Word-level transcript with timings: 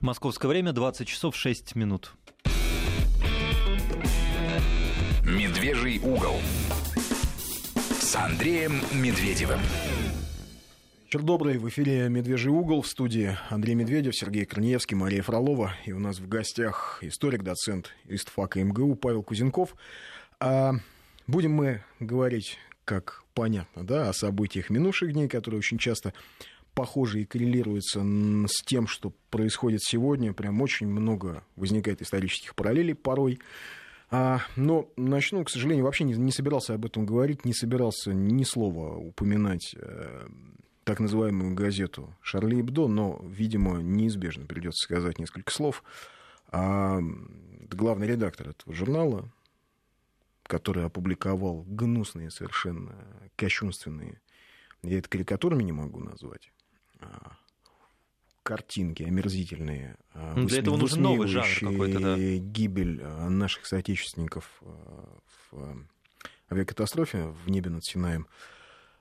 Московское 0.00 0.48
время 0.48 0.72
20 0.72 1.06
часов 1.06 1.36
6 1.36 1.74
минут. 1.74 2.14
Медвежий 5.22 5.98
угол 5.98 6.36
с 8.00 8.16
Андреем 8.16 8.80
Медведевым. 8.94 9.60
Вечер 11.04 11.20
добрый. 11.22 11.58
В 11.58 11.68
эфире 11.68 12.08
«Медвежий 12.08 12.50
угол» 12.50 12.80
в 12.80 12.86
студии 12.86 13.36
Андрей 13.50 13.74
Медведев, 13.74 14.16
Сергей 14.16 14.46
Корнеевский, 14.46 14.96
Мария 14.96 15.20
Фролова. 15.20 15.74
И 15.84 15.92
у 15.92 15.98
нас 15.98 16.18
в 16.18 16.26
гостях 16.26 17.00
историк, 17.02 17.42
доцент 17.42 17.90
истфака 18.06 18.64
МГУ 18.64 18.94
Павел 18.94 19.22
Кузенков. 19.22 19.76
А 20.38 20.76
будем 21.26 21.52
мы 21.52 21.84
говорить, 21.98 22.56
как 22.86 23.22
понятно, 23.34 23.86
да, 23.86 24.08
о 24.08 24.14
событиях 24.14 24.70
минувших 24.70 25.12
дней, 25.12 25.28
которые 25.28 25.58
очень 25.58 25.76
часто 25.76 26.14
похожи 26.80 27.20
и 27.20 27.26
коррелируются 27.26 28.00
с 28.00 28.62
тем, 28.64 28.86
что 28.86 29.12
происходит 29.28 29.82
сегодня. 29.82 30.32
Прям 30.32 30.62
очень 30.62 30.86
много 30.86 31.44
возникает 31.54 32.00
исторических 32.00 32.54
параллелей 32.54 32.94
порой. 32.94 33.38
А, 34.10 34.40
но 34.56 34.88
начну, 34.96 35.44
к 35.44 35.50
сожалению, 35.50 35.84
вообще 35.84 36.04
не, 36.04 36.14
не 36.14 36.32
собирался 36.32 36.72
об 36.72 36.86
этом 36.86 37.04
говорить, 37.04 37.44
не 37.44 37.52
собирался 37.52 38.14
ни 38.14 38.44
слова 38.44 38.96
упоминать 38.96 39.74
э, 39.76 40.26
так 40.84 41.00
называемую 41.00 41.54
газету 41.54 42.16
Шарли 42.22 42.62
Эбдо, 42.62 42.88
но, 42.88 43.22
видимо, 43.28 43.82
неизбежно 43.82 44.46
придется 44.46 44.82
сказать 44.82 45.18
несколько 45.18 45.52
слов. 45.52 45.84
А 46.50 46.98
главный 47.70 48.06
редактор 48.06 48.48
этого 48.48 48.74
журнала, 48.74 49.30
который 50.44 50.86
опубликовал 50.86 51.62
гнусные, 51.68 52.30
совершенно 52.30 52.94
кощунственные, 53.36 54.18
я 54.82 54.96
это 54.96 55.10
карикатурами 55.10 55.62
не 55.62 55.72
могу 55.72 56.00
назвать, 56.00 56.50
картинки 58.42 59.02
омерзительные, 59.02 59.96
а, 60.12 60.34
ну, 60.34 60.46
для 60.46 60.60
этого 60.60 60.76
нужен 60.76 61.02
новый 61.02 61.28
жанр 61.28 61.72
какой-то, 61.72 62.00
да. 62.00 62.16
гибель 62.16 63.00
а, 63.02 63.28
наших 63.28 63.66
соотечественников 63.66 64.60
в 65.50 65.86
авиакатастрофе 66.50 67.26
в 67.44 67.50
небе 67.50 67.70
над 67.70 67.84
Синаем. 67.84 68.26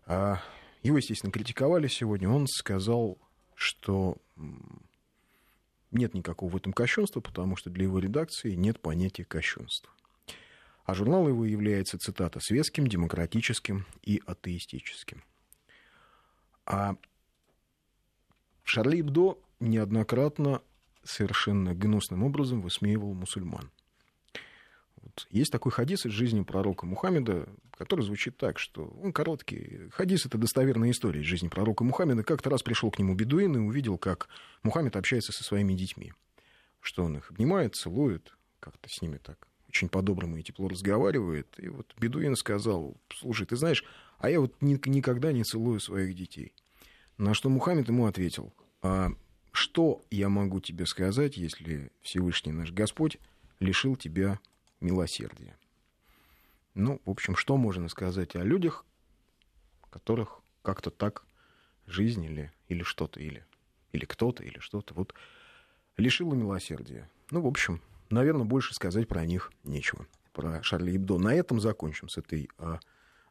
Его, 0.07 0.97
естественно, 0.97 1.31
критиковали 1.31 1.87
сегодня. 1.87 2.29
Он 2.29 2.47
сказал, 2.47 3.17
что 3.55 4.17
нет 5.91 6.13
никакого 6.13 6.49
в 6.51 6.55
этом 6.55 6.73
кощунства, 6.73 7.19
потому 7.19 7.55
что 7.55 7.69
для 7.69 7.83
его 7.83 7.99
редакции 7.99 8.53
нет 8.53 8.79
понятия 8.79 9.25
кощунства. 9.25 9.91
А 10.85 10.93
журнал 10.93 11.27
его 11.27 11.45
является, 11.45 11.97
цитата, 11.97 12.39
светским, 12.41 12.87
демократическим 12.87 13.85
и 14.01 14.21
атеистическим. 14.25 15.23
А 16.65 16.95
Шарли 18.79 19.01
Бдо 19.01 19.37
неоднократно 19.59 20.61
совершенно 21.03 21.75
гнусным 21.75 22.23
образом 22.23 22.61
высмеивал 22.61 23.13
мусульман. 23.13 23.69
Вот. 24.95 25.27
Есть 25.31 25.51
такой 25.51 25.73
хадис 25.73 26.05
из 26.05 26.13
жизни 26.13 26.43
пророка 26.43 26.85
Мухаммеда, 26.85 27.49
который 27.77 28.05
звучит 28.05 28.37
так, 28.37 28.57
что 28.57 28.85
он 29.03 29.11
короткий. 29.11 29.89
Хадис— 29.91 30.25
это 30.27 30.37
достоверная 30.37 30.91
история 30.91 31.19
из 31.19 31.25
жизни 31.25 31.49
пророка 31.49 31.83
Мухаммеда. 31.83 32.23
Как-то 32.23 32.49
раз 32.49 32.63
пришел 32.63 32.89
к 32.89 32.99
нему 32.99 33.15
бедуин 33.15 33.53
и 33.57 33.59
увидел, 33.59 33.97
как 33.97 34.29
Мухаммед 34.63 34.95
общается 34.95 35.33
со 35.33 35.43
своими 35.43 35.73
детьми. 35.73 36.13
Что 36.79 37.03
он 37.03 37.17
их 37.17 37.31
обнимает, 37.31 37.75
целует, 37.75 38.37
как-то 38.61 38.87
с 38.87 39.01
ними 39.01 39.17
так 39.17 39.49
очень 39.67 39.89
по-доброму 39.89 40.37
и 40.37 40.43
тепло 40.43 40.69
разговаривает. 40.69 41.53
И 41.57 41.67
вот 41.67 41.93
бедуин 41.99 42.37
сказал, 42.37 42.95
слушай, 43.13 43.45
ты 43.45 43.57
знаешь, 43.57 43.83
а 44.19 44.29
я 44.29 44.39
вот 44.39 44.55
никогда 44.61 45.33
не 45.33 45.43
целую 45.43 45.81
своих 45.81 46.15
детей. 46.15 46.53
На 47.17 47.33
что 47.33 47.49
Мухаммед 47.49 47.89
ему 47.89 48.05
ответил, 48.05 48.53
а 48.81 49.11
что 49.51 50.03
я 50.09 50.29
могу 50.29 50.59
тебе 50.59 50.85
сказать, 50.85 51.37
если 51.37 51.91
Всевышний 52.01 52.51
наш 52.51 52.71
Господь 52.71 53.17
лишил 53.59 53.95
тебя 53.95 54.39
милосердия. 54.79 55.57
Ну, 56.75 57.01
в 57.05 57.09
общем, 57.09 57.35
что 57.35 57.57
можно 57.57 57.89
сказать 57.89 58.35
о 58.35 58.43
людях, 58.43 58.85
которых 59.89 60.41
как-то 60.61 60.91
так 60.91 61.25
жизнь 61.87 62.23
или, 62.23 62.51
или 62.67 62.83
что-то, 62.83 63.19
или, 63.19 63.45
или 63.91 64.05
кто-то, 64.05 64.43
или 64.43 64.59
что-то 64.59 64.93
вот 64.93 65.13
лишило 65.97 66.33
милосердия. 66.35 67.09
Ну, 67.31 67.41
в 67.41 67.47
общем, 67.47 67.81
наверное, 68.09 68.45
больше 68.45 68.73
сказать 68.73 69.07
про 69.07 69.25
них 69.25 69.51
нечего. 69.63 70.07
Про 70.31 70.63
Шарли 70.63 70.95
Ибдо. 70.95 71.17
На 71.17 71.33
этом 71.33 71.59
закончим 71.59 72.07
с 72.07 72.17
этой 72.17 72.49
а, 72.57 72.79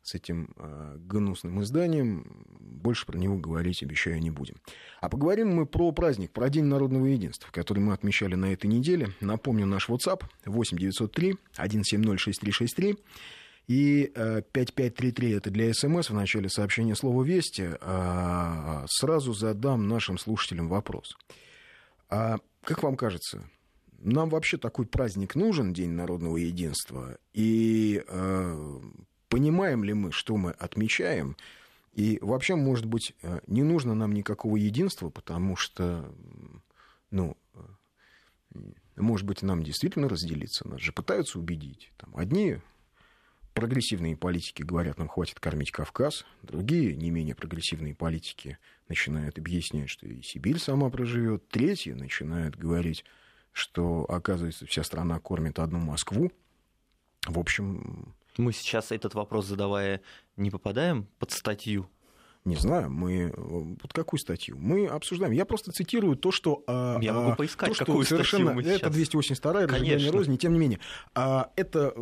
с 0.02 0.14
этим 0.14 0.54
э, 0.56 0.96
гнусным 0.98 1.62
изданием. 1.62 2.46
Больше 2.58 3.06
про 3.06 3.18
него 3.18 3.36
говорить, 3.36 3.82
обещаю, 3.82 4.20
не 4.20 4.30
будем. 4.30 4.56
А 5.00 5.08
поговорим 5.08 5.54
мы 5.54 5.66
про 5.66 5.92
праздник, 5.92 6.32
про 6.32 6.48
День 6.48 6.64
народного 6.64 7.06
единства, 7.06 7.48
который 7.52 7.80
мы 7.80 7.92
отмечали 7.92 8.34
на 8.34 8.52
этой 8.52 8.66
неделе. 8.66 9.10
Напомню, 9.20 9.66
наш 9.66 9.88
WhatsApp 9.88 10.22
8 10.44 10.78
903 10.78 11.36
170 11.52 12.20
6363. 12.20 12.96
И 13.68 14.10
5533 14.14 15.30
это 15.32 15.50
для 15.50 15.74
СМС. 15.74 16.08
В 16.08 16.14
начале 16.14 16.48
сообщения 16.48 16.94
слова 16.94 17.22
«Вести». 17.22 17.68
А, 17.82 18.86
сразу 18.88 19.34
задам 19.34 19.88
нашим 19.88 20.16
слушателям 20.16 20.68
вопрос. 20.68 21.18
А 22.08 22.38
как 22.62 22.82
вам 22.82 22.96
кажется, 22.96 23.48
нам 23.98 24.30
вообще 24.30 24.56
такой 24.56 24.86
праздник 24.86 25.34
нужен, 25.34 25.72
День 25.72 25.90
народного 25.90 26.36
единства? 26.36 27.18
И 27.34 28.02
э, 28.06 28.80
понимаем 29.28 29.84
ли 29.84 29.94
мы, 29.94 30.12
что 30.12 30.36
мы 30.36 30.52
отмечаем, 30.52 31.36
и 31.92 32.18
вообще, 32.22 32.54
может 32.54 32.86
быть, 32.86 33.14
э, 33.22 33.40
не 33.46 33.62
нужно 33.62 33.94
нам 33.94 34.12
никакого 34.12 34.56
единства, 34.56 35.10
потому 35.10 35.56
что, 35.56 36.14
ну, 37.10 37.36
э, 37.54 38.60
может 38.96 39.26
быть, 39.26 39.42
нам 39.42 39.62
действительно 39.62 40.08
разделиться, 40.08 40.66
нас 40.68 40.80
же 40.80 40.92
пытаются 40.92 41.38
убедить. 41.38 41.92
Там, 41.96 42.16
одни 42.16 42.58
прогрессивные 43.54 44.16
политики 44.16 44.62
говорят, 44.62 44.98
нам 44.98 45.08
хватит 45.08 45.40
кормить 45.40 45.72
Кавказ, 45.72 46.24
другие, 46.42 46.94
не 46.94 47.10
менее 47.10 47.34
прогрессивные 47.34 47.94
политики, 47.94 48.58
начинают 48.88 49.38
объяснять, 49.38 49.90
что 49.90 50.06
и 50.06 50.22
Сибирь 50.22 50.58
сама 50.58 50.90
проживет, 50.90 51.48
третьи 51.48 51.90
начинают 51.90 52.56
говорить, 52.56 53.04
что, 53.52 54.04
оказывается, 54.08 54.66
вся 54.66 54.84
страна 54.84 55.18
кормит 55.18 55.58
одну 55.58 55.80
Москву. 55.80 56.30
В 57.26 57.38
общем, 57.40 58.14
мы 58.38 58.52
сейчас 58.52 58.92
этот 58.92 59.14
вопрос 59.14 59.46
задавая, 59.46 60.00
не 60.36 60.50
попадаем 60.50 61.06
под 61.18 61.32
статью? 61.32 61.88
Не 62.44 62.56
знаю, 62.56 62.88
мы 62.90 63.76
под 63.82 63.92
какую 63.92 64.18
статью? 64.18 64.56
Мы 64.58 64.86
обсуждаем. 64.86 65.32
Я 65.32 65.44
просто 65.44 65.70
цитирую 65.70 66.16
то, 66.16 66.30
что... 66.30 66.62
А, 66.66 66.98
Я 67.02 67.12
могу 67.12 67.32
а, 67.32 67.36
поискать, 67.36 67.70
то, 67.70 67.74
что 67.74 67.84
какую 67.84 68.06
совершенно... 68.06 68.54
мы 68.54 68.62
Это 68.62 68.88
282-я, 68.88 69.66
разжигание 69.66 70.10
розни, 70.10 70.36
тем 70.36 70.54
не 70.54 70.58
менее. 70.58 70.80
А 71.14 71.50
это, 71.56 71.94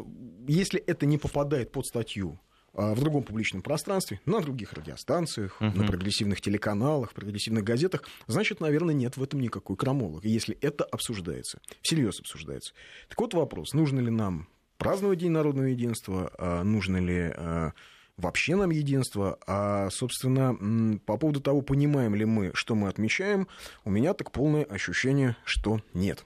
если 0.46 0.78
это 0.78 1.04
не 1.04 1.18
попадает 1.18 1.72
под 1.72 1.86
статью 1.86 2.38
в 2.72 3.00
другом 3.00 3.22
публичном 3.22 3.62
пространстве, 3.62 4.20
на 4.26 4.40
других 4.40 4.74
радиостанциях, 4.74 5.56
uh-huh. 5.60 5.74
на 5.74 5.86
прогрессивных 5.86 6.42
телеканалах, 6.42 7.14
прогрессивных 7.14 7.64
газетах, 7.64 8.04
значит, 8.26 8.60
наверное, 8.60 8.94
нет 8.94 9.16
в 9.16 9.22
этом 9.22 9.40
никакой 9.40 9.76
крамолы, 9.76 10.20
если 10.22 10.56
это 10.60 10.84
обсуждается, 10.84 11.58
всерьез 11.80 12.20
обсуждается. 12.20 12.74
Так 13.08 13.18
вот 13.18 13.32
вопрос, 13.32 13.72
нужно 13.72 14.00
ли 14.00 14.10
нам 14.10 14.46
праздновать 14.78 15.18
День 15.18 15.30
народного 15.30 15.66
единства, 15.66 16.30
а 16.38 16.62
нужно 16.62 16.98
ли 16.98 17.32
а, 17.34 17.72
вообще 18.16 18.56
нам 18.56 18.70
единство, 18.70 19.38
а, 19.46 19.88
собственно, 19.90 20.98
по 21.06 21.16
поводу 21.16 21.40
того, 21.40 21.62
понимаем 21.62 22.14
ли 22.14 22.24
мы, 22.24 22.50
что 22.54 22.74
мы 22.74 22.88
отмечаем, 22.88 23.48
у 23.84 23.90
меня 23.90 24.14
так 24.14 24.32
полное 24.32 24.64
ощущение, 24.64 25.36
что 25.44 25.80
нет. 25.94 26.24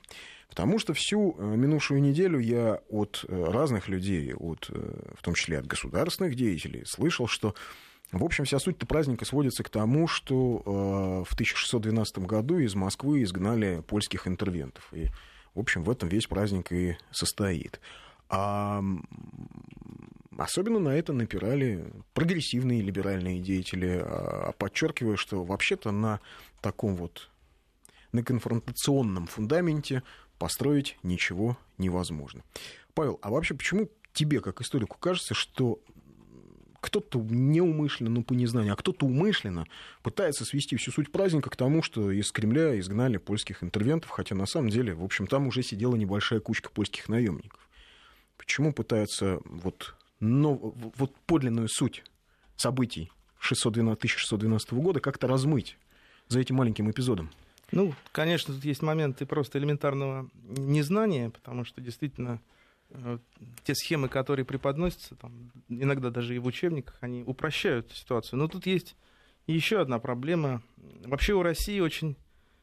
Потому 0.51 0.81
что 0.81 0.93
всю 0.95 1.37
э, 1.39 1.45
минувшую 1.45 2.03
неделю 2.03 2.41
я 2.41 2.81
от 2.89 3.25
э, 3.29 3.45
разных 3.45 3.89
людей, 3.89 4.35
от, 4.35 4.69
э, 4.69 5.15
в 5.17 5.23
том 5.23 5.35
числе 5.35 5.59
от 5.59 5.67
государственных 5.67 6.35
деятелей, 6.35 6.85
слышал, 6.85 7.29
что 7.29 7.55
в 8.11 8.25
общем, 8.25 8.45
вся 8.45 8.59
суть 8.59 8.77
праздника 8.77 9.25
сводится 9.25 9.63
к 9.63 9.69
тому, 9.69 10.09
что 10.09 11.25
в 11.29 11.33
1612 11.35 12.19
году 12.19 12.59
из 12.59 12.75
Москвы 12.75 13.23
изгнали 13.23 13.85
польских 13.87 14.27
интервентов. 14.27 14.89
И, 14.93 15.11
в 15.55 15.61
общем, 15.61 15.85
в 15.85 15.91
этом 15.91 16.09
весь 16.09 16.27
праздник 16.27 16.73
и 16.73 16.97
состоит. 17.13 17.81
А 18.31 18.83
особенно 20.39 20.79
на 20.79 20.91
это 20.91 21.13
напирали 21.13 21.85
прогрессивные 22.15 22.81
либеральные 22.81 23.41
деятели, 23.41 24.01
а, 24.03 24.53
подчеркивая, 24.53 25.17
что 25.17 25.45
вообще-то 25.45 25.91
на 25.91 26.21
таком 26.61 26.97
вот 26.97 27.29
на 28.13 28.23
конфронтационном 28.23 29.27
фундаменте 29.27 30.03
построить 30.39 30.97
ничего 31.03 31.59
невозможно. 31.79 32.43
Павел, 32.95 33.19
а 33.23 33.31
вообще 33.31 33.55
почему 33.55 33.89
тебе, 34.13 34.41
как 34.41 34.61
историку, 34.61 34.97
кажется, 34.99 35.35
что 35.35 35.81
кто-то 36.81 37.19
неумышленно, 37.19 38.11
ну, 38.11 38.25
по 38.25 38.33
незнанию, 38.33 38.73
а 38.73 38.77
кто-то 38.77 39.07
умышленно 39.07 39.67
пытается 40.03 40.45
свести 40.45 40.77
всю 40.77 40.91
суть 40.91 41.13
праздника 41.13 41.51
к 41.51 41.57
тому, 41.57 41.83
что 41.83 42.11
из 42.11 42.33
Кремля 42.33 42.79
изгнали 42.81 43.19
польских 43.19 43.63
интервентов, 43.63 44.11
хотя 44.11 44.35
на 44.35 44.47
самом 44.47 44.71
деле, 44.71 44.95
в 44.95 45.05
общем, 45.05 45.27
там 45.27 45.47
уже 45.47 45.63
сидела 45.63 45.95
небольшая 45.97 46.41
кучка 46.41 46.71
польских 46.71 47.09
наемников. 47.09 47.69
Почему 48.41 48.73
пытаются 48.73 49.39
вот, 49.45 49.95
но, 50.19 50.55
вот 50.55 51.15
подлинную 51.27 51.69
суть 51.69 52.03
событий 52.57 53.13
612, 53.39 53.99
1612 53.99 54.73
года 54.73 54.99
как-то 54.99 55.29
размыть 55.29 55.77
за 56.29 56.41
этим 56.41 56.55
маленьким 56.55 56.91
эпизодом? 56.91 57.31
Ну, 57.71 57.95
конечно, 58.13 58.55
тут 58.55 58.65
есть 58.65 58.81
моменты 58.81 59.27
просто 59.27 59.59
элементарного 59.59 60.31
незнания, 60.43 61.29
потому 61.29 61.67
что 61.67 61.83
действительно 61.83 62.41
э, 62.89 63.19
те 63.65 63.75
схемы, 63.75 64.09
которые 64.09 64.47
преподносятся, 64.47 65.17
там, 65.17 65.53
иногда 65.69 66.09
даже 66.09 66.35
и 66.35 66.39
в 66.39 66.47
учебниках, 66.47 66.97
они 67.03 67.23
упрощают 67.23 67.93
ситуацию. 67.93 68.39
Но 68.39 68.49
тут 68.49 68.65
есть 68.65 68.97
еще 69.47 69.83
одна 69.83 69.99
проблема. 69.99 70.63
Вообще 71.05 71.35
у 71.35 71.43
России 71.43 71.79
очень 71.79 72.17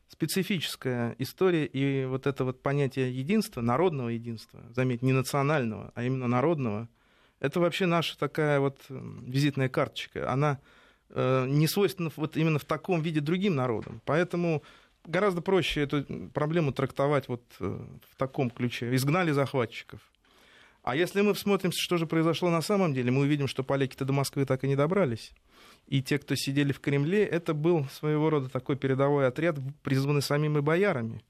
специфическая 0.08 1.16
история, 1.20 1.66
и 1.66 2.06
вот 2.06 2.28
это 2.28 2.44
вот 2.44 2.62
понятие 2.62 3.18
единства, 3.18 3.62
народного 3.62 4.10
единства, 4.10 4.62
заметь, 4.74 5.02
не 5.02 5.14
национального, 5.14 5.92
а 5.96 6.04
именно 6.04 6.28
народного, 6.28 6.88
это 7.40 7.60
вообще 7.60 7.86
наша 7.86 8.18
такая 8.18 8.60
вот 8.60 8.80
визитная 8.90 9.70
карточка. 9.70 10.32
Она 10.32 10.60
э, 11.10 11.46
не 11.48 11.68
свойственна 11.68 12.12
вот 12.16 12.36
именно 12.36 12.58
в 12.58 12.66
таком 12.66 13.02
виде 13.02 13.20
другим 13.20 13.56
народам. 13.56 14.02
Поэтому 14.06 14.64
гораздо 15.06 15.42
проще 15.42 15.82
эту 15.82 16.04
проблему 16.34 16.72
трактовать 16.72 17.28
вот 17.28 17.44
э, 17.60 17.80
в 18.12 18.16
таком 18.18 18.50
ключе. 18.50 18.94
Изгнали 18.96 19.32
захватчиков. 19.32 20.00
А 20.84 20.96
если 20.96 21.22
мы 21.22 21.34
посмотрим, 21.34 21.72
что 21.74 21.98
же 21.98 22.08
произошло 22.08 22.50
на 22.50 22.62
самом 22.62 22.94
деле, 22.94 23.12
мы 23.12 23.22
увидим, 23.22 23.48
что 23.48 23.64
поляки-то 23.64 24.06
до 24.06 24.14
Москвы 24.14 24.46
так 24.46 24.64
и 24.64 24.68
не 24.68 24.76
добрались. 24.76 25.32
И 25.88 26.02
те, 26.02 26.18
кто 26.20 26.36
сидели 26.36 26.74
в 26.74 26.80
Кремле, 26.80 27.24
это 27.26 27.54
был 27.54 27.86
своего 27.86 28.30
рода 28.30 28.50
такой 28.50 28.76
передовой 28.76 29.26
отряд, 29.28 29.58
призванный 29.84 30.22
самими 30.22 30.60
боярами. 30.60 31.24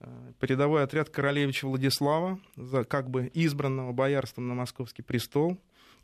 Э, 0.00 0.32
передовой 0.40 0.82
отряд 0.82 1.10
королевича 1.10 1.66
Владислава, 1.66 2.38
за 2.56 2.84
как 2.84 3.10
бы 3.10 3.30
избранного 3.34 3.92
боярством 3.92 4.48
на 4.48 4.54
московский 4.54 5.02
престол, 5.02 5.58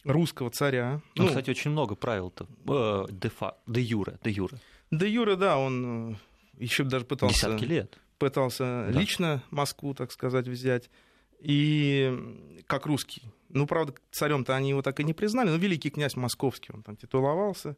русского 0.05 0.51
царя. 0.51 1.01
Ну, 1.15 1.25
ну 1.25 1.29
кстати, 1.29 1.51
очень 1.51 1.71
много 1.71 1.95
правил-то. 1.95 2.47
Э, 2.69 3.06
де, 3.11 3.29
фа, 3.31 3.56
де 3.67 3.81
юре, 3.81 4.19
де 4.23 4.31
юре. 4.31 4.59
Де 4.91 5.09
юре, 5.09 5.37
да, 5.37 5.57
он 5.59 6.12
э, 6.12 6.17
еще 6.59 6.85
даже 6.85 7.05
пытался... 7.07 7.47
Десятки 7.47 7.65
лет. 7.65 7.99
Пытался 8.19 8.91
да. 8.93 9.00
лично 9.00 9.43
Москву, 9.50 9.95
так 9.95 10.12
сказать, 10.12 10.47
взять. 10.47 10.91
И 11.44 12.62
как 12.67 12.87
русский. 12.87 13.23
Ну, 13.50 13.67
правда, 13.67 13.94
царем-то 14.11 14.56
они 14.56 14.70
его 14.70 14.82
так 14.82 14.99
и 14.99 15.05
не 15.05 15.12
признали, 15.12 15.50
но 15.50 15.56
великий 15.56 15.91
князь 15.91 16.17
московский, 16.17 16.73
он 16.73 16.82
там 16.82 16.96
титуловался. 16.96 17.76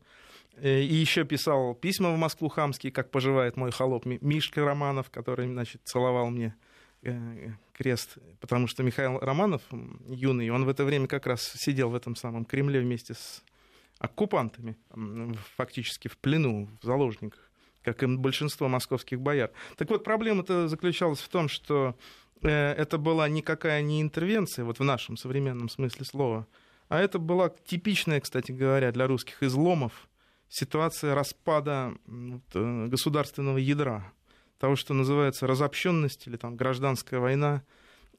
Э, 0.56 0.80
и 0.80 0.94
еще 0.94 1.24
писал 1.24 1.74
письма 1.74 2.12
в 2.12 2.16
Москву 2.16 2.48
хамские, 2.48 2.92
как 2.92 3.10
поживает 3.10 3.56
мой 3.56 3.72
холоп 3.72 4.06
Мишка 4.06 4.64
Романов, 4.64 5.10
который, 5.10 5.48
значит, 5.48 5.82
целовал 5.84 6.30
мне 6.30 6.54
э, 7.02 7.50
крест, 7.72 8.18
потому 8.40 8.68
что 8.68 8.84
Михаил 8.84 9.18
Романов, 9.18 9.62
юный, 10.08 10.48
он 10.50 10.64
в 10.64 10.69
это 10.69 10.84
время 10.84 11.08
как 11.08 11.26
раз 11.26 11.42
сидел 11.42 11.90
в 11.90 11.94
этом 11.94 12.14
самом 12.14 12.44
Кремле 12.44 12.80
вместе 12.80 13.14
с 13.14 13.42
оккупантами, 13.98 14.76
фактически 15.56 16.08
в 16.08 16.16
плену, 16.19 16.69
в 16.80 16.86
заложниках, 16.86 17.50
как 17.82 18.02
и 18.02 18.06
большинство 18.06 18.69
московских 18.69 19.20
бояр. 19.20 19.50
Так 19.76 19.90
вот, 19.90 20.04
проблема-то 20.04 20.69
заключалась 20.69 21.20
в 21.20 21.28
том, 21.28 21.48
что 21.48 21.96
это 22.42 22.98
была 22.98 23.28
никакая 23.28 23.82
не 23.82 24.02
интервенция, 24.02 24.64
вот 24.64 24.78
в 24.78 24.84
нашем 24.84 25.16
современном 25.16 25.68
смысле 25.68 26.04
слова, 26.04 26.46
а 26.88 27.00
это 27.00 27.18
была 27.18 27.48
типичная, 27.48 28.20
кстати 28.20 28.52
говоря, 28.52 28.92
для 28.92 29.06
русских 29.06 29.42
изломов 29.42 30.08
ситуация 30.48 31.14
распада 31.14 31.94
э, 32.06 32.86
государственного 32.86 33.58
ядра, 33.58 34.12
того, 34.58 34.76
что 34.76 34.94
называется 34.94 35.46
разобщенность 35.46 36.26
или 36.26 36.36
там 36.36 36.56
гражданская 36.56 37.20
война. 37.20 37.62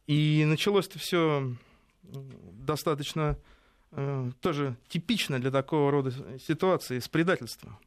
И 0.05 0.43
началось 0.45 0.87
это 0.87 0.99
все 0.99 1.55
достаточно 2.03 3.37
э, 3.91 4.31
тоже 4.41 4.75
типично 4.87 5.39
для 5.39 5.51
такого 5.51 5.91
рода 5.91 6.11
ситуации 6.39 6.99
с 6.99 7.07
предательства. 7.07 7.79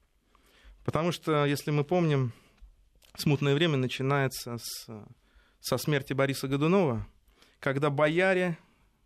Потому 0.85 1.13
что, 1.13 1.45
если 1.45 1.71
мы 1.71 1.85
помним, 1.85 2.33
смутное 3.17 3.55
время 3.55 3.77
начинается 3.77 4.57
с, 4.59 4.89
со 5.61 5.79
смерти 5.79 6.13
Бориса 6.13 6.49
Годунова, 6.49 7.07
когда 7.59 7.91
бояре 7.91 8.59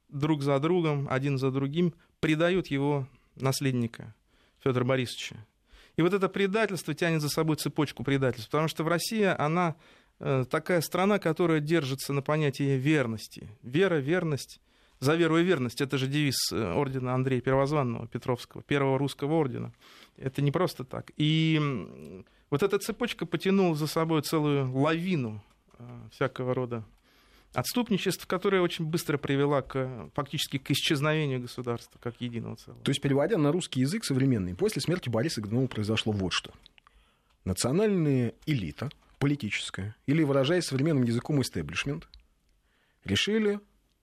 друг 0.08 0.42
за 0.42 0.58
другом, 0.60 1.08
один 1.10 1.38
за 1.38 1.50
другим 1.50 1.94
предают 2.20 2.68
его 2.68 3.06
наследника– 3.36 4.14
Федора 4.64 4.84
Борисовича. 4.84 5.36
И 5.96 6.02
вот 6.02 6.12
это 6.14 6.28
предательство 6.28 6.94
тянет 6.94 7.20
за 7.20 7.28
собой 7.28 7.56
цепочку 7.56 8.02
предательств, 8.02 8.50
потому 8.50 8.68
что 8.68 8.82
в 8.82 8.88
России 8.88 9.22
она 9.22 9.76
э, 10.18 10.44
такая 10.50 10.80
страна, 10.80 11.18
которая 11.18 11.60
держится 11.60 12.12
на 12.12 12.22
понятии 12.22 12.76
верности. 12.76 13.48
Вера, 13.62 13.96
верность. 13.96 14.60
За 15.00 15.14
веру 15.16 15.38
и 15.38 15.44
верность. 15.44 15.80
Это 15.80 15.98
же 15.98 16.06
девиз 16.06 16.36
э, 16.52 16.72
ордена 16.72 17.14
Андрея 17.14 17.40
Первозванного 17.40 18.08
Петровского, 18.08 18.62
первого 18.62 18.98
русского 18.98 19.34
ордена. 19.34 19.72
Это 20.16 20.42
не 20.42 20.50
просто 20.50 20.84
так. 20.84 21.12
И 21.16 21.60
вот 22.50 22.62
эта 22.62 22.78
цепочка 22.78 23.26
потянула 23.26 23.76
за 23.76 23.86
собой 23.86 24.22
целую 24.22 24.72
лавину 24.76 25.42
всякого 26.10 26.54
рода 26.54 26.84
отступничество, 27.54 28.26
которое 28.26 28.60
очень 28.60 28.84
быстро 28.84 29.16
привело 29.16 29.62
к, 29.62 30.10
фактически 30.14 30.58
к 30.58 30.70
исчезновению 30.70 31.40
государства 31.40 31.98
как 32.02 32.20
единого 32.20 32.56
целого. 32.56 32.82
То 32.82 32.90
есть, 32.90 33.00
переводя 33.00 33.38
на 33.38 33.52
русский 33.52 33.80
язык 33.80 34.04
современный, 34.04 34.54
после 34.54 34.82
смерти 34.82 35.08
Бориса 35.08 35.40
Годунова 35.40 35.68
произошло 35.68 36.12
вот 36.12 36.32
что. 36.32 36.52
Национальная 37.44 38.34
элита, 38.46 38.90
политическая, 39.18 39.94
или, 40.06 40.22
выражаясь 40.22 40.64
современным 40.64 41.04
языком, 41.04 41.40
истеблишмент, 41.40 42.08
решили 43.04 43.60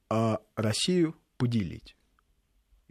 а, 0.10 0.40
Россию 0.56 1.16
поделить 1.38 1.96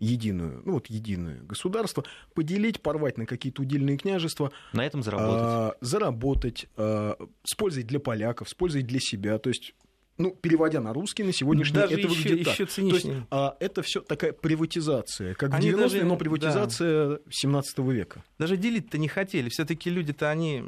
единую, 0.01 0.63
ну 0.65 0.75
вот 0.75 0.87
единое 0.87 1.41
государство, 1.43 2.05
поделить, 2.35 2.81
порвать 2.81 3.19
на 3.19 3.27
какие-то 3.27 3.63
удельные 3.63 3.97
княжества. 3.97 4.51
На 4.73 4.85
этом 4.85 5.03
заработать. 5.03 5.43
А, 5.43 5.77
заработать, 5.81 6.67
а, 6.77 7.17
с 7.45 7.55
пользой 7.55 7.85
для 7.85 8.01
поляков, 8.01 8.49
с 8.49 8.55
пользой 8.55 8.83
для 8.83 9.01
себя. 9.01 9.39
То 9.39 9.51
есть 9.51 9.75
ну, 10.21 10.33
переводя 10.33 10.81
на 10.81 10.93
русский, 10.93 11.25
на 11.25 11.33
сегодняшний 11.33 11.81
Даже 11.81 11.95
это 11.95 12.09
еще, 12.09 12.09
выглядит 12.09 12.47
еще 12.47 12.67
так. 12.67 12.75
То 12.75 12.81
есть, 12.83 13.07
а, 13.31 13.57
это 13.59 13.83
все 13.83 14.01
такая 14.01 14.33
приватизация, 14.33 15.35
как 15.35 15.55
они 15.55 15.71
в 15.71 15.75
90-е, 15.75 15.83
даже, 15.83 16.05
но 16.05 16.17
приватизация 16.17 17.09
да. 17.09 17.19
17 17.31 17.79
века. 17.79 18.23
Даже 18.39 18.57
делить-то 18.57 18.99
не 18.99 19.09
хотели. 19.09 19.49
Все-таки 19.49 19.89
люди-то 19.89 20.31
они 20.31 20.63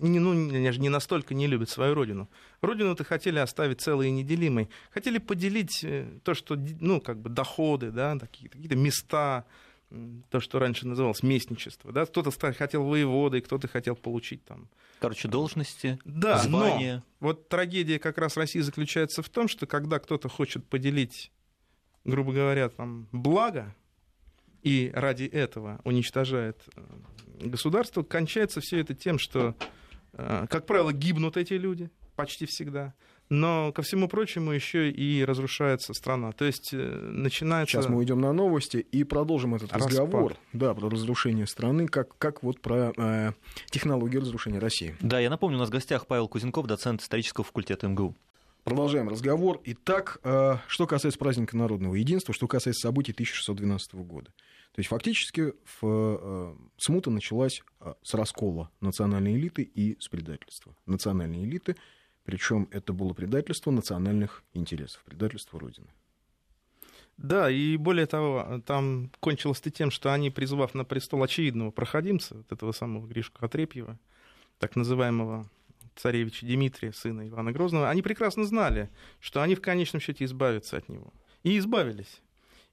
не, 0.00 0.18
ну, 0.18 0.34
не 0.34 0.88
настолько 0.88 1.32
не 1.34 1.46
любят 1.46 1.70
свою 1.70 1.94
родину. 1.94 2.28
Родину-то 2.60 3.04
хотели 3.04 3.38
оставить 3.38 3.80
целой 3.80 4.08
и 4.08 4.10
неделимой. 4.10 4.68
Хотели 4.90 5.18
поделить 5.18 5.84
э, 5.84 6.08
то, 6.24 6.34
что, 6.34 6.56
ну, 6.80 7.00
как 7.00 7.20
бы 7.20 7.30
доходы, 7.30 7.92
да, 7.92 8.18
какие-то 8.18 8.74
места, 8.74 9.44
то, 10.30 10.40
что 10.40 10.58
раньше 10.58 10.86
называлось 10.86 11.22
местничество. 11.22 11.92
Да? 11.92 12.06
Кто-то 12.06 12.30
хотел 12.52 12.84
воеводой, 12.84 13.40
кто-то 13.40 13.68
хотел 13.68 13.94
получить 13.96 14.44
там... 14.44 14.68
Короче, 15.00 15.28
должности, 15.28 15.98
да, 16.04 16.38
звания. 16.38 17.04
Но 17.20 17.26
вот 17.26 17.48
трагедия 17.48 17.98
как 17.98 18.18
раз 18.18 18.36
России 18.36 18.60
заключается 18.60 19.22
в 19.22 19.28
том, 19.28 19.48
что 19.48 19.66
когда 19.66 19.98
кто-то 19.98 20.28
хочет 20.28 20.64
поделить, 20.64 21.32
грубо 22.04 22.32
говоря, 22.32 22.68
там, 22.68 23.08
благо, 23.10 23.74
и 24.62 24.92
ради 24.94 25.24
этого 25.24 25.80
уничтожает 25.84 26.62
э, 26.76 26.82
государство, 27.40 28.04
кончается 28.04 28.60
все 28.60 28.78
это 28.78 28.94
тем, 28.94 29.18
что, 29.18 29.56
э, 30.12 30.46
как 30.48 30.66
правило, 30.66 30.92
гибнут 30.92 31.36
эти 31.36 31.54
люди 31.54 31.90
почти 32.14 32.46
всегда 32.46 32.94
но, 33.32 33.72
ко 33.72 33.80
всему 33.80 34.08
прочему, 34.08 34.52
еще 34.52 34.90
и 34.90 35.24
разрушается 35.24 35.94
страна. 35.94 36.32
То 36.32 36.44
есть 36.44 36.74
э, 36.74 36.76
начинается... 36.76 37.78
Сейчас 37.78 37.88
мы 37.88 37.96
уйдем 37.96 38.20
на 38.20 38.34
новости 38.34 38.76
и 38.76 39.04
продолжим 39.04 39.54
этот 39.54 39.72
Распад. 39.72 39.90
разговор 39.90 40.36
да, 40.52 40.74
про 40.74 40.90
разрушение 40.90 41.46
страны, 41.46 41.88
как, 41.88 42.18
как 42.18 42.42
вот 42.42 42.60
про 42.60 42.92
э, 42.94 43.32
технологию 43.70 44.20
разрушения 44.20 44.58
России. 44.58 44.94
Да, 45.00 45.18
я 45.18 45.30
напомню, 45.30 45.56
у 45.56 45.60
нас 45.60 45.70
в 45.70 45.72
гостях 45.72 46.06
Павел 46.06 46.28
Кузенков, 46.28 46.66
доцент 46.66 47.00
исторического 47.00 47.42
факультета 47.42 47.88
МГУ. 47.88 48.14
Продолжаем 48.64 49.08
разговор. 49.08 49.62
Итак, 49.64 50.18
э, 50.24 50.56
что 50.66 50.86
касается 50.86 51.18
праздника 51.18 51.56
народного 51.56 51.94
единства, 51.94 52.34
что 52.34 52.46
касается 52.46 52.82
событий 52.82 53.12
1612 53.12 53.94
года. 53.94 54.26
То 54.72 54.80
есть 54.80 54.90
фактически 54.90 55.54
в, 55.80 55.82
э, 55.82 56.54
смута 56.76 57.10
началась 57.10 57.62
э, 57.80 57.94
с 58.02 58.12
раскола 58.12 58.68
национальной 58.80 59.36
элиты 59.36 59.62
и 59.62 59.96
с 59.98 60.08
предательства. 60.08 60.76
Национальные 60.84 61.44
элиты– 61.44 61.76
причем 62.24 62.68
это 62.70 62.92
было 62.92 63.12
предательство 63.12 63.70
национальных 63.70 64.42
интересов, 64.54 65.02
предательство 65.04 65.58
Родины. 65.58 65.88
Да, 67.18 67.50
и 67.50 67.76
более 67.76 68.06
того, 68.06 68.62
там 68.66 69.10
кончилось 69.20 69.60
-то 69.60 69.70
тем, 69.70 69.90
что 69.90 70.12
они, 70.12 70.30
призывав 70.30 70.74
на 70.74 70.84
престол 70.84 71.22
очевидного 71.22 71.70
проходимца, 71.70 72.36
вот 72.36 72.52
этого 72.52 72.72
самого 72.72 73.06
Гришку 73.06 73.44
Отрепьева, 73.44 73.98
так 74.58 74.76
называемого 74.76 75.48
царевича 75.94 76.46
Дмитрия, 76.46 76.92
сына 76.92 77.28
Ивана 77.28 77.52
Грозного, 77.52 77.90
они 77.90 78.02
прекрасно 78.02 78.44
знали, 78.44 78.88
что 79.20 79.42
они 79.42 79.54
в 79.54 79.60
конечном 79.60 80.00
счете 80.00 80.24
избавятся 80.24 80.78
от 80.78 80.88
него. 80.88 81.12
И 81.42 81.58
избавились. 81.58 82.22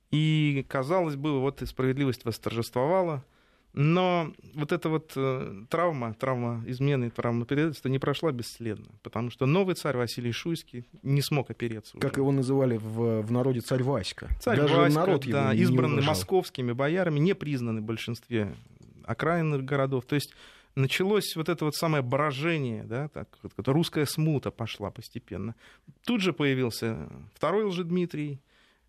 И, 0.10 0.66
казалось 0.70 1.16
бы, 1.16 1.42
вот 1.42 1.62
и 1.62 1.66
справедливость 1.66 2.26
восторжествовала– 2.26 3.26
но 3.74 4.34
вот 4.56 4.72
эта 4.72 4.90
вот 4.90 5.14
э, 5.16 5.64
травма, 5.70 6.14
травма 6.16 6.64
измены, 6.66 7.12
травма 7.12 7.46
предательства 7.46 7.88
не 7.90 8.00
прошла 8.00 8.32
бесследно, 8.32 8.88
потому 9.04 9.30
что 9.30 9.46
новый 9.46 9.76
царь 9.76 9.96
Василий 9.96 10.32
Шуйский 10.32 10.86
не 11.04 11.22
смог 11.22 11.52
опереться. 11.52 11.98
Как 11.98 12.14
уже. 12.14 12.22
его 12.22 12.32
называли 12.32 12.78
в, 12.78 13.22
в 13.22 13.32
народе 13.32 13.62
царь 13.62 13.84
Васька. 13.84 14.28
Царь 14.40 14.58
Даже 14.58 14.76
Васька, 14.76 15.00
народ 15.00 15.26
да, 15.28 15.54
избранный 15.54 16.02
московскими 16.02 16.72
боярами, 16.72 17.20
не 17.20 17.36
признанный 17.36 17.82
в 17.82 17.86
большинстве 17.86 18.54
окраинных 19.04 19.64
городов. 19.66 20.06
То 20.06 20.16
есть 20.16 20.34
началось 20.76 21.36
вот 21.36 21.48
это 21.48 21.66
вот 21.66 21.76
самое 21.76 22.04
брожение, 22.04 22.84
да, 22.84 23.08
так, 23.10 23.28
вот, 23.44 23.68
русская 23.68 24.06
смута 24.06 24.50
пошла 24.50 24.90
постепенно. 24.90 25.56
Тут 26.06 26.22
же 26.22 26.34
появился 26.34 27.10
второй 27.36 27.66
Лжедмитрий, 27.66 28.40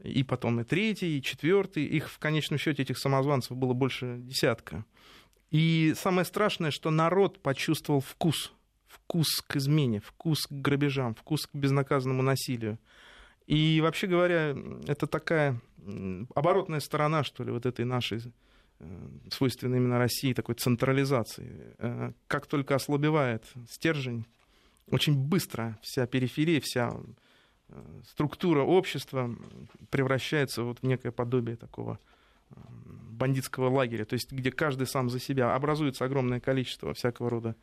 и 0.03 0.23
потом 0.23 0.61
и 0.61 0.65
третий, 0.65 1.19
и 1.19 1.23
четвертый. 1.23 1.85
Их 1.85 2.11
в 2.11 2.19
конечном 2.19 2.59
счете 2.59 2.83
этих 2.83 2.99
самозванцев 2.99 3.57
было 3.57 3.73
больше 3.73 4.17
десятка. 4.19 4.85
И 5.51 5.95
самое 5.97 6.25
страшное, 6.25 6.71
что 6.71 6.91
народ 6.91 7.41
почувствовал 7.43 8.01
вкус. 8.01 8.53
Вкус 8.87 9.43
к 9.47 9.57
измене, 9.57 10.01
вкус 10.01 10.47
к 10.47 10.53
грабежам, 10.53 11.15
вкус 11.15 11.47
к 11.47 11.55
безнаказанному 11.55 12.23
насилию. 12.23 12.79
И 13.47 13.81
вообще 13.81 14.07
говоря, 14.07 14.57
это 14.87 15.07
такая 15.07 15.61
оборотная 16.35 16.81
сторона, 16.81 17.25
что 17.25 17.43
ли, 17.45 17.51
вот 17.51 17.67
этой 17.67 17.85
нашей 17.85 18.21
э, 18.79 19.09
свойственной 19.31 19.79
именно 19.79 19.99
России 19.99 20.33
такой 20.33 20.55
централизации. 20.55 21.75
Э, 21.79 22.13
как 22.27 22.47
только 22.47 22.75
ослабевает 22.75 23.45
стержень, 23.69 24.27
очень 24.89 25.17
быстро 25.17 25.79
вся 25.83 26.07
периферия, 26.07 26.61
вся 26.61 26.93
структура 28.09 28.63
общества 28.63 29.35
превращается 29.91 30.63
вот 30.63 30.79
в 30.81 30.83
некое 30.87 31.13
подобие 31.13 31.57
такого 31.57 31.99
бандитского 33.21 33.69
лагеря, 33.69 34.05
то 34.05 34.15
есть 34.15 34.33
где 34.33 34.51
каждый 34.51 34.87
сам 34.87 35.11
за 35.11 35.21
себя. 35.21 35.55
Образуется 35.55 36.05
огромное 36.05 36.41
количество 36.41 36.95
всякого 36.95 37.31
рода 37.31 37.57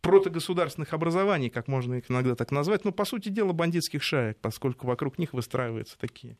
протогосударственных 0.00 0.92
образований, 0.92 1.48
как 1.48 1.66
можно 1.66 1.94
их 1.94 2.10
иногда 2.10 2.34
так 2.34 2.50
назвать, 2.50 2.84
но, 2.84 2.92
по 2.92 3.06
сути 3.06 3.30
дела, 3.30 3.52
бандитских 3.52 4.02
шаек, 4.02 4.36
поскольку 4.38 4.86
вокруг 4.86 5.18
них 5.18 5.32
выстраиваются 5.32 5.98
такие 5.98 6.36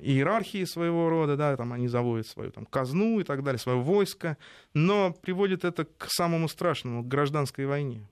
иерархии 0.00 0.64
своего 0.64 1.08
рода, 1.08 1.36
да, 1.36 1.56
там 1.56 1.72
они 1.72 1.88
заводят 1.88 2.26
свою 2.26 2.50
там, 2.50 2.66
казну 2.66 3.20
и 3.20 3.24
так 3.24 3.42
далее, 3.42 3.58
свое 3.58 3.78
войско, 3.78 4.36
но 4.74 5.12
приводит 5.12 5.64
это 5.64 5.84
к 5.84 6.08
самому 6.10 6.48
страшному, 6.48 7.04
к 7.04 7.08
гражданской 7.08 7.66
войне. 7.66 8.08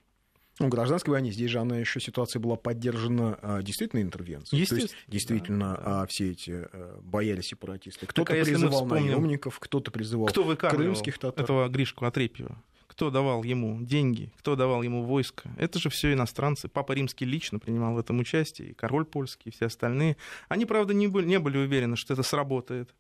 Ну, 0.61 0.69
гражданской 0.69 1.11
войне 1.11 1.33
здесь 1.33 1.51
же 1.51 1.59
она 1.59 1.79
еще 1.79 2.01
ситуация 2.01 2.39
была 2.39 2.57
поддержана 2.57 3.39
а, 3.41 3.63
действительно 3.63 4.03
интервенцией. 4.03 4.67
То 4.67 4.77
есть 4.77 4.95
действительно 5.09 5.77
да, 5.77 5.83
да. 5.83 6.03
А, 6.03 6.07
все 6.07 6.33
эти 6.33 6.69
а, 6.73 7.01
боялись 7.03 7.47
сепаратисты. 7.47 8.07
Кто-то 8.07 8.33
так, 8.33 8.43
а 8.43 8.45
призывал 8.45 8.85
вспомним, 8.85 9.07
наемников, 9.07 9.59
кто-то 9.59 9.91
призывал 9.91 10.27
кто 10.27 10.45
крымских 10.57 11.19
татар. 11.19 11.45
Этого 11.45 11.69
Гришку 11.69 12.05
Отрепьева 12.05 12.63
кто 12.87 13.09
давал 13.09 13.45
ему 13.45 13.81
деньги, 13.81 14.31
кто 14.37 14.57
давал 14.57 14.83
ему 14.83 15.05
войско. 15.05 15.49
Это 15.57 15.79
же 15.79 15.89
все 15.89 16.13
иностранцы. 16.13 16.69
Папа 16.69 16.93
Римский 16.93 17.25
лично 17.25 17.59
принимал 17.59 17.95
в 17.95 17.99
этом 17.99 18.19
участие, 18.19 18.71
и 18.71 18.75
король 18.75 19.07
польский, 19.07 19.49
и 19.49 19.51
все 19.53 19.67
остальные. 19.67 20.19
Они, 20.49 20.67
правда, 20.67 20.93
не 20.93 21.07
были, 21.07 21.25
не 21.25 21.39
были 21.39 21.57
уверены, 21.57 21.97
что 21.97 22.13
это 22.13 22.23
сработает. 22.23 22.95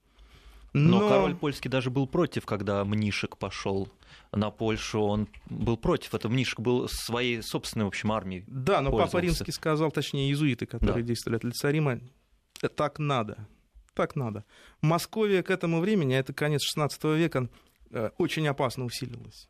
Но... 0.73 1.00
Но 1.00 1.09
король 1.09 1.35
польский 1.35 1.69
даже 1.69 1.90
был 1.90 2.07
против, 2.07 2.47
когда 2.47 2.83
Мнишек 2.85 3.37
пошел 3.37 3.88
на 4.33 4.50
Польшу, 4.50 5.00
он 5.00 5.29
был 5.47 5.76
против 5.76 6.14
этого. 6.14 6.33
Мнишек 6.33 6.61
был 6.61 6.88
своей 6.88 7.43
собственной, 7.43 7.85
в 7.85 7.88
общем, 7.88 8.12
армией. 8.12 8.45
Да, 8.47 8.81
но 8.81 8.90
Папа 8.90 9.19
Римский 9.19 9.52
сказал, 9.52 9.90
точнее, 9.90 10.29
иезуиты, 10.29 10.67
которые 10.67 11.02
да. 11.02 11.09
действовали 11.09 11.37
от 11.37 11.45
лица 11.45 11.71
Рима, 11.71 12.00
так 12.76 12.99
надо. 12.99 13.47
Так 13.95 14.17
надо. 14.17 14.45
Московия 14.81 15.43
к 15.43 15.50
этому 15.50 15.81
времени, 15.81 16.14
а 16.14 16.21
это 16.21 16.33
конец 16.33 16.62
XVI 16.76 17.17
века, 17.17 17.49
э, 17.90 18.11
очень 18.19 18.47
опасно 18.47 18.85
усилилась. 18.85 19.49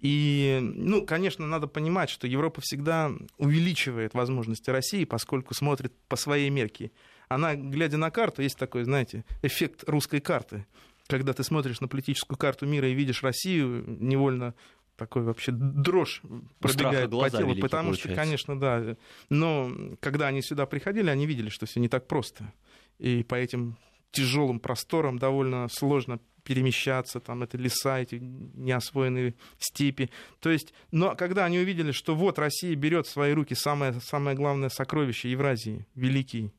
И, 0.00 0.58
ну, 0.62 1.04
конечно, 1.04 1.46
надо 1.46 1.66
понимать, 1.66 2.08
что 2.08 2.26
Европа 2.26 2.60
всегда 2.62 3.12
увеличивает 3.36 4.14
возможности 4.14 4.70
России, 4.70 5.04
поскольку 5.04 5.54
смотрит 5.54 5.92
по 6.08 6.16
своей 6.16 6.48
мерке. 6.50 6.90
Она, 7.28 7.54
глядя 7.54 7.98
на 7.98 8.10
карту, 8.10 8.42
есть 8.42 8.58
такой, 8.58 8.84
знаете, 8.84 9.24
эффект 9.42 9.84
русской 9.86 10.20
карты. 10.20 10.66
Когда 11.10 11.32
ты 11.32 11.44
смотришь 11.44 11.80
на 11.80 11.88
политическую 11.88 12.38
карту 12.38 12.66
мира 12.66 12.88
и 12.88 12.94
видишь 12.94 13.22
Россию, 13.22 13.84
невольно 13.86 14.54
такой 14.96 15.22
вообще 15.22 15.50
дрожь 15.52 16.20
пробегает 16.58 17.10
по 17.10 17.30
телу, 17.30 17.56
потому 17.56 17.90
получается. 17.90 17.98
что, 17.98 18.14
конечно, 18.14 18.60
да. 18.60 18.96
Но 19.30 19.72
когда 20.00 20.26
они 20.26 20.42
сюда 20.42 20.66
приходили, 20.66 21.08
они 21.08 21.26
видели, 21.26 21.48
что 21.48 21.66
все 21.66 21.80
не 21.80 21.88
так 21.88 22.06
просто. 22.06 22.52
И 22.98 23.22
по 23.22 23.34
этим 23.34 23.78
тяжелым 24.12 24.60
просторам 24.60 25.18
довольно 25.18 25.68
сложно 25.68 26.20
перемещаться, 26.44 27.20
там 27.20 27.42
это 27.42 27.56
леса, 27.56 28.00
эти 28.00 28.16
неосвоенные 28.16 29.34
степи. 29.58 30.10
То 30.40 30.50
есть, 30.50 30.74
но 30.90 31.14
когда 31.14 31.44
они 31.44 31.58
увидели, 31.58 31.92
что 31.92 32.14
вот 32.14 32.38
Россия 32.38 32.74
берет 32.74 33.06
в 33.06 33.10
свои 33.10 33.32
руки 33.32 33.54
самое, 33.54 33.94
самое 34.00 34.36
главное 34.36 34.68
сокровище 34.68 35.30
Евразии, 35.30 35.86
великий 35.94 36.50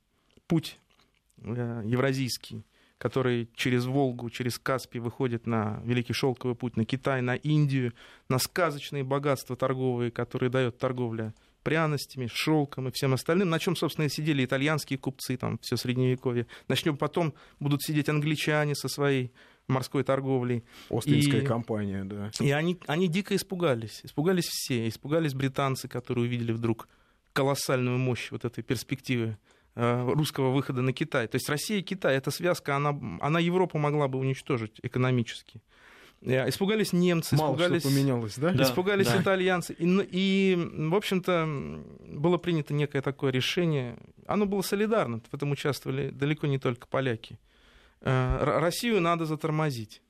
путь 0.47 0.79
э, 1.37 1.83
евразийский, 1.85 2.63
который 3.01 3.49
через 3.55 3.87
Волгу, 3.87 4.29
через 4.29 4.59
Каспий 4.59 4.99
выходит 4.99 5.47
на 5.47 5.81
Великий 5.83 6.13
Шелковый 6.13 6.55
путь, 6.55 6.77
на 6.77 6.85
Китай, 6.85 7.23
на 7.23 7.33
Индию, 7.33 7.93
на 8.29 8.37
сказочные 8.37 9.03
богатства 9.03 9.55
торговые, 9.55 10.11
которые 10.11 10.51
дает 10.51 10.77
торговля 10.77 11.33
пряностями, 11.63 12.29
шелком 12.31 12.89
и 12.89 12.91
всем 12.91 13.15
остальным, 13.15 13.49
на 13.49 13.57
чем, 13.57 13.75
собственно, 13.75 14.05
и 14.05 14.09
сидели 14.09 14.45
итальянские 14.45 14.99
купцы, 14.99 15.35
там, 15.35 15.57
все 15.63 15.77
средневековье. 15.77 16.45
Начнем 16.67 16.95
потом, 16.95 17.33
будут 17.59 17.81
сидеть 17.81 18.07
англичане 18.07 18.75
со 18.75 18.87
своей 18.87 19.31
морской 19.67 20.03
торговлей. 20.03 20.63
Остинская 20.91 21.41
и, 21.41 21.45
компания, 21.45 22.03
да. 22.03 22.29
И 22.39 22.51
они, 22.51 22.77
они 22.85 23.07
дико 23.07 23.35
испугались. 23.35 24.01
Испугались 24.03 24.45
все. 24.45 24.87
Испугались 24.87 25.33
британцы, 25.33 25.87
которые 25.87 26.25
увидели 26.25 26.51
вдруг 26.51 26.87
колоссальную 27.33 27.97
мощь 27.97 28.29
вот 28.29 28.45
этой 28.45 28.63
перспективы 28.63 29.37
русского 29.75 30.51
выхода 30.51 30.81
на 30.81 30.93
Китай. 30.93 31.27
То 31.27 31.35
есть 31.35 31.47
Россия 31.49 31.79
и 31.79 31.81
Китай, 31.81 32.17
эта 32.17 32.31
связка, 32.31 32.75
она, 32.75 32.97
она 33.21 33.39
Европу 33.39 33.77
могла 33.77 34.07
бы 34.07 34.19
уничтожить 34.19 34.79
экономически. 34.83 35.61
Э, 36.21 36.47
испугались 36.47 36.93
немцы, 36.93 37.35
Мало 37.35 37.55
испугались, 37.55 37.81
что 37.81 37.89
поменялось, 37.89 38.37
да? 38.37 38.51
испугались 38.53 39.07
да. 39.07 39.21
итальянцы. 39.21 39.73
И, 39.73 40.07
и, 40.11 40.69
в 40.89 40.95
общем-то, 40.95 41.83
было 42.07 42.37
принято 42.37 42.73
некое 42.73 43.01
такое 43.01 43.31
решение. 43.31 43.97
Оно 44.27 44.45
было 44.45 44.61
солидарно. 44.61 45.21
В 45.31 45.33
этом 45.33 45.51
участвовали 45.51 46.09
далеко 46.09 46.47
не 46.47 46.59
только 46.59 46.87
поляки. 46.87 47.39
Э, 48.01 48.59
Россию 48.59 49.01
надо 49.01 49.25
затормозить. 49.25 50.01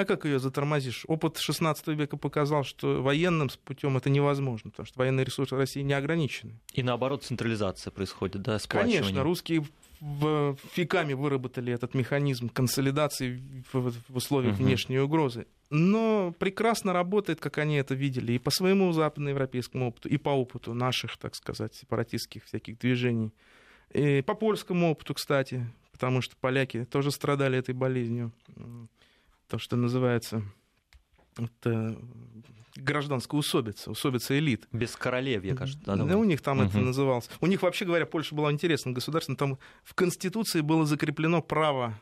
А 0.00 0.06
как 0.06 0.24
ее 0.24 0.38
затормозишь? 0.38 1.04
Опыт 1.08 1.36
XVI 1.36 1.76
века 1.94 2.16
показал, 2.16 2.64
что 2.64 3.02
военным 3.02 3.50
путем 3.66 3.98
это 3.98 4.08
невозможно, 4.08 4.70
потому 4.70 4.86
что 4.86 4.98
военные 4.98 5.26
ресурсы 5.26 5.54
России 5.54 5.82
не 5.82 5.92
ограничены. 5.92 6.58
И 6.72 6.82
наоборот, 6.82 7.22
централизация 7.22 7.90
происходит, 7.90 8.40
да, 8.40 8.58
Конечно, 8.66 9.22
русские 9.22 9.66
в, 10.00 10.56
веками 10.74 11.12
выработали 11.12 11.70
этот 11.74 11.92
механизм 11.92 12.48
консолидации 12.48 13.42
в, 13.70 13.92
в 14.08 14.16
условиях 14.16 14.54
угу. 14.54 14.64
внешней 14.64 15.00
угрозы. 15.00 15.46
Но 15.68 16.34
прекрасно 16.38 16.94
работает, 16.94 17.38
как 17.38 17.58
они 17.58 17.76
это 17.76 17.94
видели, 17.94 18.32
и 18.32 18.38
по 18.38 18.50
своему 18.50 18.92
западноевропейскому 18.92 19.88
опыту, 19.88 20.08
и 20.08 20.16
по 20.16 20.30
опыту 20.30 20.72
наших, 20.72 21.18
так 21.18 21.34
сказать, 21.34 21.74
сепаратистских 21.74 22.46
всяких 22.46 22.78
движений. 22.78 23.34
И 23.92 24.22
по 24.22 24.32
польскому 24.32 24.92
опыту, 24.92 25.12
кстати, 25.12 25.66
потому 25.92 26.22
что 26.22 26.36
поляки 26.40 26.86
тоже 26.86 27.10
страдали 27.10 27.58
этой 27.58 27.74
болезнью. 27.74 28.32
То, 29.50 29.58
что 29.58 29.76
называется 29.76 30.42
это 31.36 31.98
гражданская 32.76 33.38
усобица, 33.38 33.90
усобица 33.90 34.38
элит. 34.38 34.68
Без 34.70 34.94
королевья, 34.94 35.56
кажется. 35.56 35.84
Да, 35.84 35.96
да, 35.96 36.16
у 36.16 36.22
них 36.22 36.40
там 36.40 36.60
угу. 36.60 36.68
это 36.68 36.78
называлось. 36.78 37.28
У 37.40 37.46
них, 37.46 37.62
вообще 37.62 37.84
говоря, 37.84 38.06
Польша 38.06 38.34
была 38.34 38.52
интересным 38.52 38.94
государством. 38.94 39.34
Там 39.34 39.58
в 39.82 39.94
Конституции 39.94 40.60
было 40.60 40.86
закреплено 40.86 41.42
право 41.42 42.00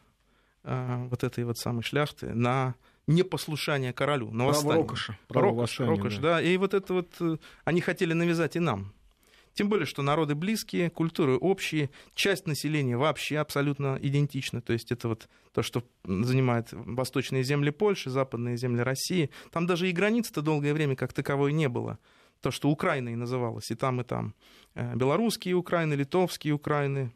э, 0.65 1.07
вот 1.09 1.25
этой 1.25 1.45
вот 1.45 1.57
самой 1.57 1.83
шляхты 1.83 2.35
на 2.35 2.75
непослушание 3.07 3.95
королю, 3.95 4.31
на 4.31 4.45
восстание. 4.45 4.73
Право 4.73 4.83
Рокоша. 4.83 5.19
Право 5.29 5.47
Рокош, 5.47 5.81
Рокош, 5.81 6.17
да. 6.17 6.23
да. 6.23 6.43
И 6.43 6.55
вот 6.59 6.75
это 6.75 6.93
вот 6.93 7.15
э, 7.21 7.39
они 7.65 7.81
хотели 7.81 8.13
навязать 8.13 8.57
и 8.57 8.61
нам. 8.61 8.93
Тем 9.59 9.69
более, 9.69 9.87
что 9.87 10.03
народы 10.03 10.37
близкие, 10.37 10.89
культуры 10.89 11.37
общие, 11.37 11.91
часть 12.15 12.47
населения 12.47 12.97
вообще 12.97 13.39
абсолютно 13.39 13.99
идентична. 14.01 14.61
То 14.61 14.73
есть 14.73 14.93
это 14.93 15.09
вот 15.09 15.29
то, 15.53 15.65
что 15.65 15.83
занимает 16.05 16.69
восточные 16.71 17.43
земли 17.43 17.71
Польши, 17.71 18.09
западные 18.09 18.57
земли 18.57 18.83
России. 18.83 19.31
Там 19.51 19.67
даже 19.67 19.91
и 19.91 19.93
границы-то 19.93 20.43
долгое 20.43 20.75
время 20.75 20.95
как 20.95 21.13
таковой 21.13 21.53
не 21.53 21.69
было. 21.69 21.99
То, 22.41 22.53
что 22.53 22.69
Украиной 22.69 23.17
называлось, 23.17 23.73
и 23.73 23.75
там, 23.75 24.01
и 24.01 24.05
там. 24.05 24.33
Э, 24.77 24.95
белорусские 24.95 25.57
Украины, 25.57 25.95
литовские 25.95 26.55
Украины, 26.55 27.11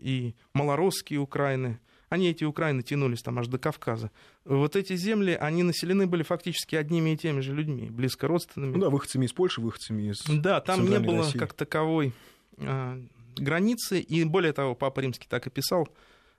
и 0.00 0.34
малоросские 0.54 1.20
Украины– 1.20 1.78
они, 2.08 2.28
эти 2.28 2.44
Украины, 2.44 2.82
тянулись 2.82 3.22
там 3.22 3.38
аж 3.38 3.48
до 3.48 3.58
Кавказа. 3.58 4.10
Вот 4.44 4.76
эти 4.76 4.94
земли, 4.96 5.32
они 5.32 5.62
населены 5.62 6.06
были 6.06 6.22
фактически 6.22 6.76
одними 6.76 7.10
и 7.10 7.16
теми 7.16 7.40
же 7.40 7.54
людьми, 7.54 7.90
близко 7.90 8.28
родственными. 8.28 8.74
Ну 8.74 8.80
да, 8.80 8.90
выходцами 8.90 9.26
из 9.26 9.32
Польши, 9.32 9.60
выходцами 9.60 10.10
из 10.10 10.22
Да, 10.24 10.60
там 10.60 10.88
не 10.88 10.98
было 11.00 11.18
России. 11.18 11.38
как 11.38 11.52
таковой 11.52 12.12
э, 12.58 13.02
границы, 13.36 14.00
и 14.00 14.24
более 14.24 14.52
того, 14.52 14.74
Папа 14.74 15.00
Римский 15.00 15.26
так 15.28 15.46
и 15.46 15.50
писал, 15.50 15.88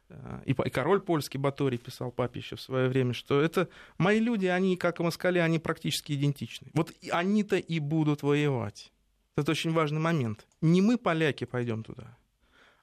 э, 0.09 0.41
и, 0.45 0.51
и 0.51 0.69
король 0.69 1.01
польский 1.01 1.39
Баторий 1.39 1.77
писал 1.77 2.12
папе 2.12 2.39
еще 2.39 2.55
в 2.55 2.62
свое 2.62 2.88
время, 2.88 3.13
что 3.13 3.41
это 3.41 3.67
мои 3.97 4.19
люди, 4.19 4.45
они, 4.45 4.77
как 4.77 5.00
и 5.00 5.03
москали, 5.03 5.39
они 5.39 5.59
практически 5.59 6.13
идентичны. 6.13 6.69
Вот 6.74 6.93
они-то 7.12 7.57
и 7.57 7.79
будут 7.79 8.24
воевать. 8.24 8.91
Это 9.36 9.51
очень 9.51 9.71
важный 9.71 10.00
момент. 10.00 10.47
Не 10.62 10.81
мы, 10.81 10.97
поляки, 10.97 11.43
пойдем 11.43 11.83
туда, 11.83 12.17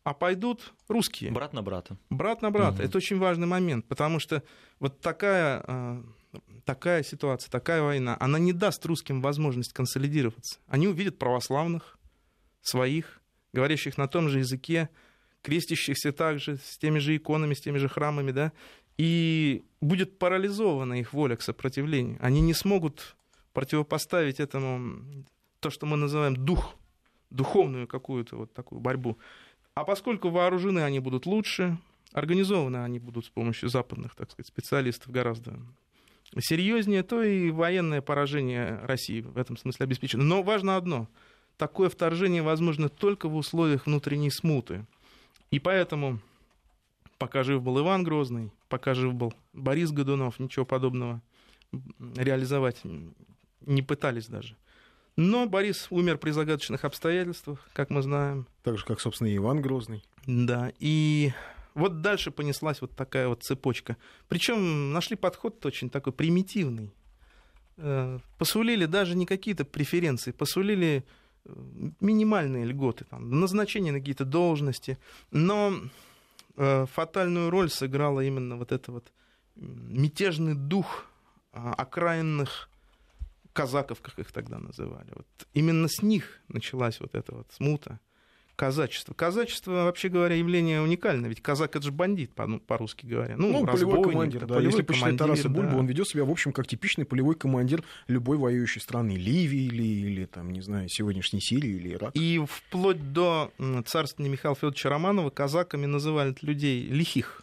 а 0.05 0.13
пойдут 0.13 0.75
русские. 0.87 1.33
Брат 1.33 1.55
на 1.55 1.63
брата. 1.63 1.97
Брат 2.11 2.43
на 2.43 2.51
брата. 2.51 2.77
Угу. 2.77 2.83
Это 2.85 2.99
очень 2.99 3.19
важный 3.19 3.47
момент, 3.47 3.87
потому 3.87 4.21
что 4.21 4.43
вот 4.79 5.01
такая, 5.01 5.65
э, 5.67 6.03
такая 6.65 7.03
ситуация, 7.03 7.51
такая 7.51 7.83
война, 7.83 8.17
она 8.21 8.39
не 8.39 8.53
даст 8.53 8.85
русским 8.87 9.23
возможность 9.23 9.73
консолидироваться. 9.73 10.59
Они 10.69 10.87
увидят 10.87 11.19
православных, 11.19 11.99
своих, 12.61 13.23
говорящих 13.53 13.97
на 13.97 14.07
том 14.07 14.29
же 14.29 14.41
языке, 14.41 14.91
крестящихся 15.43 16.13
также 16.13 16.59
с 16.59 16.79
теми 16.79 16.99
же 16.99 17.17
иконами, 17.17 17.55
с 17.55 17.61
теми 17.61 17.79
же 17.79 17.89
храмами, 17.89 18.31
да, 18.31 18.53
и 18.99 19.65
будет 19.81 20.19
парализована 20.19 21.01
их 21.01 21.13
воля 21.13 21.37
к 21.37 21.43
сопротивлению. 21.43 22.19
Они 22.21 22.41
не 22.41 22.55
смогут 22.55 23.17
противопоставить 23.53 24.41
этому 24.41 25.25
то, 25.61 25.71
что 25.71 25.87
мы 25.87 25.97
называем 25.97 26.37
дух, 26.37 26.77
духовную 27.31 27.87
какую-то 27.87 28.37
вот 28.37 28.53
такую 28.53 28.81
борьбу. 28.81 29.19
А 29.75 29.85
поскольку 29.85 30.31
вооружены 30.31 30.81
они 30.81 31.01
будут 31.01 31.27
лучше, 31.27 31.77
организованы 32.13 32.79
они 32.79 33.01
будут 33.01 33.27
с 33.27 33.29
помощью 33.29 33.69
западных, 33.69 34.15
так 34.15 34.31
сказать, 34.31 34.47
специалистов 34.47 35.11
гораздо 35.11 35.59
серьезнее, 36.39 37.03
то 37.03 37.23
и 37.23 37.51
военное 37.51 38.01
поражение 38.01 38.79
России 38.85 39.21
в 39.21 39.37
этом 39.37 39.57
смысле 39.57 39.85
обеспечено. 39.85 40.23
Но 40.23 40.43
важно 40.43 40.77
одно. 40.77 41.09
Такое 41.57 41.89
вторжение 41.89 42.43
возможно 42.43 42.89
только 42.89 43.29
в 43.29 43.35
условиях 43.35 43.87
внутренней 43.87 44.31
смуты. 44.31 44.87
И 45.51 45.59
поэтому, 45.59 46.21
пока 47.19 47.43
жив 47.43 47.63
был 47.63 47.81
Иван 47.81 48.05
Грозный, 48.05 48.53
пока 48.69 48.95
жив 48.95 49.15
был 49.15 49.35
Борис 49.53 49.91
Годунов, 49.91 50.39
ничего 50.39 50.65
подобного 50.65 51.21
реализовать 52.17 52.81
не 53.61 53.83
пытались 53.83 54.27
даже. 54.27 54.57
Но 55.17 55.47
Борис 55.47 55.87
умер 55.91 56.19
при 56.19 56.31
загадочных 56.31 56.85
обстоятельствах, 56.85 57.69
как 57.73 57.91
мы 57.91 58.03
знаем. 58.03 58.47
Так 58.63 58.79
же, 58.79 58.85
как, 58.85 59.01
собственно, 59.01 59.29
и 59.29 59.37
Иван 59.37 59.63
Грозный. 59.63 60.03
Да, 60.27 60.73
и 60.79 61.33
вот 61.75 62.01
дальше 62.01 62.31
понеслась 62.31 62.81
вот 62.81 62.97
такая 62.97 63.29
вот 63.29 63.43
цепочка. 63.43 63.97
Причем 64.29 64.93
нашли 64.93 65.17
подход 65.17 65.65
очень 65.67 65.91
такой 65.91 66.13
примитивный. 66.13 66.93
Э, 67.77 68.19
посулили 68.39 68.87
даже 68.87 69.17
не 69.17 69.27
какие-то 69.27 69.65
преференции, 69.65 70.33
посулили 70.33 71.05
э, 71.45 71.51
минимальные 72.01 72.65
льготы, 72.65 73.05
там, 73.05 73.41
назначение 73.41 73.93
на 73.93 73.99
какие-то 73.99 74.25
должности. 74.25 74.99
Но 75.31 75.75
э, 76.57 76.87
фатальную 76.87 77.51
роль 77.51 77.71
сыграла 77.71 78.21
именно 78.21 78.57
вот 78.57 78.73
это 78.73 78.93
вот 78.93 79.13
мятежный 79.57 80.55
дух 80.55 81.07
а, 81.53 81.73
окраинных 81.75 82.69
казаков, 83.55 84.03
как 84.03 84.19
их 84.19 84.31
тогда 84.33 84.59
называли. 84.59 85.09
Вот 85.15 85.27
именно 85.55 85.89
с 85.89 86.03
них 86.03 86.43
началась 86.49 87.01
вот 87.01 87.15
эта 87.15 87.35
вот 87.35 87.51
смута, 87.53 88.01
казачество. 88.57 89.15
Казачество, 89.15 89.85
вообще 89.85 90.09
говоря, 90.09 90.35
явление 90.35 90.81
уникальное, 90.81 91.29
ведь 91.29 91.41
казак 91.41 91.77
это 91.77 91.85
же 91.85 91.93
бандит, 91.93 92.33
ну, 92.37 92.61
по-русски 92.61 93.07
говоря. 93.07 93.37
Ну, 93.37 93.53
ну 93.53 93.67
полевой 93.67 94.03
командир, 94.03 94.41
да. 94.41 94.55
Полевой 94.55 94.67
Если 94.67 94.83
посчитать 94.83 95.17
Тараса 95.17 95.49
Бульбу, 95.49 95.73
да. 95.73 95.77
он 95.79 95.87
ведет 95.87 96.09
себя, 96.09 96.25
в 96.25 96.31
общем, 96.31 96.53
как 96.53 96.67
типичный 96.67 97.05
полевой 97.05 97.37
командир 97.37 97.83
любой 98.07 98.37
воюющей 98.37 98.81
страны. 98.81 99.13
Ливии 99.13 99.67
или, 99.67 99.83
или 99.83 100.25
там, 100.27 100.51
не 100.53 100.61
знаю, 100.61 100.89
сегодняшней 100.89 101.41
Сирии 101.41 101.77
или 101.77 101.95
Ирака. 101.95 102.19
И 102.19 102.41
вплоть 102.45 103.13
до 103.13 103.53
царствования 103.87 104.33
Михаила 104.33 104.55
Федоровича 104.55 104.89
Романова 104.89 105.31
казаками 105.31 105.87
называли 105.87 106.35
людей 106.43 106.87
лихих. 106.87 107.43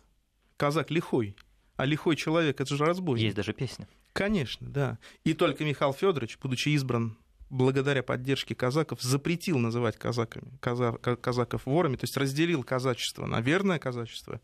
Казак 0.57 0.91
лихой. 0.91 1.35
А 1.81 1.85
лихой 1.85 2.15
человек 2.15 2.61
это 2.61 2.75
же 2.75 2.85
разбойник. 2.85 3.23
Есть 3.23 3.35
даже 3.35 3.53
песня. 3.53 3.87
Конечно, 4.13 4.69
да. 4.69 4.99
И 5.23 5.33
только 5.33 5.65
Михаил 5.65 5.93
Федорович, 5.93 6.37
будучи 6.39 6.69
избран 6.69 7.17
благодаря 7.49 8.03
поддержке 8.03 8.53
казаков, 8.53 9.01
запретил 9.01 9.57
называть 9.57 9.97
казаками, 9.97 10.59
каза, 10.59 10.91
казаков 10.91 11.65
ворами, 11.65 11.95
то 11.95 12.03
есть 12.03 12.15
разделил 12.17 12.63
казачество 12.63 13.25
на 13.25 13.41
верное 13.41 13.79
казачество 13.79 14.41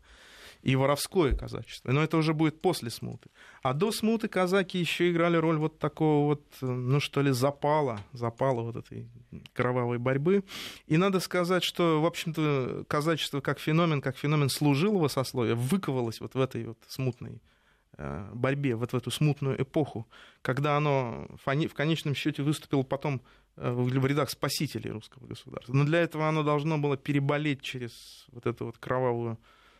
и 0.68 0.76
воровское 0.76 1.34
казачество. 1.34 1.92
Но 1.92 2.02
это 2.02 2.16
уже 2.16 2.34
будет 2.34 2.60
после 2.60 2.90
смуты. 2.90 3.30
А 3.62 3.72
до 3.72 3.90
смуты 3.90 4.28
казаки 4.28 4.78
еще 4.78 5.10
играли 5.10 5.36
роль 5.36 5.56
вот 5.56 5.78
такого 5.78 6.26
вот, 6.26 6.42
ну 6.60 7.00
что 7.00 7.22
ли, 7.22 7.30
запала, 7.30 8.00
запала 8.12 8.62
вот 8.62 8.76
этой 8.76 9.08
кровавой 9.54 9.98
борьбы. 9.98 10.44
И 10.86 10.96
надо 10.96 11.20
сказать, 11.20 11.64
что, 11.64 12.00
в 12.02 12.06
общем-то, 12.06 12.84
казачество 12.86 13.40
как 13.40 13.58
феномен, 13.58 14.00
как 14.00 14.16
феномен 14.16 14.50
служилого 14.50 15.08
сословия 15.08 15.54
выковалось 15.54 16.20
вот 16.20 16.34
в 16.34 16.40
этой 16.40 16.64
вот 16.64 16.78
смутной 16.86 17.40
Э, 18.00 18.30
борьбе, 18.32 18.76
вот 18.76 18.92
в 18.92 18.96
эту 18.96 19.10
смутную 19.10 19.60
эпоху, 19.60 20.06
когда 20.40 20.76
оно 20.76 21.26
в 21.44 21.74
конечном 21.74 22.14
счете 22.14 22.44
выступило 22.44 22.84
потом 22.84 23.20
э, 23.56 23.72
в 23.72 24.06
рядах 24.06 24.30
спасителей 24.30 24.92
русского 24.92 25.26
государства. 25.26 25.72
Но 25.72 25.82
для 25.82 25.98
этого 25.98 26.28
оно 26.28 26.44
должно 26.44 26.78
было 26.78 26.96
переболеть 26.96 27.60
через 27.60 28.24
вот 28.28 28.46
эту 28.46 28.66
вот 28.66 28.78
кровавую 28.78 29.36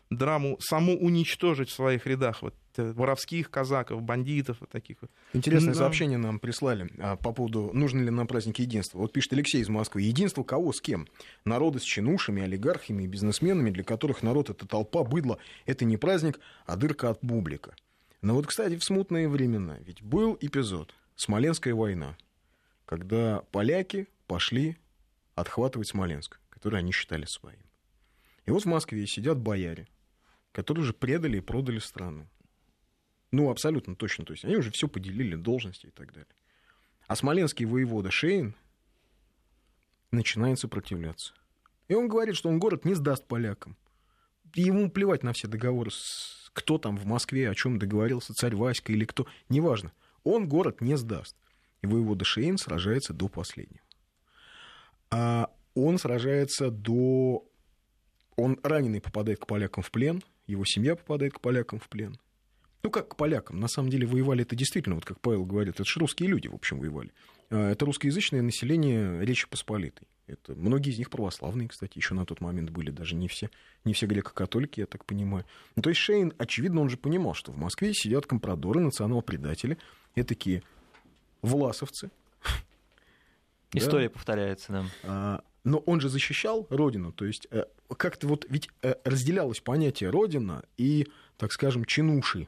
драму, 0.09 0.57
саму 0.59 0.97
уничтожить 0.97 1.69
в 1.69 1.73
своих 1.73 2.07
рядах 2.07 2.41
вот, 2.41 2.55
э, 2.77 2.91
воровских 2.93 3.51
казаков, 3.51 4.01
бандитов 4.01 4.57
вот 4.59 4.69
таких 4.69 4.97
вот. 5.01 5.11
Интересное 5.33 5.73
да. 5.73 5.79
сообщение 5.79 6.17
нам 6.17 6.39
прислали 6.39 6.89
а, 6.97 7.15
по 7.15 7.31
поводу, 7.31 7.69
нужно 7.73 8.01
ли 8.01 8.09
на 8.09 8.25
праздник 8.25 8.59
единства. 8.59 8.97
Вот 8.99 9.13
пишет 9.13 9.33
Алексей 9.33 9.61
из 9.61 9.69
Москвы. 9.69 10.01
Единство 10.01 10.43
кого 10.43 10.73
с 10.73 10.81
кем? 10.81 11.07
Народы 11.45 11.79
с 11.79 11.83
чинушами, 11.83 12.41
олигархами 12.41 13.03
и 13.03 13.07
бизнесменами, 13.07 13.69
для 13.69 13.83
которых 13.83 14.23
народ— 14.23 14.49
это 14.51 14.67
толпа, 14.67 15.03
быдло. 15.03 15.37
Это 15.65 15.85
не 15.85 15.97
праздник, 15.97 16.39
а 16.65 16.75
дырка 16.75 17.09
от 17.09 17.19
бублика. 17.21 17.75
Но 18.21 18.33
вот, 18.33 18.47
кстати, 18.47 18.77
в 18.77 18.83
смутные 18.83 19.29
времена 19.29 19.77
ведь 19.79 20.01
был 20.01 20.37
эпизод 20.41 20.93
Смоленская 21.15 21.73
война, 21.73 22.17
когда 22.85 23.43
поляки 23.51 24.07
пошли 24.25 24.77
отхватывать 25.35 25.87
Смоленск, 25.87 26.39
который 26.49 26.79
они 26.79 26.91
считали 26.91 27.25
своим. 27.25 27.59
И 28.45 28.51
вот 28.51 28.63
в 28.63 28.65
Москве 28.65 29.05
сидят 29.05 29.37
бояре, 29.37 29.87
которые 30.51 30.83
уже 30.83 30.93
предали 30.93 31.37
и 31.37 31.41
продали 31.41 31.79
страну. 31.79 32.27
Ну, 33.31 33.49
абсолютно 33.49 33.95
точно. 33.95 34.25
То 34.25 34.33
есть 34.33 34.45
они 34.45 34.55
уже 34.55 34.71
все 34.71 34.87
поделили, 34.87 35.35
должности 35.35 35.87
и 35.87 35.91
так 35.91 36.11
далее. 36.13 36.33
А 37.07 37.15
смоленский 37.15 37.65
воевода 37.65 38.11
Шейн 38.11 38.55
начинает 40.11 40.59
сопротивляться. 40.59 41.33
И 41.87 41.93
он 41.93 42.07
говорит, 42.07 42.35
что 42.35 42.49
он 42.49 42.59
город 42.59 42.85
не 42.85 42.93
сдаст 42.93 43.25
полякам. 43.25 43.77
ему 44.55 44.89
плевать 44.89 45.23
на 45.23 45.33
все 45.33 45.47
договоры 45.47 45.91
кто 46.53 46.77
там 46.77 46.97
в 46.97 47.05
Москве 47.05 47.49
о 47.49 47.55
чем 47.55 47.79
договорился, 47.79 48.33
царь 48.33 48.55
Васька 48.55 48.91
или 48.91 49.05
кто, 49.05 49.27
неважно. 49.49 49.91
Он 50.23 50.47
город 50.47 50.81
не 50.81 50.97
сдаст. 50.97 51.35
И 51.81 51.87
воевода 51.87 52.25
Шейн 52.25 52.57
сражается 52.57 53.13
до 53.13 53.27
последнего. 53.27 53.83
А 55.11 55.49
он 55.75 55.97
сражается 55.97 56.69
до... 56.69 57.45
Он 58.35 58.59
раненый 58.63 59.01
попадает 59.01 59.39
к 59.39 59.47
полякам 59.47 59.83
в 59.83 59.91
плен, 59.91 60.23
его 60.51 60.65
семья 60.65 60.95
попадает 60.95 61.33
к 61.33 61.41
полякам 61.41 61.79
в 61.79 61.87
плен. 61.89 62.17
Ну, 62.81 62.89
как 62.89 63.09
к 63.09 63.15
полякам. 63.15 63.59
На 63.59 63.67
самом 63.67 63.89
деле 63.89 64.07
воевали 64.07 64.43
это 64.43 64.55
действительно, 64.55 64.95
вот 64.95 65.05
как 65.05 65.19
Павел 65.19 65.45
говорит, 65.45 65.75
это 65.75 65.85
же 65.85 65.99
русские 65.99 66.29
люди, 66.29 66.47
в 66.47 66.55
общем, 66.55 66.79
воевали. 66.79 67.11
А, 67.49 67.71
это 67.71 67.85
русскоязычное 67.85 68.41
население 68.41 69.23
Речи 69.25 69.47
Посполитой. 69.49 70.07
Это, 70.27 70.53
многие 70.53 70.91
из 70.91 70.99
них 70.99 71.09
православные, 71.09 71.67
кстати, 71.67 71.97
еще 71.97 72.13
на 72.13 72.25
тот 72.25 72.39
момент 72.39 72.69
были, 72.69 72.91
даже 72.91 73.15
не 73.15 73.27
все, 73.27 73.49
не 73.83 73.93
все 73.93 74.05
греко-католики, 74.05 74.79
я 74.79 74.85
так 74.85 75.03
понимаю. 75.03 75.43
Ну, 75.75 75.81
то 75.81 75.89
есть 75.89 75.99
Шейн, 75.99 76.33
очевидно, 76.37 76.81
он 76.81 76.89
же 76.89 76.97
понимал, 76.97 77.33
что 77.33 77.51
в 77.51 77.57
Москве 77.57 77.93
сидят 77.93 78.27
компрадоры, 78.27 78.79
национал-предатели, 78.79 79.77
и 80.15 80.23
такие 80.23 80.61
власовцы. 81.41 82.11
История 83.73 84.07
да? 84.07 84.13
повторяется 84.13 84.71
нам. 84.71 84.89
А, 85.03 85.43
но 85.63 85.79
он 85.79 86.01
же 86.01 86.09
защищал 86.09 86.67
родину, 86.69 87.11
то 87.11 87.25
есть 87.25 87.47
э, 87.51 87.65
как-то 87.97 88.27
вот 88.27 88.45
ведь 88.49 88.69
э, 88.81 88.95
разделялось 89.03 89.59
понятие 89.59 90.09
родина 90.09 90.63
и, 90.77 91.07
так 91.37 91.51
скажем, 91.51 91.85
чинуши. 91.85 92.47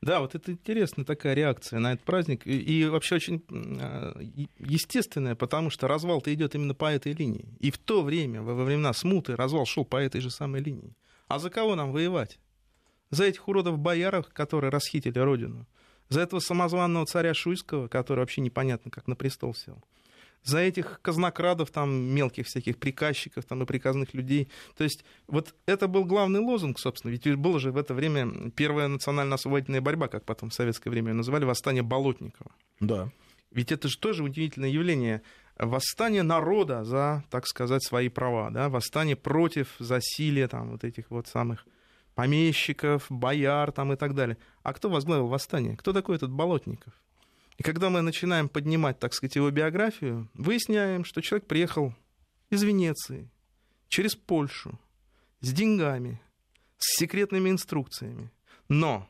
Да, 0.00 0.20
вот 0.20 0.36
это 0.36 0.52
интересная 0.52 1.04
такая 1.04 1.34
реакция 1.34 1.80
на 1.80 1.92
этот 1.92 2.04
праздник. 2.04 2.46
И, 2.46 2.56
и 2.56 2.84
вообще 2.86 3.16
очень 3.16 3.42
а, 3.80 4.16
естественная, 4.58 5.34
потому 5.34 5.70
что 5.70 5.88
развал-то 5.88 6.32
идет 6.32 6.54
именно 6.54 6.72
по 6.72 6.92
этой 6.92 7.14
линии. 7.14 7.48
И 7.58 7.72
в 7.72 7.78
то 7.78 8.02
время, 8.02 8.42
во 8.42 8.54
времена 8.64 8.92
смуты, 8.92 9.34
развал 9.34 9.66
шел 9.66 9.84
по 9.84 9.96
этой 9.96 10.20
же 10.20 10.30
самой 10.30 10.62
линии. 10.62 10.94
А 11.26 11.40
за 11.40 11.50
кого 11.50 11.74
нам 11.74 11.90
воевать? 11.90 12.38
За 13.10 13.24
этих 13.24 13.48
уродов-бояров, 13.48 14.28
которые 14.28 14.70
расхитили 14.70 15.18
родину. 15.18 15.66
За 16.10 16.20
этого 16.20 16.38
самозванного 16.38 17.04
царя 17.06 17.34
Шуйского, 17.34 17.88
который 17.88 18.20
вообще 18.20 18.40
непонятно 18.40 18.92
как 18.92 19.08
на 19.08 19.16
престол 19.16 19.52
сел 19.52 19.82
за 20.42 20.58
этих 20.58 21.00
казнокрадов, 21.02 21.70
там, 21.70 21.90
мелких 21.90 22.46
всяких 22.46 22.78
приказчиков 22.78 23.44
там, 23.44 23.62
и 23.62 23.66
приказных 23.66 24.14
людей. 24.14 24.48
То 24.76 24.84
есть 24.84 25.04
вот 25.26 25.54
это 25.66 25.88
был 25.88 26.04
главный 26.04 26.40
лозунг, 26.40 26.78
собственно. 26.78 27.10
Ведь 27.10 27.36
было 27.36 27.58
же 27.58 27.72
в 27.72 27.76
это 27.76 27.94
время 27.94 28.50
первая 28.50 28.88
национально-освободительная 28.88 29.80
борьба, 29.80 30.08
как 30.08 30.24
потом 30.24 30.50
в 30.50 30.54
советское 30.54 30.90
время 30.90 31.08
ее 31.10 31.14
называли, 31.14 31.44
восстание 31.44 31.82
Болотникова. 31.82 32.50
Да. 32.80 33.10
Ведь 33.50 33.72
это 33.72 33.88
же 33.88 33.98
тоже 33.98 34.22
удивительное 34.22 34.68
явление. 34.68 35.22
Восстание 35.58 36.22
народа 36.22 36.84
за, 36.84 37.24
так 37.30 37.46
сказать, 37.46 37.82
свои 37.84 38.08
права, 38.08 38.50
да? 38.50 38.68
восстание 38.68 39.16
против 39.16 39.74
засилия 39.78 40.46
там, 40.46 40.70
вот 40.70 40.84
этих 40.84 41.10
вот 41.10 41.26
самых 41.26 41.66
помещиков, 42.14 43.06
бояр 43.08 43.72
там, 43.72 43.92
и 43.92 43.96
так 43.96 44.14
далее. 44.14 44.38
А 44.62 44.72
кто 44.72 44.88
возглавил 44.88 45.26
восстание? 45.26 45.76
Кто 45.76 45.92
такой 45.92 46.16
этот 46.16 46.30
Болотников? 46.30 46.92
И 47.58 47.62
когда 47.64 47.90
мы 47.90 48.02
начинаем 48.02 48.48
поднимать, 48.48 49.00
так 49.00 49.12
сказать, 49.12 49.34
его 49.34 49.50
биографию, 49.50 50.30
выясняем, 50.34 51.04
что 51.04 51.20
человек 51.20 51.46
приехал 51.46 51.92
из 52.50 52.62
Венеции, 52.62 53.28
через 53.88 54.14
Польшу, 54.14 54.78
с 55.40 55.52
деньгами, 55.52 56.20
с 56.78 56.98
секретными 56.98 57.50
инструкциями. 57.50 58.30
Но 58.68 59.08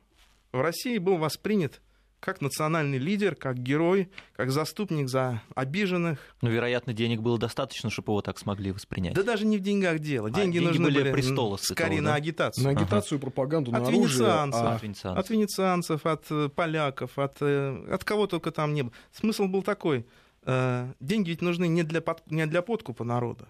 в 0.51 0.61
России 0.61 0.97
был 0.97 1.19
воспринят 1.19 1.83
как 2.21 2.41
национальный 2.41 2.99
лидер, 2.99 3.35
как 3.35 3.59
герой, 3.59 4.11
как 4.35 4.51
заступник 4.51 5.09
за 5.09 5.43
обиженных. 5.55 6.19
Ну, 6.43 6.51
вероятно, 6.51 6.93
денег 6.93 7.21
было 7.21 7.39
достаточно, 7.39 7.91
чтобы 7.91 8.13
его 8.13 8.23
так 8.23 8.39
смогли 8.39 8.73
воспринять. 8.73 9.15
Да 9.15 9.23
даже 9.23 9.47
не 9.47 9.57
в 9.59 9.61
деньгах 9.61 10.01
дело. 10.01 10.31
Деньги, 10.31 10.59
а, 10.59 10.61
деньги 10.61 10.67
нужны 10.67 10.85
были, 10.87 11.03
были 11.03 11.13
престола 11.13 11.57
скорее 11.57 11.97
этого, 11.97 12.09
на 12.09 12.15
агитацию. 12.15 12.65
На 12.65 12.71
агитацию, 12.71 13.17
ага. 13.17 13.23
пропаганду, 13.23 13.73
от 13.73 13.83
на 13.83 13.91
венецианцев, 13.91 14.61
оружие. 14.61 14.73
А... 14.73 14.75
От 14.75 14.83
венецианцев. 14.83 15.25
От 15.25 15.31
венецианцев, 15.31 16.07
от 16.07 16.25
э, 16.31 16.49
поляков, 16.49 17.19
от, 17.19 17.37
э, 17.41 17.87
от 17.91 18.05
кого 18.05 18.27
только 18.27 18.51
там 18.51 18.75
не 18.75 18.83
было. 18.83 18.93
Смысл 19.13 19.47
был 19.47 19.63
такой. 19.63 20.05
Э, 20.43 20.93
деньги 21.01 21.31
ведь 21.31 21.43
нужны 21.43 21.69
не 21.69 21.85
для, 21.85 22.01
под... 22.01 22.29
не 22.31 22.47
для 22.47 22.63
подкупа 22.63 23.05
народа. 23.05 23.49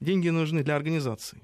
Деньги 0.00 0.28
нужны 0.30 0.64
для 0.64 0.74
организации. 0.74 1.40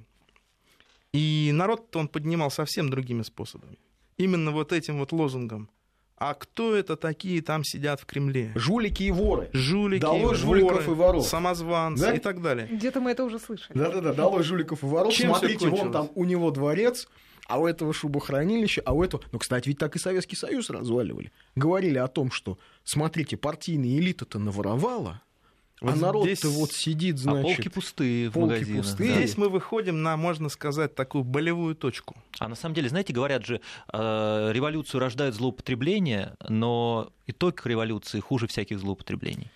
И 1.12 1.50
народ 1.54 1.94
он 1.94 2.08
поднимал 2.08 2.50
совсем 2.50 2.90
другими 2.90 3.22
способами. 3.22 3.78
Именно 4.16 4.50
вот 4.50 4.72
этим 4.72 4.98
вот 4.98 5.12
лозунгом– 5.12 5.70
а 6.20 6.34
кто 6.34 6.76
это 6.76 6.96
такие 6.96 7.40
там 7.40 7.64
сидят 7.64 7.98
в 7.98 8.04
Кремле? 8.04 8.52
Жулики 8.54 9.04
и 9.04 9.10
воры. 9.10 9.48
Жулики, 9.54 10.02
Долой 10.02 10.34
жуликов 10.34 10.86
и 10.86 10.90
воров. 10.90 11.26
Самозванцы 11.26 12.04
да? 12.04 12.12
и 12.12 12.18
так 12.18 12.42
далее. 12.42 12.68
Где-то 12.70 13.00
мы 13.00 13.12
это 13.12 13.24
уже 13.24 13.38
слышали. 13.38 13.76
Да-да-да, 13.76 14.12
долой 14.12 14.42
жуликов 14.42 14.82
и 14.82 14.86
воров. 14.86 15.14
Чем 15.14 15.30
Смотрите, 15.30 15.68
вон 15.68 15.90
там 15.90 16.10
у 16.14 16.26
него 16.26 16.50
дворец, 16.50 17.08
а 17.48 17.58
у 17.58 17.66
этого 17.66 17.94
шубохранилища, 17.94 18.82
а 18.84 18.92
у 18.92 19.02
этого... 19.02 19.24
Ну, 19.32 19.38
кстати, 19.38 19.68
ведь 19.68 19.78
так 19.78 19.96
и 19.96 19.98
Советский 19.98 20.36
Союз 20.36 20.68
разваливали. 20.68 21.32
Говорили 21.56 21.96
о 21.96 22.06
том, 22.06 22.30
что, 22.30 22.58
смотрите, 22.84 23.38
партийная 23.38 23.98
элита-то 23.98 24.38
наворовала, 24.38 25.22
вот 25.80 25.92
а 25.92 25.96
народ-то 25.96 26.34
здесь... 26.34 26.44
вот 26.44 26.72
сидит, 26.72 27.18
значит... 27.18 27.40
А 27.40 27.54
полки 27.54 27.68
пустые 27.68 28.28
в 28.28 28.32
полки 28.32 28.52
магазинах. 28.52 28.82
Пустые. 28.82 29.14
Здесь 29.14 29.36
мы 29.38 29.48
выходим 29.48 30.02
на, 30.02 30.16
можно 30.16 30.48
сказать, 30.48 30.94
такую 30.94 31.24
болевую 31.24 31.74
точку. 31.74 32.16
А 32.38 32.48
на 32.48 32.54
самом 32.54 32.74
деле, 32.74 32.88
знаете, 32.88 33.12
говорят 33.12 33.46
же, 33.46 33.60
э, 33.92 34.50
революцию 34.52 35.00
рождает 35.00 35.34
злоупотребление, 35.34 36.36
но 36.48 37.10
итог 37.26 37.64
революции 37.66 38.20
хуже 38.20 38.46
всяких 38.46 38.78
злоупотреблений. 38.78 39.50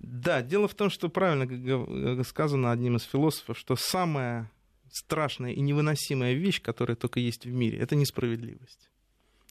Да, 0.00 0.42
дело 0.42 0.66
в 0.66 0.74
том, 0.74 0.90
что 0.90 1.08
правильно 1.08 2.24
сказано 2.24 2.72
одним 2.72 2.96
из 2.96 3.02
философов, 3.02 3.58
что 3.58 3.76
самая 3.76 4.50
страшная 4.90 5.52
и 5.52 5.60
невыносимая 5.60 6.32
вещь, 6.32 6.60
которая 6.62 6.96
только 6.96 7.20
есть 7.20 7.44
в 7.44 7.52
мире, 7.52 7.78
это 7.78 7.94
несправедливость. 7.94 8.90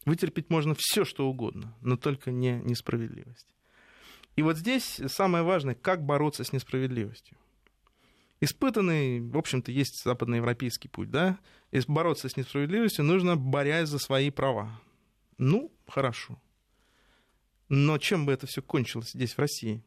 Вытерпеть 0.04 0.50
можно 0.50 0.74
все, 0.76 1.04
что 1.04 1.28
угодно, 1.28 1.74
но 1.80 1.96
только 1.96 2.30
не 2.30 2.60
несправедливость. 2.64 3.46
И 4.36 4.42
вот 4.42 4.56
здесь 4.56 5.00
самое 5.08 5.44
важное, 5.44 5.74
как 5.74 6.04
бороться 6.04 6.44
с 6.44 6.52
несправедливостью. 6.52 7.36
Испытанный, 8.40 9.20
в 9.20 9.36
общем-то, 9.36 9.70
есть 9.70 10.02
западноевропейский 10.02 10.88
путь, 10.88 11.10
да? 11.10 11.38
И 11.72 11.80
бороться 11.86 12.28
с 12.28 12.36
несправедливостью 12.36 13.04
нужно, 13.04 13.36
борясь 13.36 13.88
за 13.88 13.98
свои 13.98 14.30
права. 14.30 14.80
Ну, 15.36 15.70
хорошо. 15.86 16.40
Но 17.68 17.98
чем 17.98 18.26
бы 18.26 18.32
это 18.32 18.46
все 18.46 18.62
кончилось 18.62 19.10
здесь, 19.10 19.34
в 19.34 19.38
России? 19.38 19.82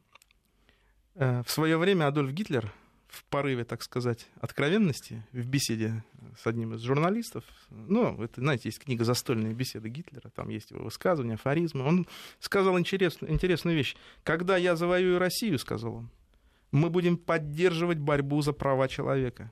Э, 1.15 1.43
в 1.43 1.49
свое 1.49 1.77
время 1.77 2.07
Адольф 2.07 2.31
Гитлер 2.31 2.71
в 3.13 3.23
порыве, 3.25 3.63
так 3.63 3.83
сказать, 3.83 4.27
откровенности 4.41 5.23
в 5.31 5.45
беседе 5.45 6.03
с 6.41 6.47
одним 6.47 6.73
из 6.73 6.81
журналистов. 6.81 7.43
Ну, 7.69 8.21
это, 8.21 8.41
знаете, 8.41 8.69
есть 8.69 8.79
книга 8.79 9.05
«Застольные 9.05 9.53
беседы 9.53 9.87
Гитлера», 9.87 10.29
там 10.29 10.49
есть 10.49 10.71
его 10.71 10.83
высказывания, 10.83 11.35
афоризмы. 11.35 11.85
Он 11.85 12.07
сказал 12.39 12.77
интересную, 12.79 13.31
интересную 13.31 13.77
вещь. 13.77 13.95
«Когда 14.23 14.57
я 14.57 14.75
завоюю 14.75 15.19
Россию,— 15.19 15.59
сказал 15.59 15.95
он,— 15.95 16.09
мы 16.71 16.89
будем 16.89 17.17
поддерживать 17.17 17.99
борьбу 17.99 18.41
за 18.41 18.51
права 18.51 18.87
человека. 18.87 19.51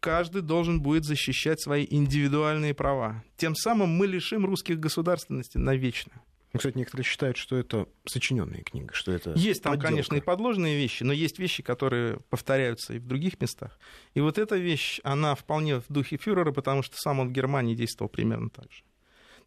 Каждый 0.00 0.42
должен 0.42 0.82
будет 0.82 1.04
защищать 1.04 1.62
свои 1.62 1.86
индивидуальные 1.88 2.74
права. 2.74 3.22
Тем 3.36 3.54
самым 3.54 3.90
мы 3.90 4.08
лишим 4.08 4.44
русских 4.44 4.80
государственности 4.80 5.56
навечно». 5.56 6.12
Ну, 6.52 6.58
кстати, 6.58 6.76
некоторые 6.76 7.04
считают, 7.04 7.38
что 7.38 7.56
это 7.56 7.88
сочиненная 8.04 8.62
книга, 8.62 8.92
что 8.92 9.10
это 9.10 9.32
Есть 9.32 9.62
там, 9.62 9.72
подделка. 9.72 9.88
конечно, 9.88 10.14
и 10.16 10.20
подложные 10.20 10.76
вещи, 10.76 11.02
но 11.02 11.12
есть 11.12 11.38
вещи, 11.38 11.62
которые 11.62 12.20
повторяются 12.28 12.92
и 12.94 12.98
в 12.98 13.06
других 13.06 13.40
местах. 13.40 13.78
И 14.12 14.20
вот 14.20 14.36
эта 14.36 14.56
вещь, 14.56 15.00
она 15.02 15.34
вполне 15.34 15.80
в 15.80 15.84
духе 15.88 16.18
фюрера, 16.18 16.52
потому 16.52 16.82
что 16.82 16.96
сам 16.98 17.20
он 17.20 17.28
в 17.28 17.32
Германии 17.32 17.74
действовал 17.74 18.10
примерно 18.10 18.50
так 18.50 18.70
же. 18.70 18.82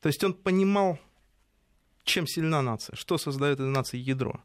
То 0.02 0.08
есть 0.08 0.24
он 0.24 0.34
понимал, 0.34 1.00
чем 2.04 2.26
сильна 2.28 2.62
нация, 2.62 2.96
что 2.96 3.18
создает 3.18 3.60
эта 3.60 3.70
нация 3.70 4.00
ядро. 4.00 4.41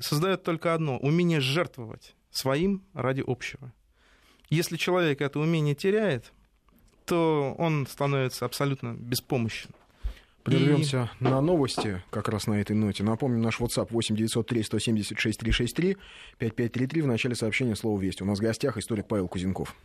Создает 0.00 0.42
только 0.42 0.74
одно— 0.74 0.98
умение 1.00 1.40
жертвовать 1.40 2.16
своим 2.30 2.82
ради 2.94 3.22
общего. 3.24 3.72
Если 4.48 4.76
человек 4.76 5.20
это 5.20 5.38
умение 5.38 5.74
теряет, 5.74 6.32
то 7.04 7.54
он 7.58 7.86
становится 7.86 8.44
абсолютно 8.44 8.94
беспомощен. 8.94 9.70
Прервемся 10.44 11.10
и... 11.20 11.24
на 11.24 11.40
новости 11.40 12.02
как 12.10 12.28
раз 12.28 12.46
на 12.46 12.60
этой 12.60 12.74
ноте. 12.74 13.04
Напомню, 13.04 13.38
наш 13.38 13.60
WhatsApp 13.60 13.88
8 13.90 14.16
903 14.16 14.62
176 14.62 15.38
363 15.38 15.96
5533. 16.38 17.02
В 17.02 17.06
начале 17.06 17.34
сообщения 17.34 17.76
слово 17.76 18.00
«Весть». 18.00 18.22
У 18.22 18.24
нас 18.24 18.38
в 18.38 18.42
гостях 18.42 18.76
историк 18.76 19.06
Павел 19.06 19.28
Кузенков. 19.28 19.76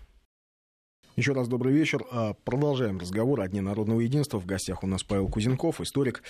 Еще 1.16 1.34
раз 1.34 1.48
добрый 1.48 1.74
вечер. 1.74 2.06
А, 2.12 2.34
продолжаем 2.44 3.00
разговор 3.00 3.42
о 3.42 3.48
Дне 3.48 3.62
народного 3.62 4.02
единства. 4.02 4.40
В 4.40 4.46
гостях 4.46 4.84
у 4.84 4.88
нас 4.88 5.04
Павел 5.04 5.28
Кузенков, 5.28 5.82
историк. 5.82 6.24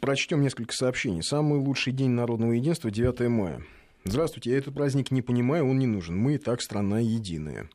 Прочтем 0.00 0.40
несколько 0.40 0.74
сообщений. 0.74 1.22
Самый 1.22 1.58
лучший 1.58 1.92
день 1.92 2.10
народного 2.10 2.52
единства 2.52 2.90
9 2.90 3.28
мая. 3.28 3.62
Здравствуйте, 4.04 4.50
я 4.50 4.58
этот 4.58 4.74
праздник 4.74 5.10
не 5.10 5.22
понимаю, 5.22 5.68
он 5.68 5.78
не 5.78 5.86
нужен. 5.86 6.16
Мы 6.16 6.34
и 6.34 6.38
так 6.38 6.62
страна 6.62 7.00
единая. 7.00 7.68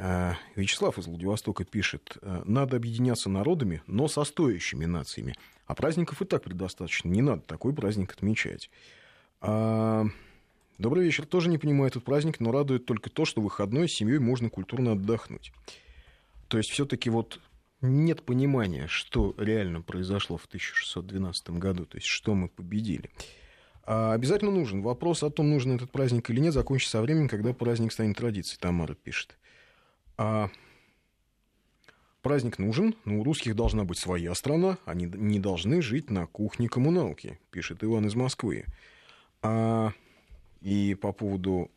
А, 0.00 0.36
Вячеслав 0.54 0.96
из 0.96 1.08
Владивостока 1.08 1.64
пишет, 1.64 2.18
«Э, 2.22 2.42
надо 2.44 2.76
объединяться 2.76 3.28
народами, 3.28 3.82
но 3.88 4.06
со 4.06 4.22
стоящими 4.22 4.84
нациями. 4.84 5.34
А 5.66 5.74
праздников 5.74 6.22
и 6.22 6.24
так 6.24 6.44
предостаточно, 6.44 7.08
не 7.08 7.20
надо 7.20 7.42
такой 7.42 7.74
праздник 7.74 8.12
отмечать. 8.12 8.70
А... 9.40 10.06
Добрый 10.78 11.04
вечер. 11.04 11.26
Тоже 11.26 11.50
не 11.50 11.58
понимаю 11.58 11.88
этот 11.88 12.04
праздник, 12.04 12.38
но 12.38 12.52
радует 12.52 12.86
только 12.86 13.10
то, 13.10 13.24
что 13.24 13.40
выходной 13.40 13.88
с 13.88 13.94
семьей 13.94 14.20
можно 14.20 14.48
культурно 14.48 14.92
отдохнуть. 14.92 15.52
То 16.46 16.58
есть 16.58 16.70
все-таки 16.70 17.10
вот 17.10 17.40
нет 17.80 18.22
понимания, 18.22 18.86
что 18.86 19.34
реально 19.36 19.82
произошло 19.82 20.36
в 20.36 20.44
1612 20.44 21.50
году, 21.50 21.84
то 21.84 21.96
есть 21.96 22.06
что 22.06 22.36
мы 22.36 22.48
победили. 22.48 23.10
А 23.82 24.12
обязательно 24.12 24.52
нужен. 24.52 24.82
Вопрос 24.82 25.24
о 25.24 25.30
том, 25.30 25.50
нужен 25.50 25.74
этот 25.74 25.90
праздник 25.90 26.30
или 26.30 26.38
нет, 26.38 26.54
закончится 26.54 26.92
со 26.92 27.02
временем, 27.02 27.28
когда 27.28 27.52
праздник 27.52 27.90
станет 27.90 28.16
традицией, 28.16 28.60
Тамара 28.60 28.94
пишет. 28.94 29.36
А 30.18 30.50
праздник 32.22 32.58
нужен, 32.58 32.94
но 33.04 33.20
у 33.20 33.24
русских 33.24 33.54
должна 33.56 33.84
быть 33.84 33.98
своя 33.98 34.34
страна, 34.34 34.78
они 34.84 35.06
не 35.06 35.38
должны 35.38 35.80
жить 35.80 36.10
на 36.10 36.26
кухне 36.26 36.68
коммуналки, 36.68 37.38
пишет 37.50 37.82
Иван 37.82 38.06
из 38.06 38.14
Москвы. 38.14 38.66
А, 39.40 39.92
и 40.60 40.94
по 40.94 41.12
поводу 41.12 41.70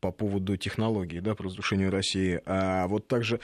по 0.00 0.12
поводу 0.12 0.56
технологии, 0.56 1.20
да, 1.20 1.34
по 1.34 1.44
разрушению 1.44 1.90
России, 1.90 2.40
а 2.44 2.86
вот 2.86 3.08
также, 3.08 3.40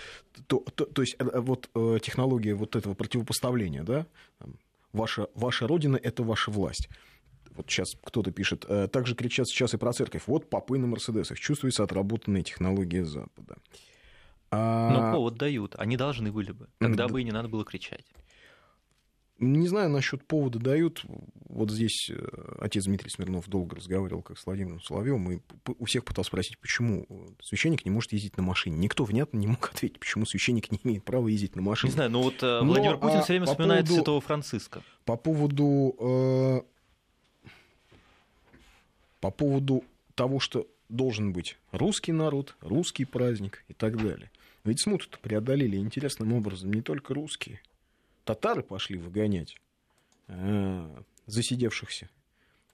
то, 0.46 0.60
то, 0.60 0.84
то 0.84 1.02
есть 1.02 1.16
э, 1.18 1.40
вот 1.40 1.70
э, 1.74 1.98
технология 2.02 2.54
вот 2.54 2.76
этого 2.76 2.94
противопоставления, 2.94 3.82
да, 3.82 4.06
ваша, 4.92 5.28
ваша 5.34 5.66
родина– 5.66 5.98
это 6.02 6.22
ваша 6.22 6.50
власть. 6.50 6.88
Вот 7.56 7.70
сейчас 7.70 7.96
кто-то 8.02 8.30
пишет, 8.30 8.64
э, 8.68 8.88
также 8.88 9.14
кричат 9.14 9.48
сейчас 9.48 9.74
и 9.74 9.76
про 9.76 9.92
церковь. 9.92 10.22
Вот 10.26 10.48
попы 10.50 10.78
на 10.78 10.86
Мерседесах. 10.86 11.38
Чувствуется 11.38 11.82
отработанная 11.82 12.42
технология 12.42 13.04
Запада. 13.04 13.56
А... 14.50 14.90
Но 14.90 15.12
повод 15.12 15.36
дают. 15.36 15.74
Они 15.78 15.96
должны 15.96 16.30
были 16.30 16.52
бы. 16.52 16.68
Тогда 16.78 17.06
да. 17.06 17.12
бы 17.12 17.20
и 17.20 17.24
не 17.24 17.32
надо 17.32 17.48
было 17.48 17.64
кричать. 17.64 18.04
Не 19.42 19.66
знаю 19.66 19.90
насчет 19.90 20.24
повода 20.24 20.60
дают. 20.60 21.04
Вот 21.48 21.68
здесь 21.68 22.10
э, 22.10 22.16
отец 22.60 22.84
Дмитрий 22.84 23.10
Смирнов 23.10 23.48
долго 23.48 23.74
разговаривал 23.74 24.22
как 24.22 24.38
с 24.38 24.46
Владимиром 24.46 24.80
Соловьевым 24.80 25.32
и 25.32 25.40
у 25.78 25.84
всех 25.84 26.04
пытался 26.04 26.28
спросить, 26.28 26.58
почему 26.60 27.06
священник 27.42 27.84
не 27.84 27.90
может 27.90 28.12
ездить 28.12 28.36
на 28.36 28.44
машине. 28.44 28.76
Никто 28.76 29.02
внятно 29.02 29.38
не 29.38 29.48
мог 29.48 29.68
ответить, 29.74 29.98
почему 29.98 30.26
священник 30.26 30.70
не 30.70 30.78
имеет 30.84 31.04
права 31.04 31.26
ездить 31.26 31.56
на 31.56 31.62
машине. 31.62 31.90
Не 31.90 31.94
знаю, 31.94 32.10
но 32.10 32.22
вот 32.22 32.40
э, 32.40 32.60
но, 32.60 32.66
Владимир 32.66 32.98
Путин 32.98 33.18
а, 33.18 33.22
все 33.22 33.32
время 33.32 33.46
вспоминает 33.46 33.86
поводу, 33.86 33.94
святого 33.96 34.20
Франциска. 34.20 34.82
По 35.04 35.16
поводу 35.16 35.96
э, 35.98 36.60
по 39.22 39.30
поводу 39.30 39.84
того, 40.16 40.40
что 40.40 40.66
должен 40.88 41.32
быть 41.32 41.56
русский 41.70 42.12
народ, 42.12 42.56
русский 42.60 43.04
праздник 43.04 43.64
и 43.68 43.72
так 43.72 43.96
далее. 43.96 44.30
Ведь 44.64 44.82
смуту 44.82 45.06
преодолели 45.22 45.76
интересным 45.76 46.32
образом 46.34 46.72
не 46.72 46.82
только 46.82 47.14
русские. 47.14 47.60
Татары 48.24 48.62
пошли 48.62 48.98
выгонять 48.98 49.56
а, 50.26 51.02
засидевшихся, 51.26 52.10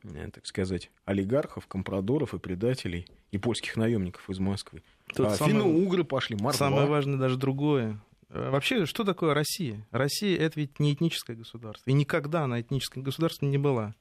э, 0.04 0.30
так 0.32 0.46
сказать, 0.46 0.90
олигархов, 1.04 1.66
компрадоров 1.66 2.32
и 2.32 2.38
предателей, 2.38 3.06
и 3.30 3.37
польских 3.37 3.76
наемников 3.76 4.28
из 4.30 4.38
Москвы. 4.38 4.82
Тут 5.14 5.26
а 5.26 5.37
самое... 5.37 5.52
финно-угры 5.52 6.04
пошли, 6.04 6.34
мордва. 6.34 6.52
Самое 6.54 6.87
важное 6.87 7.18
даже 7.18 7.37
другое. 7.37 8.00
Э, 8.30 8.50
вообще, 8.50 8.87
что 8.87 9.04
такое 9.04 9.34
Россия? 9.34 9.87
Россия— 9.90 10.38
это 10.40 10.58
ведь 10.61 10.80
не 10.80 10.94
этническое 10.94 11.37
государство. 11.37 11.90
И 11.90 11.92
никогда 11.92 12.44
она 12.44 12.58
этническим 12.58 13.02
государством 13.02 13.50
не 13.50 13.58
была. 13.58 13.94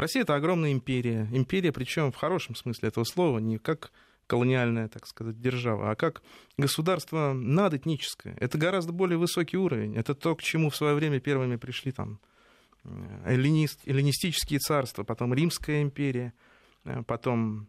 Россия— 0.00 0.22
это 0.24 0.34
огромная 0.34 0.72
империя. 0.72 1.28
Империя, 1.32 1.72
причем 1.72 2.10
в 2.10 2.16
хорошем 2.16 2.54
смысле 2.54 2.88
этого 2.88 3.04
слова, 3.04 3.38
не 3.38 3.58
как 3.58 3.92
колониальная, 4.26 4.88
так 4.88 5.06
сказать, 5.06 5.40
держава, 5.40 5.90
а 5.90 5.96
как 5.96 6.22
государство 6.56 7.32
надэтническое. 7.32 8.36
Это 8.38 8.58
гораздо 8.58 8.92
более 8.92 9.18
высокий 9.18 9.56
уровень. 9.56 9.96
Это 9.96 10.14
то, 10.14 10.36
к 10.36 10.42
чему 10.42 10.70
в 10.70 10.76
свое 10.76 10.94
время 10.94 11.20
первыми 11.20 11.56
пришли 11.56 11.92
там 11.92 12.20
эллинист, 13.26 13.80
эллинистические 13.86 14.58
царства, 14.58 15.04
потом 15.04 15.34
Римская 15.34 15.82
империя, 15.82 16.32
э, 16.32 16.49
потом 17.06 17.68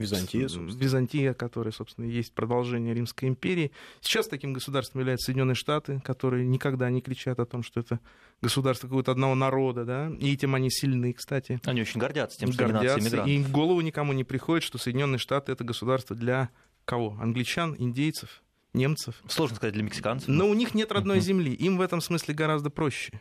Византия, 0.00 0.48
собственно. 0.48 0.82
Византия, 0.82 1.34
которая, 1.34 1.72
собственно, 1.72 2.06
есть 2.06 2.32
продолжение 2.32 2.94
Римской 2.94 3.28
империи. 3.28 3.70
Сейчас 4.00 4.28
таким 4.28 4.54
государством 4.54 5.00
являются 5.00 5.26
Соединенные 5.26 5.54
Штаты, 5.54 6.00
которые 6.04 6.46
никогда 6.46 6.88
не 6.88 7.02
кричат 7.02 7.38
о 7.38 7.44
том, 7.44 7.62
что 7.62 7.80
это 7.80 8.00
государство 8.40 8.86
какого-то 8.86 9.12
одного 9.12 9.34
народа, 9.34 9.84
да, 9.84 10.10
и 10.18 10.32
этим 10.32 10.54
они 10.54 10.70
сильны, 10.70 11.12
кстати. 11.12 11.60
Они 11.64 11.82
очень 11.82 12.00
гордятся 12.00 12.38
тем, 12.38 12.50
что 12.52 12.66
гордятся, 12.66 13.24
И 13.24 13.42
в 13.42 13.52
голову 13.52 13.82
никому 13.82 14.14
не 14.14 14.24
приходит, 14.24 14.64
что 14.64 14.78
Соединенные 14.78 15.18
Штаты 15.18 15.52
это 15.52 15.64
государство 15.64 16.16
для 16.16 16.48
кого? 16.86 17.18
Англичан, 17.20 17.76
индейцев, 17.78 18.42
немцев. 18.72 19.22
Сложно 19.28 19.56
сказать 19.56 19.74
для 19.74 19.82
мексиканцев. 19.82 20.28
Но 20.28 20.48
у 20.48 20.54
них 20.54 20.74
нет 20.74 20.90
родной 20.92 21.20
земли. 21.20 21.52
Им 21.52 21.76
в 21.76 21.82
этом 21.82 22.00
смысле 22.00 22.34
гораздо 22.34 22.70
проще. 22.70 23.20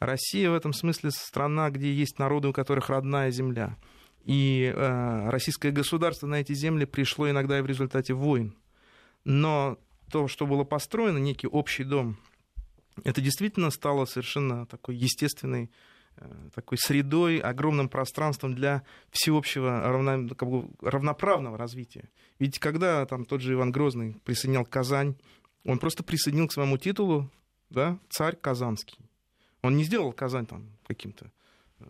Россия 0.00 0.50
в 0.50 0.54
этом 0.54 0.72
смысле 0.72 1.10
страна, 1.10 1.70
где 1.70 1.92
есть 1.92 2.18
народы, 2.18 2.48
у 2.48 2.52
которых 2.52 2.90
родная 2.90 3.30
земля. 3.30 3.76
И 4.26 4.72
э, 4.74 5.30
российское 5.30 5.70
государство 5.70 6.26
на 6.26 6.40
эти 6.40 6.52
земли 6.52 6.84
пришло 6.84 7.30
иногда 7.30 7.60
и 7.60 7.62
в 7.62 7.66
результате 7.66 8.12
войн. 8.12 8.56
Но 9.22 9.78
то, 10.10 10.26
что 10.26 10.46
было 10.46 10.64
построено, 10.64 11.18
некий 11.18 11.46
общий 11.46 11.84
дом, 11.84 12.18
это 13.04 13.20
действительно 13.20 13.70
стало 13.70 14.04
совершенно 14.04 14.66
такой 14.66 14.96
естественной 14.96 15.70
э, 16.16 16.28
такой 16.52 16.76
средой, 16.76 17.38
огромным 17.38 17.88
пространством 17.88 18.56
для 18.56 18.82
всеобщего 19.10 19.80
равно, 19.80 20.34
как 20.34 20.50
бы, 20.50 20.70
равноправного 20.82 21.56
развития. 21.56 22.08
Ведь 22.40 22.58
когда 22.58 23.06
там 23.06 23.26
тот 23.26 23.40
же 23.40 23.52
Иван 23.52 23.70
Грозный 23.70 24.16
присоединял 24.24 24.64
Казань, 24.64 25.14
он 25.64 25.78
просто 25.78 26.02
присоединил 26.02 26.48
к 26.48 26.52
своему 26.52 26.78
титулу 26.78 27.30
да, 27.70 27.96
царь 28.08 28.34
Казанский. 28.34 28.98
Он 29.62 29.76
не 29.76 29.84
сделал 29.84 30.12
Казань 30.12 30.46
там 30.46 30.66
каким-то 30.84 31.30
э, 31.78 31.84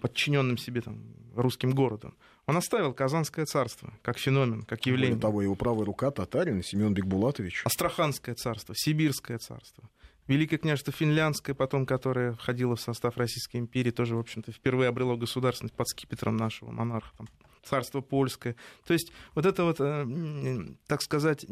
подчиненным 0.00 0.58
себе 0.58 0.80
там, 0.80 1.00
русским 1.40 1.72
городом. 1.72 2.14
Он 2.46 2.56
оставил 2.56 2.92
Казанское 2.92 3.44
царство 3.44 3.92
как 4.02 4.18
феномен, 4.18 4.62
как 4.62 4.86
явление. 4.86 5.16
Более 5.16 5.20
того, 5.20 5.42
его 5.42 5.54
правая 5.54 5.84
рука 5.84 6.10
татарин 6.10 6.62
Семен 6.62 6.94
Бекбулатович. 6.94 7.62
Астраханское 7.64 8.34
царство, 8.34 8.74
Сибирское 8.76 9.38
царство. 9.38 9.88
Великое 10.26 10.58
княжество 10.58 10.92
Финляндское, 10.92 11.54
потом, 11.54 11.86
которое 11.86 12.32
входило 12.32 12.74
в 12.74 12.80
состав 12.80 13.16
Российской 13.16 13.58
империи, 13.58 13.92
тоже, 13.92 14.16
в 14.16 14.18
общем-то, 14.18 14.50
впервые 14.50 14.88
обрело 14.88 15.16
государственность 15.16 15.74
под 15.74 15.88
скипетром 15.88 16.36
нашего 16.36 16.72
монарха. 16.72 17.16
Там, 17.16 17.28
царство 17.62 18.00
польское. 18.00 18.56
То 18.86 18.92
есть 18.92 19.12
вот 19.34 19.46
это 19.46 19.64
вот, 19.64 19.76
э, 19.80 20.74
так 20.86 21.02
сказать, 21.02 21.46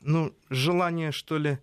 ну, 0.00 0.34
желание, 0.48 1.12
что 1.12 1.38
ли, 1.38 1.58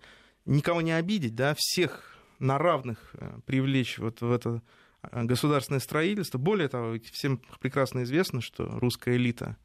никого 0.45 0.81
не 0.81 0.91
обидеть, 0.91 1.35
да, 1.35 1.55
всех 1.57 2.17
на 2.39 2.57
равных 2.57 3.11
э, 3.13 3.39
привлечь 3.45 3.97
вот 3.97 4.21
в 4.21 4.31
это 4.31 4.61
государственное 5.11 5.79
строительство. 5.79 6.37
Более 6.37 6.67
того, 6.67 6.97
всем 7.11 7.41
прекрасно 7.59 8.03
известно, 8.03 8.41
что 8.41 8.67
русская 8.79 9.15
элита 9.15 9.57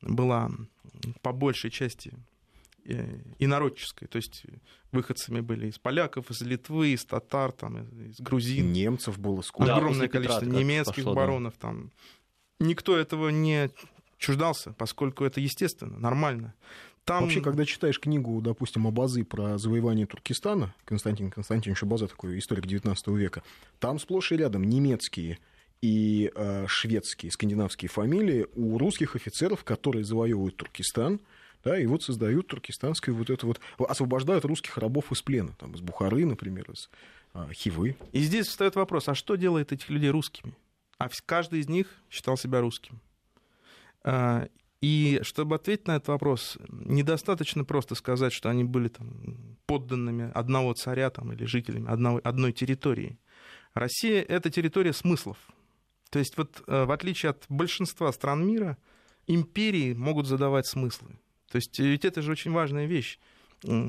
была 0.00 0.50
по 1.22 1.32
большей 1.32 1.70
части 1.70 2.12
э, 2.84 3.18
инородческой, 3.38 4.08
то 4.08 4.16
есть 4.16 4.44
выходцами 4.92 5.40
были 5.40 5.68
из 5.68 5.78
поляков, 5.78 6.30
из 6.30 6.40
Литвы, 6.42 6.88
из 6.88 7.04
татар, 7.04 7.52
там, 7.52 7.82
из 8.06 8.20
грузин. 8.20 8.72
Немцев 8.72 9.18
было 9.18 9.42
сколько. 9.42 9.74
Огромное 9.74 10.06
да, 10.06 10.12
количество 10.12 10.44
немецких 10.44 10.96
пошло, 10.96 11.14
баронов. 11.14 11.54
Да. 11.54 11.60
Там. 11.68 11.92
Никто 12.60 12.96
этого 12.96 13.28
не 13.28 13.70
чуждался, 14.18 14.72
поскольку 14.72 15.24
это 15.24 15.40
естественно, 15.40 15.98
нормально. 15.98 16.54
Там... 17.08 17.24
Вообще, 17.24 17.40
когда 17.40 17.64
читаешь 17.64 17.98
книгу, 17.98 18.40
допустим, 18.42 18.86
Абазы 18.86 19.24
про 19.24 19.56
завоевание 19.56 20.06
Туркестана, 20.06 20.74
Константин 20.84 21.30
Константинович 21.30 21.82
Абаза, 21.82 22.06
такой 22.06 22.38
историк 22.38 22.66
19 22.66 23.08
века, 23.08 23.42
там 23.80 23.98
сплошь 23.98 24.30
и 24.32 24.36
рядом 24.36 24.64
немецкие 24.64 25.38
и 25.80 26.30
э, 26.34 26.66
шведские, 26.68 27.32
скандинавские 27.32 27.88
фамилии 27.88 28.46
у 28.54 28.76
русских 28.76 29.16
офицеров, 29.16 29.64
которые 29.64 30.04
завоевывают 30.04 30.56
Туркестан, 30.56 31.20
да, 31.64 31.78
и 31.78 31.86
вот 31.86 32.02
создают 32.02 32.46
туркестанскую 32.46 33.16
вот 33.16 33.30
это 33.30 33.46
вот, 33.46 33.60
освобождают 33.78 34.44
русских 34.44 34.76
рабов 34.78 35.10
из 35.10 35.22
плена, 35.22 35.54
там, 35.58 35.74
из 35.74 35.80
Бухары, 35.80 36.24
например, 36.26 36.70
из 36.70 36.90
э, 37.34 37.48
Хивы. 37.52 37.96
И 38.12 38.20
здесь 38.20 38.48
встает 38.48 38.76
вопрос, 38.76 39.08
а 39.08 39.14
что 39.14 39.36
делает 39.36 39.72
этих 39.72 39.88
людей 39.88 40.10
русскими? 40.10 40.54
А 40.98 41.08
каждый 41.26 41.60
из 41.60 41.68
них 41.68 41.88
считал 42.10 42.36
себя 42.36 42.60
русским. 42.60 43.00
И 44.80 45.20
чтобы 45.22 45.56
ответить 45.56 45.88
на 45.88 45.96
этот 45.96 46.08
вопрос, 46.08 46.56
недостаточно 46.68 47.64
просто 47.64 47.94
сказать, 47.94 48.32
что 48.32 48.48
они 48.48 48.62
были 48.62 48.88
там, 48.88 49.58
подданными 49.66 50.30
одного 50.34 50.72
царя 50.74 51.10
там, 51.10 51.32
или 51.32 51.44
жителями 51.44 51.90
одного, 51.90 52.20
одной 52.22 52.52
территории. 52.52 53.18
Россия— 53.74 54.22
это 54.28 54.50
территория 54.50 54.92
смыслов. 54.92 55.36
То 56.10 56.20
есть 56.20 56.36
вот 56.36 56.62
э, 56.66 56.84
в 56.84 56.90
отличие 56.90 57.30
от 57.30 57.44
большинства 57.48 58.12
стран 58.12 58.46
мира, 58.46 58.78
империи 59.26 59.94
могут 59.94 60.26
задавать 60.26 60.66
смыслы. 60.66 61.18
То 61.50 61.56
есть 61.56 61.78
ведь 61.78 62.04
это 62.04 62.22
же 62.22 62.32
очень 62.32 62.52
важная 62.52 62.86
вещь. 62.86 63.18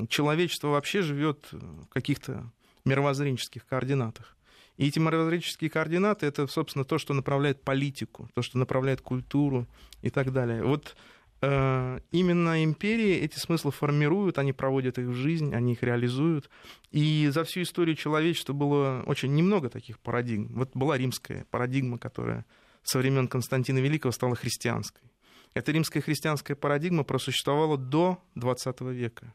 Человечество 0.08 0.68
вообще 0.68 1.02
живет 1.02 1.48
в 1.52 1.86
каких-то 1.86 2.50
мировоззренческих 2.84 3.64
координатах. 3.66 4.36
И 4.80 4.86
эти 4.86 4.98
мировоззренческие 4.98 5.68
координаты— 5.68 6.24
это, 6.26 6.46
собственно, 6.46 6.86
то, 6.86 6.96
что 6.96 7.12
направляет 7.12 7.60
политику, 7.60 8.30
то, 8.34 8.40
что 8.40 8.56
направляет 8.56 9.02
культуру 9.02 9.66
и 10.00 10.08
так 10.08 10.32
далее. 10.32 10.64
Вот 10.64 10.96
э, 11.42 12.00
именно 12.12 12.64
империи 12.64 13.16
эти 13.16 13.38
смыслы 13.38 13.72
формируют, 13.72 14.38
они 14.38 14.54
проводят 14.54 14.98
их 14.98 15.08
в 15.08 15.12
жизнь, 15.12 15.54
они 15.54 15.74
их 15.74 15.82
реализуют. 15.82 16.48
И 16.92 17.28
за 17.30 17.44
всю 17.44 17.60
историю 17.60 17.94
человечества 17.94 18.54
было 18.54 19.02
очень 19.04 19.34
немного 19.34 19.68
таких 19.68 19.98
парадигм. 19.98 20.54
Вот 20.54 20.70
была 20.72 20.96
римская 20.96 21.44
парадигма, 21.50 21.98
которая 21.98 22.46
со 22.82 23.00
времен 23.00 23.28
Константина 23.28 23.80
Великого 23.80 24.12
стала 24.12 24.34
христианской. 24.34 25.10
Эта 25.52 25.72
римская 25.72 26.02
христианская 26.02 26.54
парадигма 26.54 27.04
просуществовала 27.04 27.76
до 27.76 28.24
XX 28.34 28.94
века. 28.94 29.34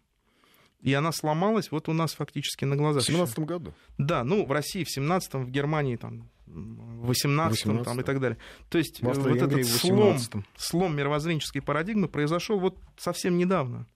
И 0.86 0.94
она 0.94 1.12
сломалась 1.12 1.72
вот 1.72 1.90
у 1.90 1.94
нас 1.94 2.14
фактически 2.14 2.64
на 2.64 2.76
глазах. 2.76 3.02
В 3.02 3.08
17 3.08 3.40
году? 3.40 3.74
Да, 3.98 4.24
ну, 4.24 4.46
в 4.46 4.52
России 4.52 4.84
в 4.84 4.96
17-м, 4.96 5.46
в 5.46 5.50
Германии 5.50 5.96
там, 5.96 6.30
в 6.46 7.10
18-м 7.10 7.84
там, 7.84 8.00
и 8.02 8.04
так 8.04 8.20
далее. 8.20 8.38
То 8.70 8.78
есть 8.78 9.02
в 9.02 9.06
вот 9.06 9.18
этот 9.18 9.66
слом, 9.66 10.20
слом 10.56 10.96
мировоззренческой 10.96 11.64
парадигмы 11.64 12.08
произошел 12.08 12.60
вот 12.60 12.78
совсем 12.98 13.36
недавно. 13.36 13.88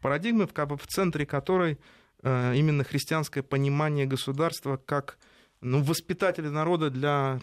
Парадигмы, 0.00 0.48
как 0.48 0.70
бы 0.70 0.76
в 0.76 0.84
центре 0.88 1.26
которой 1.26 1.78
э, 2.24 2.56
именно 2.56 2.82
христианское 2.82 3.44
понимание 3.44 4.04
государства 4.04 4.76
как 4.84 5.18
ну, 5.60 5.80
воспитателя 5.80 6.50
народа 6.50 6.90
для 6.90 7.40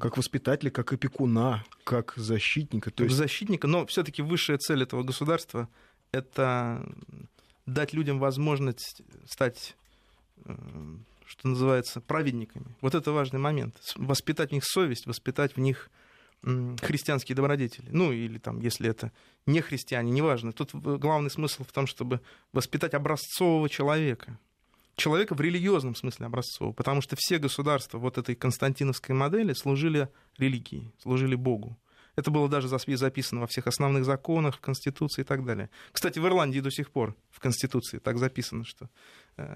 как 0.00 0.16
воспитателя, 0.16 0.70
как 0.70 0.92
опекуна, 0.92 1.64
как 1.82 2.14
защитника. 2.14 2.92
То 2.92 3.02
есть... 3.02 3.16
Защитника, 3.16 3.66
но 3.66 3.84
все-таки 3.86 4.22
высшая 4.22 4.58
цель 4.58 4.84
этого 4.84 5.02
государства 5.02 5.68
это 6.12 6.88
дать 7.68 7.92
людям 7.92 8.18
возможность 8.18 9.02
стать, 9.26 9.76
э, 10.44 10.54
что 11.26 11.48
называется, 11.48 12.00
праведниками. 12.00 12.74
Вот 12.80 12.94
это 12.94 13.12
важный 13.12 13.38
момент. 13.38 13.76
Воспитать 13.96 14.50
в 14.50 14.52
них 14.52 14.64
совесть, 14.64 15.06
воспитать 15.06 15.56
в 15.56 15.60
них 15.60 15.90
христианские 16.42 17.34
добродетели. 17.34 17.88
Ну, 17.90 18.12
или 18.12 18.38
там, 18.38 18.60
если 18.60 18.88
это 18.88 19.12
не 19.46 19.60
христиане, 19.60 20.12
неважно. 20.12 20.52
Тут 20.52 20.72
главный 20.72 21.30
смысл 21.30 21.64
в 21.64 21.72
том, 21.72 21.86
чтобы 21.86 22.20
воспитать 22.52 22.94
образцового 22.94 23.68
человека. 23.68 24.38
Человека 24.94 25.34
в 25.34 25.40
религиозном 25.40 25.96
смысле 25.96 26.26
образцового. 26.26 26.72
Потому 26.72 27.00
что 27.00 27.16
все 27.18 27.38
государства 27.38 27.98
вот 27.98 28.18
этой 28.18 28.36
константиновской 28.36 29.16
модели 29.16 29.52
служили 29.52 30.08
религии, 30.38 30.92
служили 31.02 31.34
Богу. 31.34 31.76
Это 32.18 32.32
было 32.32 32.48
даже 32.48 32.66
записано 32.66 33.42
во 33.42 33.46
всех 33.46 33.68
основных 33.68 34.04
законах, 34.04 34.56
в 34.56 34.60
Конституции 34.60 35.22
и 35.22 35.24
так 35.24 35.44
далее. 35.44 35.70
Кстати, 35.92 36.18
в 36.18 36.26
Ирландии 36.26 36.58
до 36.58 36.68
сих 36.68 36.90
пор 36.90 37.14
в 37.30 37.38
Конституции 37.38 37.98
так 37.98 38.18
записано, 38.18 38.64
что 38.64 38.90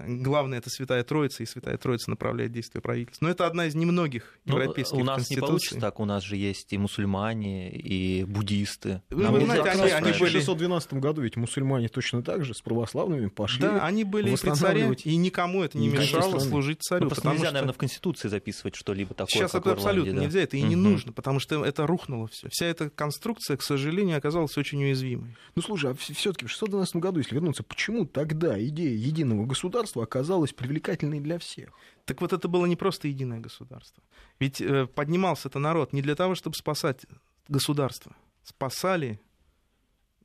главное 0.07 0.59
это 0.59 0.69
Святая 0.69 1.03
Троица, 1.03 1.43
и 1.43 1.45
Святая 1.45 1.77
Троица 1.77 2.09
направляет 2.09 2.51
действия 2.51 2.81
правительства. 2.81 3.25
Но 3.25 3.31
это 3.31 3.45
одна 3.45 3.65
из 3.65 3.75
немногих 3.75 4.37
ну, 4.45 4.55
европейских 4.55 4.97
У 4.97 5.03
нас 5.03 5.29
не 5.29 5.37
получится 5.37 5.79
так, 5.79 5.99
у 5.99 6.05
нас 6.05 6.23
же 6.23 6.35
есть 6.37 6.71
и 6.73 6.77
мусульмане, 6.77 7.71
и 7.71 8.23
буддисты. 8.23 9.01
Вы, 9.09 9.27
вы 9.27 9.45
знаете, 9.45 9.69
они, 9.69 9.91
они 9.91 10.11
были... 10.11 10.37
В 10.39 10.43
612 10.43 10.93
году 10.93 11.21
ведь 11.21 11.35
мусульмане 11.35 11.89
точно 11.89 12.23
так 12.23 12.45
же 12.45 12.53
с 12.53 12.61
православными 12.61 13.27
пошли 13.27 13.61
Да, 13.61 13.85
они 13.85 14.03
были 14.03 14.35
при 14.35 14.51
царе, 14.51 14.93
и 15.03 15.15
никому 15.15 15.63
это 15.63 15.77
не 15.77 15.89
мешало 15.89 16.39
служить 16.39 16.81
царю. 16.81 17.03
Ну, 17.03 17.09
просто 17.09 17.27
нельзя, 17.29 17.45
что... 17.45 17.53
наверное, 17.53 17.73
в 17.73 17.77
Конституции 17.77 18.29
записывать 18.29 18.75
что-либо 18.75 19.13
такое, 19.13 19.27
Сейчас 19.27 19.53
это 19.53 19.71
абсолютно 19.71 20.13
да? 20.13 20.21
нельзя, 20.21 20.41
это 20.41 20.57
и 20.57 20.61
угу. 20.61 20.69
не 20.69 20.75
нужно, 20.75 21.11
потому 21.11 21.39
что 21.39 21.63
это 21.65 21.85
рухнуло 21.85 22.27
все. 22.27 22.47
Вся 22.49 22.65
эта 22.67 22.89
конструкция, 22.89 23.57
к 23.57 23.61
сожалению, 23.61 24.17
оказалась 24.17 24.57
очень 24.57 24.81
уязвимой. 24.83 25.35
Ну, 25.55 25.61
слушай, 25.61 25.91
а 25.91 25.95
все-таки 25.95 26.45
в 26.45 26.49
612 26.49 26.95
году, 26.97 27.19
если 27.19 27.35
вернуться, 27.35 27.63
почему 27.63 28.05
тогда 28.05 28.61
идея 28.63 28.95
единого 28.95 29.45
государства 29.45 29.72
государство 29.73 30.03
оказалось 30.03 30.53
привлекательной 30.53 31.19
для 31.19 31.39
всех. 31.39 31.69
Так 32.05 32.21
вот 32.21 32.31
это 32.31 32.47
было 32.47 32.67
не 32.67 32.75
просто 32.75 33.07
единое 33.07 33.39
государство. 33.39 34.03
Ведь 34.39 34.61
э, 34.61 34.85
поднимался 34.85 35.47
это 35.49 35.57
народ 35.57 35.93
не 35.93 36.01
для 36.03 36.15
того, 36.15 36.35
чтобы 36.35 36.55
спасать 36.55 37.05
государство. 37.47 38.15
Спасали 38.43 39.19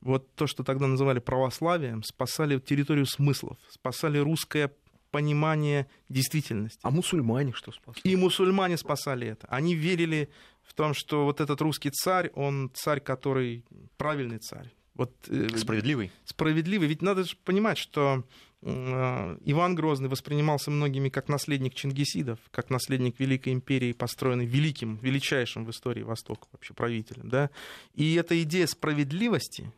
вот 0.01 0.31
то, 0.35 0.45
что 0.45 0.63
тогда 0.63 0.85
называли 0.85 1.19
православием, 1.19 2.03
спасали 2.03 2.59
территорию 2.59 3.07
смыслов, 3.07 3.57
спасали 3.69 4.19
русское 4.19 4.71
понимание 5.09 5.87
действительности. 6.09 6.79
А 6.83 6.91
мусульмане 6.91 7.53
что 7.53 7.71
спасли? 7.71 8.01
И 8.03 8.15
мусульмане 8.15 8.77
спасали 8.77 9.27
это. 9.27 9.47
Они 9.47 9.73
верили 9.73 10.29
в 10.61 10.75
том, 10.75 10.93
что 10.93 11.25
вот 11.25 11.41
этот 11.41 11.59
русский 11.61 11.89
царь, 11.89 12.29
он 12.35 12.69
царь, 12.75 12.99
который 12.99 13.65
правильный 13.97 14.37
царь. 14.37 14.69
Вот, 14.93 15.11
э, 15.29 15.47
справедливый. 15.57 16.11
Справедливый. 16.25 16.87
Ведь 16.87 17.01
надо 17.01 17.23
же 17.23 17.35
понимать, 17.45 17.77
что 17.77 18.23
Иван 18.61 19.75
Грозный 19.75 20.09
воспринимался 20.09 20.69
многими 20.69 21.09
как 21.09 21.29
наследник 21.29 21.75
Чингисидов, 21.75 22.39
как 22.51 22.69
наследник 22.69 23.19
Великой 23.19 23.53
империи, 23.53 23.93
построенной 23.93 24.45
великим, 24.45 24.97
величайшим 24.97 25.65
в 25.65 25.69
истории 25.71 26.03
Востока 26.03 26.47
вообще 26.51 26.73
правителем. 26.73 27.29
Да? 27.29 27.49
И 27.95 28.15
эта 28.15 28.41
идея 28.43 28.67
справедливости, 28.67 29.71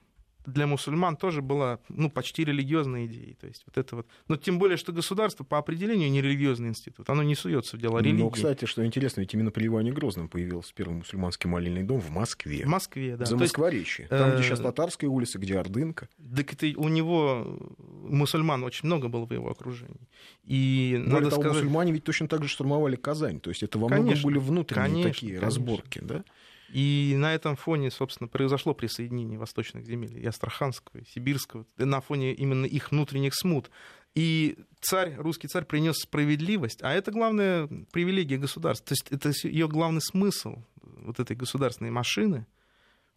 для 0.45 0.67
мусульман 0.67 1.17
тоже 1.17 1.41
была 1.41 1.79
ну, 1.89 2.09
почти 2.09 2.43
религиозной 2.43 3.05
идеей. 3.05 3.35
То 3.35 3.47
есть 3.47 3.63
вот 3.65 3.77
это 3.77 3.97
вот. 3.97 4.07
Но 4.27 4.37
тем 4.37 4.59
более, 4.59 4.77
что 4.77 4.91
государство 4.91 5.43
по 5.43 5.57
определению 5.57 6.09
не 6.09 6.21
религиозный 6.21 6.69
институт. 6.69 7.09
Оно 7.09 7.23
не 7.23 7.35
суется 7.35 7.77
в 7.77 7.79
дело 7.79 7.99
религии. 7.99 8.21
Ну, 8.21 8.29
кстати, 8.29 8.65
что 8.65 8.85
интересно, 8.85 9.21
ведь 9.21 9.33
именно 9.33 9.51
при 9.51 9.67
Иване 9.67 9.91
Грозном 9.91 10.29
появился 10.29 10.73
первый 10.73 10.93
мусульманский 10.93 11.49
молельный 11.49 11.83
дом 11.83 11.99
в 11.99 12.09
Москве. 12.09 12.65
В 12.65 12.67
Москве, 12.67 13.17
да. 13.17 13.25
За 13.25 13.37
Москворечье. 13.37 14.07
Там, 14.07 14.33
где 14.33 14.43
сейчас 14.43 14.59
э, 14.59 14.63
Татарская 14.63 15.09
улица, 15.09 15.39
где 15.39 15.57
Ордынка. 15.57 16.09
Так 16.35 16.53
это 16.53 16.67
у 16.79 16.89
него 16.89 17.59
мусульман 17.77 18.63
очень 18.63 18.87
много 18.87 19.07
было 19.07 19.25
в 19.25 19.31
его 19.31 19.49
окружении. 19.49 20.09
И 20.43 20.93
Более 20.97 21.13
надо 21.13 21.29
того, 21.29 21.41
сказать... 21.43 21.57
мусульмане 21.57 21.91
ведь 21.91 22.03
точно 22.03 22.27
так 22.27 22.43
же 22.43 22.49
штурмовали 22.49 22.95
Казань. 22.95 23.39
То 23.39 23.49
есть 23.49 23.63
это 23.63 23.77
во 23.77 23.87
многом 23.87 24.21
были 24.23 24.37
внутренние 24.37 24.87
конечно, 24.87 25.11
такие 25.11 25.39
конечно. 25.39 25.45
разборки, 25.45 25.99
да? 25.99 26.23
И 26.71 27.15
на 27.17 27.33
этом 27.33 27.55
фоне, 27.55 27.91
собственно, 27.91 28.27
произошло 28.27 28.73
присоединение 28.73 29.37
восточных 29.37 29.85
земель, 29.85 30.17
и 30.17 30.25
Астраханского, 30.25 30.99
и 30.99 31.05
Сибирского, 31.05 31.65
на 31.77 31.99
фоне 31.99 32.33
именно 32.33 32.65
их 32.65 32.91
внутренних 32.91 33.35
смут. 33.35 33.69
И 34.15 34.57
царь, 34.79 35.15
русский 35.17 35.47
царь 35.47 35.65
принес 35.65 35.97
справедливость, 35.97 36.81
а 36.81 36.93
это 36.93 37.11
главная 37.11 37.67
привилегия 37.91 38.37
государства. 38.37 38.87
То 38.87 38.93
есть 38.93 39.11
это 39.11 39.47
ее 39.47 39.67
главный 39.67 40.01
смысл 40.01 40.63
вот 40.81 41.19
этой 41.19 41.35
государственной 41.35 41.91
машины 41.91 42.45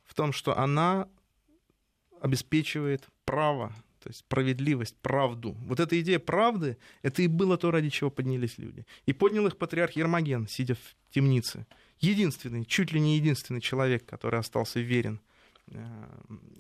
в 0.05 0.15
том, 0.15 0.33
что 0.33 0.57
она 0.59 1.09
обеспечивает 2.21 3.09
право, 3.25 3.69
то 4.03 4.09
есть 4.09 4.21
справедливость, 4.21 4.97
правду. 5.01 5.57
Вот 5.67 5.81
эта 5.81 6.01
идея 6.01 6.19
правды, 6.19 6.79
это 7.03 7.23
и 7.23 7.27
было 7.27 7.57
то, 7.57 7.71
ради 7.71 7.91
чего 7.91 8.11
поднялись 8.11 8.59
люди. 8.59 8.87
И 9.07 9.13
поднял 9.13 9.47
их 9.47 9.57
патриарх 9.57 9.93
Ермоген, 9.93 10.47
сидя 10.49 10.75
в 10.75 10.97
темнице 11.11 11.67
единственный, 12.01 12.65
чуть 12.65 12.93
ли 12.93 13.01
не 13.01 13.17
единственный 13.17 13.61
человек, 13.61 14.07
который 14.07 14.41
остался 14.41 14.81
верен, 14.81 15.21
э, 15.69 15.85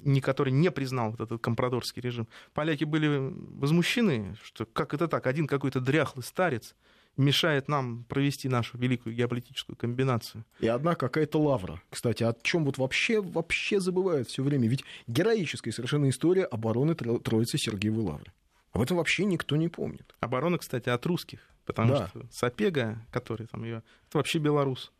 не 0.03 0.21
который 0.21 0.53
не 0.53 0.71
признал 0.71 1.11
вот 1.11 1.21
этот 1.21 1.41
компрадорский 1.41 2.03
режим. 2.03 2.29
Поляки 2.53 2.85
были 2.85 3.33
возмущены, 3.61 4.37
что 4.43 4.67
как 4.67 4.95
это 4.95 5.09
так, 5.09 5.27
один 5.27 5.47
какой-то 5.47 5.81
дряхлый 5.81 6.25
старец 6.25 6.75
мешает 7.17 7.69
нам 7.69 8.05
провести 8.05 8.49
нашу 8.49 8.77
великую 8.79 9.15
геополитическую 9.15 9.77
комбинацию. 9.77 10.45
И 10.61 10.67
одна 10.67 10.95
какая-то 10.95 11.41
лавра. 11.41 11.81
Кстати, 11.91 12.25
о 12.25 12.35
чем 12.43 12.65
вот 12.65 12.79
вообще, 12.79 13.21
вообще 13.21 13.81
забывают 13.81 14.29
все 14.29 14.43
время. 14.43 14.69
Ведь 14.69 14.85
героическая 15.07 15.73
совершенно 15.73 16.09
история 16.09 16.45
обороны 16.45 16.95
Троицы 16.95 17.59
Сергиевой 17.59 18.05
Лавры. 18.05 18.33
Об 18.73 18.83
этом 18.83 18.97
вообще 18.97 19.25
никто 19.25 19.55
не 19.55 19.69
помнит. 19.69 20.15
Оборона, 20.21 20.59
кстати, 20.59 20.89
от 20.89 21.07
русских. 21.07 21.39
Потому 21.65 21.95
да. 21.95 22.09
что 22.09 22.27
Сапега, 22.31 22.99
который 23.11 23.47
там 23.47 23.65
ее, 23.65 23.83
это 24.09 24.19
вообще 24.19 24.39
белорус. 24.39 24.93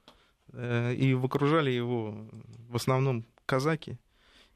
Э, 0.57 0.95
и 0.95 1.13
окружали 1.15 1.71
его 1.71 2.29
в 2.69 2.77
основном 2.77 3.25
казаки. 3.47 3.99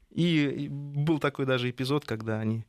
И 0.09 0.67
был 0.69 1.19
такой 1.19 1.45
даже 1.45 1.69
эпизод, 1.69 2.05
когда 2.05 2.39
они 2.39 2.65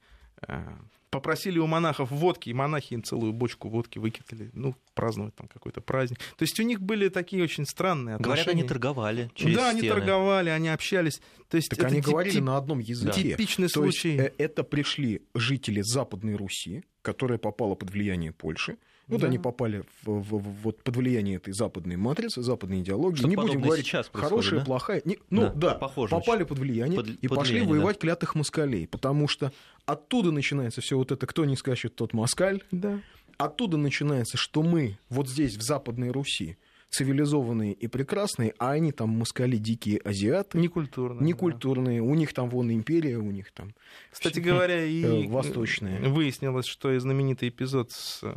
э, 0.46 0.62
попросили 1.10 1.58
у 1.58 1.66
монахов 1.66 2.10
водки, 2.10 2.50
и 2.50 2.52
монахи 2.52 2.94
им 2.94 3.02
целую 3.02 3.32
бочку 3.32 3.68
водки 3.68 3.98
выкинули, 3.98 4.50
ну, 4.52 4.74
праздновать 4.94 5.34
там 5.34 5.48
какой-то 5.48 5.80
праздник. 5.80 6.18
То 6.18 6.42
есть 6.42 6.58
у 6.60 6.62
них 6.62 6.80
были 6.80 7.08
такие 7.08 7.42
очень 7.42 7.66
странные 7.66 8.16
отношения. 8.16 8.44
Говорят, 8.44 8.48
они 8.48 8.68
торговали 8.68 9.30
через 9.34 9.56
Да, 9.56 9.70
они 9.70 9.82
торговали, 9.82 10.50
они 10.50 10.68
общались. 10.68 11.20
То 11.48 11.56
есть 11.56 11.70
так 11.70 11.84
они 11.84 11.96
тип, 11.96 12.06
говорили 12.06 12.34
тип, 12.34 12.44
на 12.44 12.56
одном 12.56 12.78
языке. 12.78 13.22
Типичный 13.22 13.68
То 13.68 13.74
случай. 13.74 14.16
Есть, 14.16 14.34
это 14.38 14.64
пришли 14.64 15.22
жители 15.34 15.82
Западной 15.82 16.34
Руси, 16.34 16.84
которая 17.02 17.38
попала 17.38 17.74
под 17.74 17.90
влияние 17.90 18.32
Польши, 18.32 18.76
вот 19.10 19.20
да. 19.20 19.26
они 19.26 19.38
попали 19.38 19.84
в, 20.02 20.10
в, 20.10 20.38
в, 20.38 20.62
вот 20.62 20.82
под 20.82 20.96
влияние 20.96 21.36
этой 21.36 21.52
западной 21.52 21.96
матрицы, 21.96 22.42
западной 22.42 22.80
идеологии. 22.80 23.16
Что 23.16 23.28
не 23.28 23.36
будем 23.36 23.60
говорить, 23.60 23.86
сейчас 23.86 24.10
хорошая, 24.12 24.60
да? 24.60 24.66
плохая. 24.66 25.02
Не, 25.04 25.18
ну 25.30 25.42
да, 25.42 25.52
да 25.54 25.74
похоже 25.74 26.10
попали 26.10 26.44
под 26.44 26.58
влияние 26.58 27.00
под, 27.00 27.08
и 27.08 27.28
под 27.28 27.38
пошли 27.38 27.54
влияние, 27.56 27.74
воевать 27.74 27.96
да. 27.96 28.00
клятых 28.00 28.34
москалей. 28.34 28.86
Потому 28.86 29.28
что 29.28 29.52
оттуда 29.84 30.30
начинается 30.30 30.80
все 30.80 30.96
вот 30.96 31.12
это, 31.12 31.26
кто 31.26 31.44
не 31.44 31.56
скачет, 31.56 31.94
тот 31.94 32.12
москаль. 32.12 32.62
Да. 32.70 33.00
Оттуда 33.36 33.76
начинается, 33.76 34.36
что 34.36 34.62
мы 34.62 34.98
вот 35.08 35.28
здесь, 35.28 35.56
в 35.56 35.62
Западной 35.62 36.10
Руси, 36.10 36.56
цивилизованные 36.90 37.72
и 37.72 37.86
прекрасные, 37.86 38.52
а 38.58 38.72
они 38.72 38.92
там 38.92 39.10
москали 39.10 39.56
дикие 39.56 39.98
азиаты. 39.98 40.58
Некультурные. 40.58 41.24
Некультурные. 41.24 42.00
Да. 42.00 42.06
У 42.06 42.14
них 42.14 42.34
там 42.34 42.50
вон 42.50 42.70
империя, 42.72 43.16
у 43.16 43.30
них 43.30 43.52
там... 43.52 43.74
Кстати 44.10 44.40
говоря, 44.40 44.84
и 44.84 45.02
э, 45.02 45.28
восточные. 45.28 46.00
выяснилось, 46.08 46.66
что 46.66 46.92
и 46.92 46.98
знаменитый 46.98 47.48
эпизод 47.48 47.92
с 47.92 48.20
э, 48.22 48.34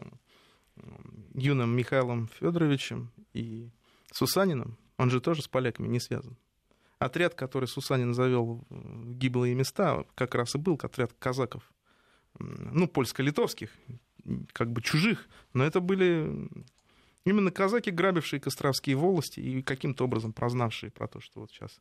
юным 1.34 1.76
Михаилом 1.76 2.28
Федоровичем 2.40 3.12
и 3.34 3.70
Сусанином, 4.12 4.78
он 4.98 5.10
же 5.10 5.22
тоже 5.22 5.42
с 5.42 5.48
поляками 5.48 5.88
не 5.88 6.00
связан. 6.00 6.38
Отряд, 7.00 7.36
который 7.36 7.68
Сусанин 7.68 8.14
завел 8.14 8.66
в 8.70 9.14
гиблые 9.16 9.56
места, 9.56 10.06
как 10.16 10.36
раз 10.36 10.56
и 10.56 10.58
был 10.58 10.80
отряд 10.82 11.12
казаков, 11.20 11.64
ну, 12.40 12.88
польско-литовских, 12.88 13.70
как 14.54 14.72
бы 14.72 14.82
чужих, 14.82 15.28
но 15.54 15.64
это 15.64 15.82
были 15.82 16.50
именно 17.26 17.52
казаки, 17.52 17.92
грабившие 17.92 18.40
Костровские 18.40 18.96
волости 18.96 19.40
и 19.40 19.62
каким-то 19.62 20.06
образом 20.06 20.34
прознавшие 20.34 20.92
про 20.92 21.08
то, 21.08 21.20
что 21.20 21.42
вот 21.42 21.52
сейчас 21.52 21.80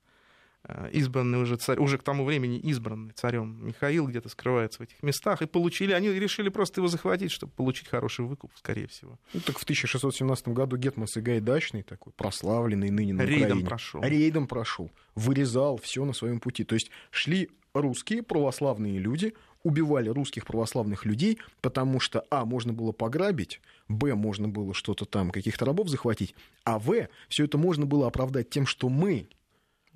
избранный 0.93 1.39
уже 1.41 1.57
царь, 1.57 1.79
уже 1.79 1.99
к 1.99 2.03
тому 2.03 2.25
времени 2.25 2.59
избранный 2.59 3.13
царем 3.13 3.67
Михаил 3.67 4.07
где-то 4.07 4.29
скрывается 4.29 4.79
в 4.79 4.83
этих 4.83 5.03
местах, 5.03 5.43
и 5.43 5.47
получили, 5.47 5.93
они 5.93 6.09
решили 6.11 6.49
просто 6.49 6.81
его 6.81 6.89
захватить, 6.89 7.33
чтобы 7.33 7.53
получить 7.53 7.89
хороший 7.89 8.25
выкуп, 8.25 8.53
скорее 8.57 8.87
всего. 8.87 9.19
Ну, 9.35 9.41
так 9.41 9.59
в 9.59 9.63
1617 9.65 10.49
году 10.49 10.77
Гетман 10.77 11.09
Сагайдачный, 11.09 11.83
такой 11.83 12.13
прославленный 12.13 12.91
ныне 12.91 13.13
на 13.13 13.23
Рейдом 13.23 13.47
Украине, 13.47 13.67
прошел. 13.67 14.03
Рейдом 14.03 14.47
прошел, 14.47 14.91
вырезал 15.15 15.79
все 15.79 16.05
на 16.05 16.13
своем 16.13 16.39
пути. 16.39 16.65
То 16.65 16.75
есть 16.75 16.91
шли 17.11 17.51
русские 17.75 18.23
православные 18.23 18.99
люди, 18.99 19.35
убивали 19.63 20.09
русских 20.09 20.47
православных 20.47 21.05
людей, 21.05 21.39
потому 21.61 22.01
что, 22.01 22.25
а, 22.31 22.45
можно 22.45 22.73
было 22.73 22.93
пограбить, 22.93 23.61
б, 23.89 24.15
можно 24.15 24.49
было 24.49 24.75
что-то 24.75 25.05
там, 25.05 25.31
каких-то 25.31 25.65
рабов 25.65 25.89
захватить, 25.89 26.35
а 26.65 26.79
в, 26.79 27.09
все 27.29 27.45
это 27.45 27.59
можно 27.59 27.87
было 27.87 28.07
оправдать 28.07 28.51
тем, 28.51 28.67
что 28.67 28.89
мы 28.89 29.29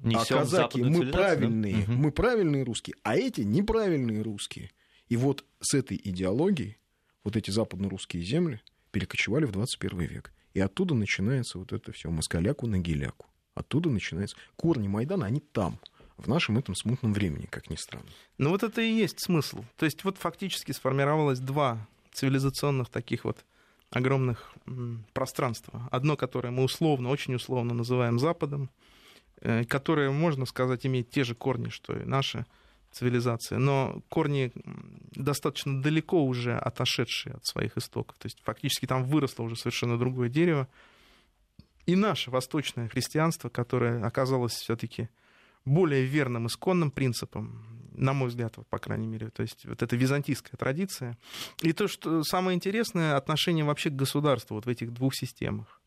Несем 0.03 0.37
а 0.37 0.41
казаки, 0.41 0.83
мы 0.83 1.07
правильные, 1.07 1.87
да? 1.87 1.93
мы 1.93 2.13
правильные 2.13 2.65
русские, 2.65 2.97
а 3.03 3.17
эти 3.17 3.41
неправильные 3.41 4.23
русские. 4.23 4.71
И 5.09 5.17
вот 5.17 5.45
с 5.61 5.75
этой 5.75 6.01
идеологией 6.03 6.79
вот 7.25 7.37
эти 7.37 7.51
западно-русские 7.51 8.23
земли 8.23 8.61
перекочевали 8.91 9.45
в 9.47 9.53
21 9.53 10.01
век. 10.01 10.33
И 10.55 10.61
оттуда 10.61 10.95
начинается 10.95 11.59
вот 11.59 11.73
это 11.73 11.93
все 11.93 12.11
москаляку 12.11 12.67
на 12.67 12.79
геляку. 12.79 13.27
Оттуда 13.55 13.91
начинается... 13.91 14.37
Корни 14.57 14.87
Майдана, 14.87 15.27
они 15.27 15.41
там, 15.41 15.79
в 16.17 16.29
нашем 16.29 16.59
этом 16.59 16.75
смутном 16.75 17.13
времени, 17.13 17.47
как 17.47 17.71
ни 17.71 17.77
странно. 17.77 18.09
Ну 18.39 18.51
вот 18.51 18.63
это 18.63 18.81
и 18.81 18.91
есть 18.91 19.21
смысл. 19.21 19.65
То 19.77 19.85
есть 19.87 20.05
вот 20.05 20.19
фактически 20.19 20.73
сформировалось 20.73 21.41
два 21.41 21.87
цивилизационных 22.13 22.89
таких 22.89 23.25
вот 23.25 23.45
огромных 23.91 24.55
пространства. 25.13 25.89
Одно, 25.91 26.17
которое 26.17 26.51
мы 26.51 26.65
условно, 26.65 27.11
очень 27.11 27.35
условно 27.35 27.75
называем 27.75 28.19
Западом, 28.19 28.71
которая, 29.69 30.11
можно 30.11 30.47
сказать, 30.47 30.87
имеет 30.87 31.11
те 31.11 31.25
же 31.25 31.35
корни, 31.35 31.69
что 31.69 31.97
и 31.97 32.05
наша 32.05 32.47
цивилизация, 32.93 33.59
но 33.59 34.03
корни 34.09 34.53
достаточно 35.13 35.83
далеко 35.83 36.25
уже 36.25 36.57
отошедшие 36.57 37.35
от 37.35 37.45
своих 37.45 37.77
истоков. 37.77 38.17
То 38.19 38.27
есть 38.27 38.41
фактически 38.43 38.87
там 38.87 39.05
выросло 39.05 39.43
уже 39.43 39.57
совершенно 39.57 39.99
другое 39.99 40.31
дерево. 40.31 40.67
И 41.85 41.95
наше 41.95 42.31
восточное 42.31 42.89
христианство, 42.89 43.49
которое 43.49 44.03
оказалось 44.05 44.55
все-таки 44.55 45.09
более 45.65 46.05
верным 46.05 46.47
исконным 46.47 46.91
принципом, 46.91 47.65
на 47.93 48.13
мой 48.13 48.29
взгляд, 48.29 48.57
по 48.71 48.79
крайней 48.79 49.07
мере, 49.07 49.31
то 49.31 49.43
есть 49.43 49.67
вот 49.67 49.83
эта 49.83 49.97
византийская 49.97 50.57
традиция. 50.57 51.19
И 51.63 51.73
то, 51.73 51.89
что 51.89 52.23
самое 52.23 52.57
интересное, 52.57 53.17
отношение 53.17 53.65
вообще 53.65 53.91
к 53.91 53.97
государству 53.97 54.55
вот 54.55 54.67
в 54.67 54.69
этих 54.69 54.93
двух 54.93 55.15
системах. 55.15 55.81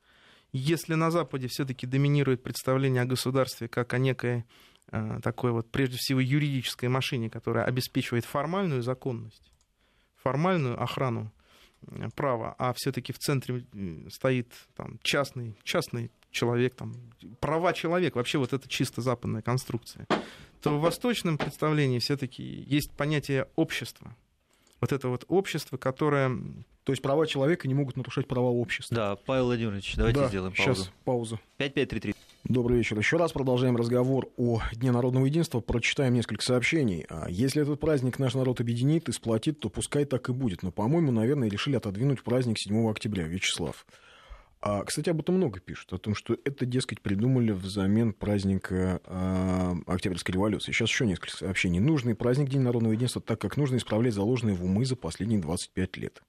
Если 0.52 0.96
на 0.96 1.12
Западе 1.12 1.48
все-таки 1.48 1.86
доминирует 1.86 2.42
представление 2.42 3.04
о 3.04 3.06
государстве 3.06 3.68
как 3.68 3.94
о 3.94 4.00
некой 4.00 4.46
э, 4.92 5.20
такой 5.22 5.52
вот, 5.52 5.70
прежде 5.72 5.98
всего, 5.98 6.20
юридической 6.20 6.90
машине, 6.90 7.30
которая 7.30 7.66
обеспечивает 7.66 8.26
формальную 8.26 8.82
законность, 8.82 9.52
формальную 10.16 10.82
охрану 10.82 11.32
э, 11.84 12.10
права, 12.16 12.56
а 12.58 12.74
все-таки 12.74 13.14
в 13.14 13.20
центре 13.20 13.64
стоит 14.10 14.52
там, 14.76 15.00
частный, 15.04 15.56
частный 15.64 16.12
человек, 16.32 16.76
там, 16.76 16.96
права 17.40 17.74
человека, 17.74 18.18
вообще 18.18 18.40
вот 18.40 18.54
это 18.54 18.68
чисто 18.68 19.02
западная 19.02 19.44
конструкция, 19.44 20.08
то 20.62 20.78
в 20.78 20.82
восточном 20.82 21.38
представлении 21.38 22.00
все-таки 22.00 22.44
есть 22.44 22.92
понятие 22.92 23.48
общества. 23.56 24.16
Вот 24.82 24.92
это 24.92 25.10
вот 25.10 25.26
общество, 25.28 25.78
которое... 25.78 26.30
То 26.84 26.94
есть 26.94 27.02
права 27.02 27.28
человека 27.28 27.68
не 27.68 27.76
могут 27.76 27.98
нарушать 27.98 28.28
права 28.28 28.48
общества. 28.48 28.96
Да, 28.96 29.16
Павел 29.16 29.46
Владимирович, 29.46 29.96
давайте 29.96 30.22
да, 30.22 30.28
сделаем 30.28 30.54
паузу. 30.56 30.74
Сейчас 30.74 30.92
паузу. 31.04 31.40
5533. 31.58 32.16
Добрый 32.46 32.78
вечер. 32.78 32.98
Еще 32.98 33.18
раз 33.18 33.32
продолжаем 33.32 33.76
разговор 33.76 34.30
о 34.38 34.62
Дне 34.74 34.92
народного 34.92 35.26
единства. 35.26 35.60
Прочитаем 35.60 36.14
несколько 36.14 36.44
сообщений. 36.44 37.06
А 37.10 37.30
Если 37.30 37.62
этот 37.62 37.80
праздник 37.80 38.18
наш 38.18 38.34
народ 38.34 38.60
объединит 38.60 39.08
и 39.10 39.12
сплотит, 39.12 39.60
то 39.60 39.70
пускай 39.70 40.06
так 40.06 40.30
и 40.30 40.34
будет. 40.34 40.64
Но, 40.64 40.72
по-моему, 40.72 41.12
наверное, 41.12 41.50
решили 41.50 41.76
отодвинуть 41.76 42.24
праздник 42.24 42.58
7 42.58 42.90
октября. 42.90 43.26
Вячеслав. 43.26 43.86
А, 44.62 44.84
кстати, 44.84 45.10
об 45.10 45.22
этом 45.22 45.36
много 45.36 45.62
пишут, 45.62 45.94
о 45.94 45.98
том, 45.98 46.16
что 46.16 46.38
это, 46.44 46.66
дескать, 46.66 47.00
придумали 47.00 47.52
взамен 47.52 48.12
праздника 48.12 49.00
э, 49.06 49.76
Октябрьской 49.88 50.34
революции. 50.34 50.74
Сейчас 50.74 50.90
еще 50.90 51.06
несколько 51.06 51.32
сообщений. 51.32 51.80
Нужный 51.80 52.14
праздник 52.14 52.50
День 52.50 52.62
народного 52.62 52.92
единства, 52.92 53.22
так 53.22 53.40
как 53.40 53.56
нужно 53.56 53.78
исправлять 53.78 54.14
заложенные 54.14 54.56
в 54.56 54.66
умы 54.66 54.86
за 54.86 54.98
последние 54.98 55.40
25 55.40 55.98
лет. 55.98 56.22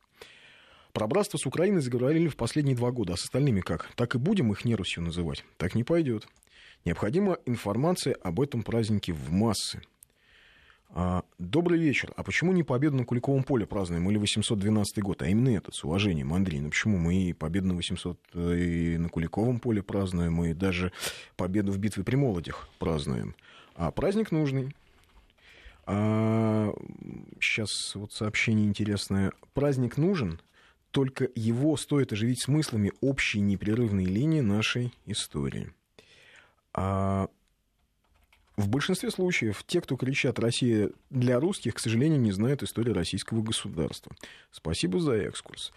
Про 0.93 1.09
братство 1.09 1.39
с 1.39 1.47
Украиной 1.47 1.81
заговорили 1.81 2.29
в 2.29 2.37
последние 2.37 2.77
два 2.77 2.93
года, 2.93 3.15
а 3.15 3.17
с 3.17 3.25
остальными 3.25 3.61
как? 3.61 3.91
Так 3.97 4.15
и 4.15 4.19
будем 4.19 4.53
их 4.53 4.65
нерусью 4.65 5.03
называть? 5.03 5.45
Так 5.57 5.75
не 5.75 5.83
пойдет. 5.83 6.29
Необходима 6.85 7.39
информация 7.47 8.15
об 8.15 8.41
этом 8.41 8.63
празднике 8.63 9.13
в 9.13 9.33
массы. 9.33 9.83
А, 10.93 11.23
добрый 11.39 11.79
вечер. 11.79 12.13
А 12.17 12.25
почему 12.25 12.53
не 12.53 12.63
победу 12.63 12.97
на 12.97 13.05
Куликовом 13.05 13.45
поле 13.45 13.65
празднуем 13.65 14.11
или 14.11 14.19
812 14.19 14.99
год? 15.03 15.23
А 15.23 15.29
именно 15.29 15.51
этот, 15.51 15.75
с 15.75 15.85
уважением, 15.85 16.33
Андрей. 16.33 16.61
Ну 16.61 16.71
почему 16.71 16.99
мы 16.99 17.15
и 17.15 17.33
победу 17.33 17.69
на 17.69 17.75
800 17.75 18.19
э, 18.35 18.59
и 18.59 18.99
на 18.99 19.09
Куликовом 19.09 19.61
поле 19.61 19.83
празднуем, 19.83 20.43
и 20.45 20.53
даже 20.53 20.93
победу 21.37 21.71
в 21.71 21.79
битве 21.79 22.03
при 22.03 22.17
Молодях 22.17 22.69
празднуем? 22.79 23.37
А 23.77 23.93
праздник 23.93 24.33
нужный. 24.33 24.75
А, 25.87 26.75
сейчас 27.41 27.95
вот 27.95 28.13
сообщение 28.13 28.67
интересное. 28.67 29.33
Праздник 29.55 29.97
нужен, 29.97 30.41
только 30.91 31.29
его 31.37 31.77
стоит 31.77 32.13
оживить 32.13 32.43
смыслами 32.43 32.93
общей 33.01 33.41
непрерывной 33.41 34.07
линии 34.07 34.41
нашей 34.41 34.93
истории. 35.07 35.73
А 36.73 37.29
в 38.57 38.69
большинстве 38.69 39.11
случаев 39.11 39.65
те, 39.67 39.81
кто 39.81 39.97
кричат 39.97 40.39
«Россия 40.39 40.91
для 41.09 41.41
русских», 41.41 41.75
к 41.75 41.79
сожалению, 41.79 42.21
не 42.21 42.33
знают 42.33 42.63
истории 42.63 42.93
российского 42.93 43.43
государства. 43.43 44.15
Спасибо 44.51 45.01
за 45.01 45.15
экскурс. 45.15 45.73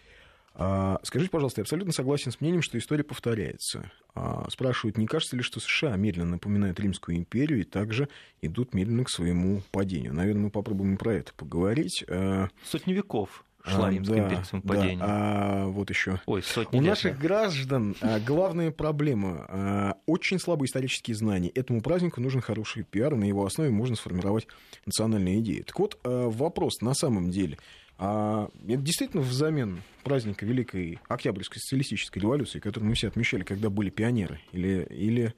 А, 0.56 1.00
скажите, 1.04 1.32
пожалуйста, 1.32 1.62
я 1.62 1.64
абсолютно 1.64 1.94
согласен 1.94 2.32
с 2.32 2.40
мнением, 2.40 2.62
что 2.62 2.78
история 2.78 3.04
повторяется. 3.04 3.92
А, 4.14 4.48
спрашивают, 4.50 4.98
не 4.98 5.08
кажется 5.08 5.36
ли, 5.36 5.42
что 5.42 5.60
США 5.60 5.96
медленно 5.96 6.32
напоминают 6.32 6.80
Римскую 6.80 7.18
империю 7.18 7.62
и 7.62 7.64
также 7.64 8.08
идут 8.42 8.74
медленно 8.74 9.04
к 9.04 9.10
своему 9.10 9.64
падению? 9.72 10.14
Наверное, 10.14 10.44
мы 10.44 10.50
попробуем 10.52 10.98
про 10.98 11.16
это 11.16 11.34
поговорить. 11.34 12.06
А, 12.08 12.50
Сотни 12.64 12.94
веков 12.94 13.46
шла 13.66 13.89
римская 13.89 14.18
да, 14.18 14.24
империя 14.24 14.41
к 14.41 14.45
своему 14.45 14.68
падению. 14.68 14.99
Да. 14.99 15.05
А 15.07 15.66
вот 15.68 15.89
еще. 15.89 16.20
Ой, 16.26 16.43
сотни 16.43 16.78
У 16.78 16.82
лет, 16.82 16.89
наших 16.89 17.16
да. 17.18 17.22
граждан 17.22 17.95
а, 18.01 18.20
главная 18.26 18.72
проблема 18.72 19.45
а, 19.47 19.97
очень 20.05 20.39
слабые 20.39 20.68
исторические 20.68 21.16
знания. 21.16 21.49
Этому 21.49 21.82
празднику 21.82 22.22
нужен 22.22 22.41
хороший 22.41 22.84
пиар, 22.84 23.14
и 23.14 23.18
на 23.18 23.24
его 23.24 23.45
основе 23.45 23.70
можно 23.70 23.95
сформировать 23.95 24.47
национальные 24.86 25.39
идеи. 25.39 25.61
Так 25.61 25.80
вот, 25.80 25.99
а, 26.03 26.30
вопрос 26.30 26.82
на 26.82 26.93
самом 26.93 27.32
деле. 27.32 27.57
А 27.97 28.49
это 28.68 28.82
действительно 28.82 29.22
взамен 29.22 29.82
праздника 30.03 30.45
Великой 30.45 30.99
Октябрьской 31.07 31.59
социалистической 31.59 32.22
революции, 32.22 32.59
которую 32.59 32.89
мы 32.89 32.95
все 32.95 33.07
отмечали, 33.07 33.43
когда 33.43 33.70
были 33.70 33.89
пионеры? 33.89 34.41
Или, 34.51 34.86
или... 34.89 35.34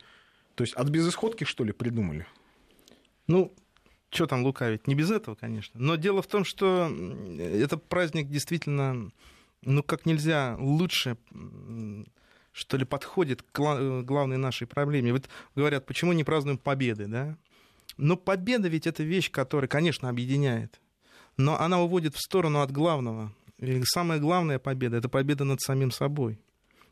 То 0.56 0.64
есть 0.64 0.74
от 0.74 0.90
безысходки, 0.90 1.44
что 1.44 1.64
ли, 1.64 1.74
придумали? 1.74 2.26
Ну, 3.28 3.54
что 4.16 4.28
там 4.28 4.44
лукавить? 4.44 4.88
Не 4.88 4.96
без 4.96 5.12
этого, 5.12 5.36
конечно. 5.36 5.80
Но 5.80 5.96
дело 5.96 6.22
в 6.22 6.28
том, 6.28 6.46
что 6.46 6.92
этот 7.38 7.88
праздник 7.88 8.30
действительно, 8.30 9.12
ну, 9.62 9.84
как 9.84 10.06
нельзя 10.06 10.56
лучше, 10.60 11.18
что 12.52 12.78
ли, 12.78 12.86
подходит 12.86 13.44
к 13.44 13.58
гла- 13.58 14.02
главной 14.02 14.38
нашей 14.38 14.66
проблеме. 14.66 15.12
Вот 15.12 15.30
говорят, 15.56 15.86
почему 15.86 16.14
не 16.14 16.24
празднуем 16.24 16.58
победы, 16.58 17.08
да? 17.08 17.38
Но 17.98 18.18
победа 18.18 18.68
ведь 18.68 18.88
это 18.88 19.04
вещь, 19.04 19.30
которая, 19.30 19.68
конечно, 19.68 20.10
объединяет. 20.10 20.80
Но 21.38 21.60
она 21.60 21.82
уводит 21.82 22.16
в 22.16 22.20
сторону 22.20 22.62
от 22.62 22.72
главного. 22.72 23.34
И 23.58 23.82
самая 23.86 24.20
главная 24.20 24.60
победа— 24.60 24.98
это 24.98 25.10
победа 25.10 25.44
над 25.44 25.62
самим 25.62 25.92
собой. 25.92 26.40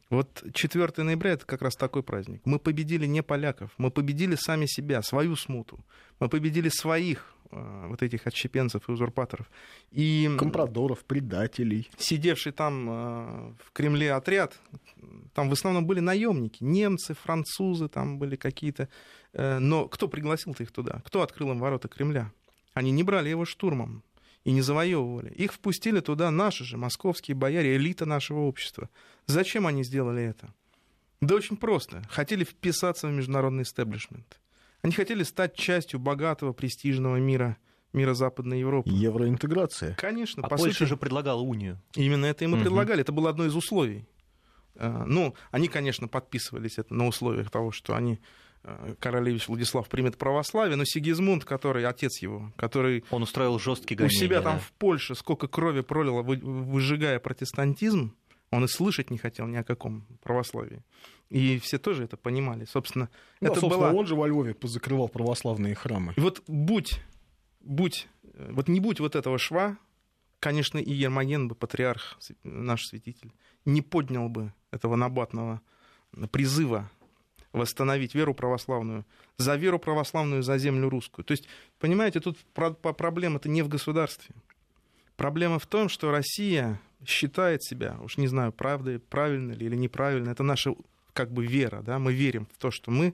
Вот 0.10 0.44
4 0.54 1.04
ноября 1.04 1.32
это 1.32 1.46
как 1.46 1.62
раз 1.62 1.76
такой 1.76 2.04
праздник. 2.04 2.42
Мы 2.46 2.60
победили 2.60 3.06
не 3.06 3.24
поляков, 3.24 3.72
мы 3.78 3.90
победили 3.90 4.36
сами 4.36 4.66
себя, 4.68 5.02
свою 5.02 5.36
смуту. 5.36 5.80
Мы 6.20 6.30
победили 6.30 6.70
своих 6.70 7.34
э, 7.52 7.86
вот 7.88 8.04
этих 8.04 8.28
отщепенцев 8.28 8.88
и 8.88 8.92
узурпаторов. 8.92 9.50
И 9.92 10.30
Компрадоров, 10.38 11.04
предателей. 11.04 11.90
сидевший 11.98 12.52
там 12.52 12.90
э, 12.90 13.54
в 13.66 13.72
Кремле 13.72 14.14
отряд, 14.14 14.60
там 15.34 15.50
в 15.50 15.54
основном 15.54 15.86
были 15.86 16.00
наемники, 16.00 16.64
немцы, 16.64 17.14
французы, 17.16 17.88
там 17.88 18.20
были 18.20 18.36
какие-то. 18.36 18.90
э, 19.34 19.58
Но 19.60 19.88
кто 19.88 20.08
пригласил-то 20.08 20.64
их 20.64 20.72
туда? 20.72 21.02
Кто 21.06 21.22
открыл 21.22 21.52
им 21.52 21.60
ворота 21.60 21.88
Кремля? 21.88 22.32
Они 22.74 22.92
не 22.92 23.04
брали 23.04 23.30
его 23.30 23.46
штурмом 23.46 24.04
и 24.44 24.52
не 24.52 24.62
завоевывали. 24.62 25.32
Их 25.32 25.54
впустили 25.54 26.00
туда 26.00 26.30
наши 26.32 26.64
же 26.64 26.78
московские 26.78 27.36
бояре, 27.36 27.76
элита 27.76 28.06
нашего 28.06 28.40
общества. 28.40 28.90
Зачем 29.26 29.68
они 29.68 29.84
сделали 29.84 30.24
это? 30.24 30.54
Да 31.22 31.36
очень 31.36 31.56
просто. 31.58 32.02
Хотели 32.10 32.44
вписаться 32.44 33.08
в 33.08 33.12
международный 33.12 33.64
истеблишмент. 33.64 34.40
Они 34.82 34.92
хотели 34.92 35.24
стать 35.24 35.56
частью 35.56 36.00
богатого, 36.00 36.52
престижного 36.52 37.16
мира, 37.16 37.56
мира 37.94 38.14
Западной 38.14 38.60
Европы. 38.60 38.90
Евроинтеграция. 38.90 39.96
Конечно, 39.96 40.44
А 40.44 40.50
по 40.50 40.58
Польша 40.58 40.80
сути, 40.80 40.90
же 40.90 40.98
предлагала 40.98 41.40
унию. 41.40 41.82
Именно 41.96 42.26
это 42.26 42.44
им 42.44 42.52
и 42.52 42.56
Мгм. 42.56 42.64
предлагали. 42.64 43.02
Это 43.02 43.14
было 43.14 43.30
одно 43.30 43.46
из 43.46 43.56
условий. 43.56 44.06
Э, 44.76 45.06
Ну, 45.08 45.36
они, 45.52 45.70
конечно, 45.70 46.10
подписывались 46.10 46.78
это 46.80 46.94
на 46.94 47.08
условиях 47.08 47.50
того, 47.50 47.72
что 47.72 47.96
они 47.96 48.20
королевич 49.00 49.48
Владислав 49.48 49.88
примет 49.90 50.18
православие, 50.18 50.76
но 50.78 50.86
Сигизмунд, 50.86 51.46
который 51.46 51.86
отец 51.86 52.22
его, 52.22 52.52
который 52.56 53.04
Он 53.12 53.24
устроил 53.24 53.60
жесткие 53.60 53.98
у 53.98 54.00
гонения. 54.00 54.20
себя 54.20 54.42
там 54.42 54.56
да. 54.56 54.60
в 54.60 54.72
Польше 54.74 55.16
сколько 55.16 55.48
крови 55.48 55.82
пролило, 55.82 56.22
вы- 56.22 56.38
выжигая 56.38 57.20
протестантизм, 57.20 58.16
он 58.52 58.66
и 58.66 58.68
слышать 58.68 59.10
не 59.12 59.18
хотел 59.18 59.48
ни 59.48 59.56
о 59.58 59.64
каком 59.64 60.06
православии. 60.22 60.84
И 61.30 61.58
все 61.60 61.78
тоже 61.80 62.04
это 62.04 62.16
понимали. 62.18 62.66
Собственно, 62.66 63.10
Ну, 63.42 63.48
а, 63.50 63.52
это 63.52 63.60
собственно, 63.60 63.90
была... 63.90 64.00
он 64.00 64.06
же 64.06 64.16
во 64.16 64.28
Львове 64.28 64.54
позакрывал 64.54 65.10
православные 65.10 65.74
храмы. 65.74 66.14
И 66.16 66.22
вот 66.22 66.44
будь, 66.48 67.02
будь, 67.62 68.08
э, 68.24 68.52
вот 68.52 68.68
не 68.68 68.80
будь 68.80 69.00
вот 69.00 69.16
этого 69.16 69.40
шва, 69.40 69.78
конечно, 70.40 70.78
и 70.78 70.94
Ермоген 70.94 71.48
бы, 71.48 71.56
патриарх, 71.56 72.20
наш 72.44 72.86
святитель, 72.86 73.34
не 73.66 73.82
поднял 73.82 74.30
бы 74.30 74.54
этого 74.72 74.96
набатного 74.96 75.62
призыва 76.32 76.92
восстановить 77.54 78.16
веру 78.16 78.34
православную, 78.34 79.06
за 79.38 79.56
веру 79.56 79.80
православную, 79.80 80.44
за 80.44 80.58
землю 80.58 80.90
русскую. 80.90 81.24
То 81.24 81.32
есть, 81.32 81.48
понимаете, 81.80 82.20
тут 82.20 82.38
проблема-то 82.54 83.48
не 83.48 83.62
в 83.62 83.70
государстве. 83.70 84.36
Проблема 85.16 85.60
в 85.60 85.68
том, 85.68 85.88
что 85.88 86.12
Россия 86.12 86.82
считает 87.06 87.64
себя, 87.64 87.98
уж 88.02 88.18
не 88.18 88.28
знаю, 88.28 88.52
правда, 88.52 89.00
правильно 89.10 89.54
ли 89.54 89.68
или 89.68 89.76
неправильно, 89.76 90.32
это 90.32 90.44
наша 90.44 90.74
как 91.14 91.32
бы 91.32 91.46
вера, 91.46 91.82
да, 91.82 92.00
мы 92.00 92.14
верим 92.14 92.48
в 92.52 92.58
то, 92.58 92.72
что 92.72 92.90
мы 92.90 93.14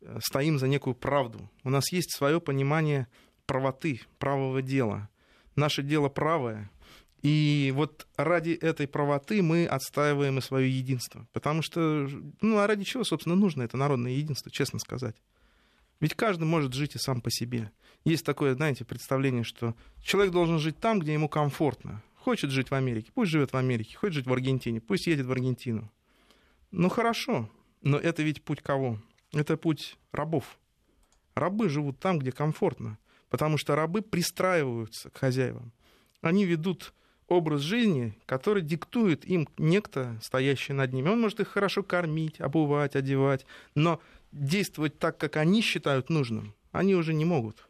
э, 0.00 0.18
стоим 0.22 0.58
за 0.58 0.66
некую 0.66 0.94
правду. 0.94 1.50
У 1.62 1.70
нас 1.70 1.92
есть 1.92 2.16
свое 2.16 2.40
понимание 2.40 3.06
правоты, 3.44 4.00
правого 4.18 4.62
дела. 4.62 5.10
Наше 5.54 5.82
дело 5.82 6.08
правое. 6.08 6.70
И 7.24 7.72
вот 7.74 8.06
ради 8.16 8.50
этой 8.50 8.86
правоты 8.86 9.42
мы 9.42 9.64
отстаиваем 9.64 10.36
и 10.36 10.42
свое 10.42 10.70
единство. 10.70 11.26
Потому 11.32 11.62
что, 11.62 12.06
ну, 12.42 12.58
а 12.58 12.66
ради 12.66 12.84
чего, 12.84 13.02
собственно, 13.02 13.34
нужно 13.34 13.62
это 13.62 13.78
народное 13.78 14.12
единство, 14.12 14.50
честно 14.50 14.78
сказать? 14.78 15.16
Ведь 16.00 16.14
каждый 16.14 16.44
может 16.44 16.74
жить 16.74 16.96
и 16.96 16.98
сам 16.98 17.22
по 17.22 17.30
себе. 17.30 17.72
Есть 18.04 18.26
такое, 18.26 18.54
знаете, 18.54 18.84
представление, 18.84 19.42
что 19.42 19.74
человек 20.02 20.34
должен 20.34 20.58
жить 20.58 20.78
там, 20.78 20.98
где 21.00 21.14
ему 21.14 21.30
комфортно. 21.30 22.02
Хочет 22.14 22.50
жить 22.50 22.70
в 22.70 22.74
Америке, 22.74 23.10
пусть 23.14 23.30
живет 23.30 23.54
в 23.54 23.56
Америке. 23.56 23.96
Хочет 23.96 24.16
жить 24.16 24.26
в 24.26 24.32
Аргентине, 24.32 24.82
пусть 24.82 25.06
едет 25.06 25.24
в 25.24 25.32
Аргентину. 25.32 25.90
Ну 26.72 26.90
хорошо, 26.90 27.48
но 27.80 27.96
это 27.96 28.22
ведь 28.22 28.42
путь 28.42 28.60
кого? 28.60 28.98
Это 29.32 29.56
путь 29.56 29.96
рабов. 30.12 30.58
Рабы 31.34 31.70
живут 31.70 31.98
там, 32.00 32.18
где 32.18 32.32
комфортно, 32.32 32.98
потому 33.30 33.56
что 33.56 33.76
рабы 33.76 34.02
пристраиваются 34.02 35.08
к 35.08 35.16
хозяевам. 35.16 35.72
Они 36.20 36.44
ведут 36.44 36.92
образ 37.28 37.60
жизни, 37.60 38.16
который 38.26 38.62
диктует 38.62 39.24
им 39.24 39.48
некто, 39.58 40.18
стоящий 40.22 40.72
над 40.72 40.92
ними. 40.92 41.08
Он 41.08 41.20
может 41.20 41.40
их 41.40 41.48
хорошо 41.48 41.82
кормить, 41.82 42.40
обувать, 42.40 42.96
одевать, 42.96 43.46
но 43.74 44.00
действовать 44.32 44.98
так, 44.98 45.16
как 45.18 45.36
они 45.36 45.62
считают 45.62 46.10
нужным, 46.10 46.54
они 46.72 46.94
уже 46.94 47.14
не 47.14 47.24
могут. 47.24 47.66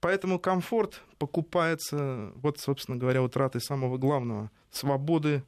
Поэтому 0.00 0.38
комфорт 0.38 1.02
покупается, 1.18 2.32
вот, 2.36 2.58
собственно 2.58 2.96
говоря, 2.96 3.22
утратой 3.22 3.60
самого 3.60 3.96
главного— 3.96 4.50
свободы 4.70 5.44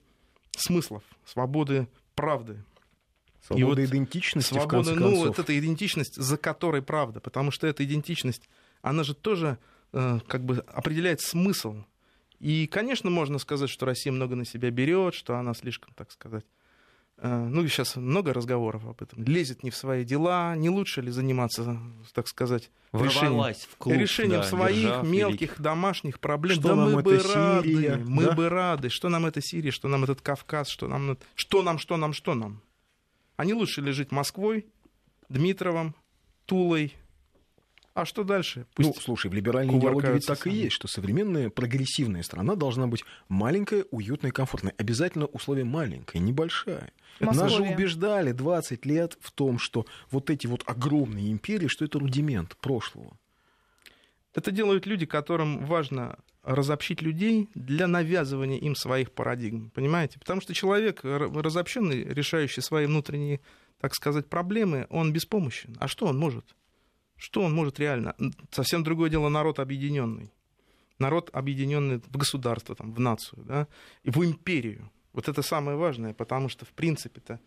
смыслов, 0.57 1.03
свободы 1.27 1.89
правды. 2.15 2.63
Свобода 3.47 3.83
вот 3.83 3.91
идентичности, 3.91 4.55
в 4.55 4.63
Свобода, 4.63 4.71
конце 4.71 4.95
ну, 4.95 5.09
концов. 5.09 5.27
вот 5.27 5.39
эта 5.39 5.59
идентичность, 5.59 6.17
за 6.17 6.37
которой 6.37 6.83
правда, 6.83 7.21
потому 7.21 7.51
что 7.51 7.67
эта 7.67 7.85
идентичность, 7.85 8.49
она 8.83 9.05
же 9.05 9.15
тоже 9.15 9.59
э, 9.93 10.21
как 10.27 10.45
бы 10.45 10.65
определяет 10.67 11.21
смысл 11.21 11.85
И, 12.41 12.67
конечно, 12.67 13.11
можно 13.11 13.39
сказать, 13.39 13.71
что 13.71 13.87
Россия 13.87 14.13
много 14.13 14.37
на 14.37 14.45
себя 14.45 14.71
берет, 14.71 15.15
что 15.15 15.37
она 15.37 15.55
слишком, 15.55 15.95
так 15.95 16.11
сказать, 16.11 16.45
э, 17.19 17.49
ну, 17.51 17.67
сейчас 17.67 17.97
много 17.97 18.35
разговоров 18.35 18.87
об 18.87 19.01
этом, 19.03 19.25
лезет 19.25 19.63
не 19.63 19.71
в 19.71 19.77
свои 19.77 20.05
дела, 20.05 20.55
не 20.55 20.69
лучше 20.69 21.01
ли 21.01 21.11
заниматься, 21.11 21.79
так 22.13 22.29
сказать, 22.29 22.71
решением, 22.93 23.55
в 23.55 23.77
клуб, 23.77 23.97
решением 23.97 24.41
да, 24.41 24.47
своих 24.47 24.83
держав 24.83 25.07
мелких 25.07 25.41
великих. 25.41 25.61
домашних 25.61 26.21
проблем. 26.21 26.61
Что 26.61 26.69
да 26.69 26.77
нам 26.77 26.93
мы 26.93 27.03
бы 27.03 27.19
Сирия, 27.19 27.93
рады, 27.93 28.05
мы 28.05 28.25
да? 28.25 28.33
бы 28.33 28.49
рады. 28.49 28.89
Что 28.91 29.09
нам 29.09 29.25
это 29.25 29.41
Сирия, 29.41 29.71
что 29.71 29.89
нам 29.89 30.05
этот 30.05 30.21
Кавказ, 30.21 30.69
что 30.69 30.89
нам, 30.89 31.17
что 31.35 31.63
нам, 31.63 31.79
что 31.79 31.97
нам, 31.97 32.13
что 32.13 32.35
нам. 32.35 32.61
А 33.37 33.45
не 33.45 33.55
лучше 33.55 33.81
ли 33.81 33.93
жить 33.93 34.13
Москвой, 34.13 34.67
Дмитровым, 35.29 35.95
Тулой? 36.45 36.95
А 37.97 38.05
что 38.05 38.25
дальше? 38.25 38.67
Ну, 38.77 38.93
Пусть 38.93 39.05
слушай, 39.05 39.31
в 39.31 39.33
либеральной 39.33 39.79
идеологии 39.79 40.13
ведь 40.13 40.27
так 40.27 40.47
и 40.47 40.51
сами. 40.51 40.55
есть, 40.55 40.75
что 40.75 40.87
современная 40.87 41.49
прогрессивная 41.49 42.23
страна 42.23 42.55
должна 42.55 42.87
быть 42.87 43.05
маленькая, 43.31 43.87
уютная, 43.91 44.33
комфортная. 44.33 44.75
Обязательно 44.77 45.25
условие 45.25 45.65
маленькое, 45.65 46.23
небольшая. 46.23 46.93
Нас 47.21 47.35
же 47.37 47.43
Московия. 47.43 47.75
убеждали 47.75 48.33
20 48.33 48.85
лет 48.85 49.17
в 49.19 49.33
том, 49.33 49.59
что 49.59 49.87
вот 50.11 50.29
эти 50.29 50.47
вот 50.47 50.63
огромные 50.67 51.33
империи, 51.33 51.69
что 51.69 51.87
это 51.87 51.99
рудимент 51.99 52.55
прошлого. 52.59 53.17
Это 54.35 54.51
делают 54.51 54.85
люди, 54.85 55.07
которым 55.07 55.65
важно 55.65 56.19
разобщить 56.43 57.01
людей 57.01 57.49
для 57.55 57.87
навязывания 57.87 58.59
им 58.59 58.77
своих 58.77 59.11
парадигм. 59.11 59.71
Понимаете? 59.71 60.19
Потому 60.19 60.43
что 60.43 60.53
человек 60.53 61.01
разобщенный, 61.03 62.05
решающий 62.05 62.61
свои 62.61 62.85
внутренние, 62.85 63.41
так 63.81 63.95
сказать, 63.95 64.27
проблемы, 64.27 64.87
он 64.91 65.15
беспомощен. 65.15 65.75
А 65.81 65.89
что 65.89 66.05
он 66.05 66.19
может? 66.19 66.45
Что 67.17 67.43
он 67.43 67.55
может 67.55 67.79
реально? 67.81 68.15
Совсем 68.51 68.85
другое 68.85 69.11
дело 69.11 69.29
народ 69.29 69.59
объединенный. 69.59 70.33
Народ 70.99 71.31
объединенный 71.33 71.99
в 71.99 72.17
государство, 72.17 72.75
там, 72.75 72.93
в 72.93 73.01
нацию, 73.01 73.43
да, 73.45 73.69
и 74.03 74.11
в 74.11 74.25
империю. 74.25 74.91
Вот 75.13 75.29
это 75.29 75.43
самое 75.43 75.77
важное, 75.77 76.15
потому 76.15 76.49
что, 76.49 76.65
в 76.65 76.71
принципе-то, 76.71 77.41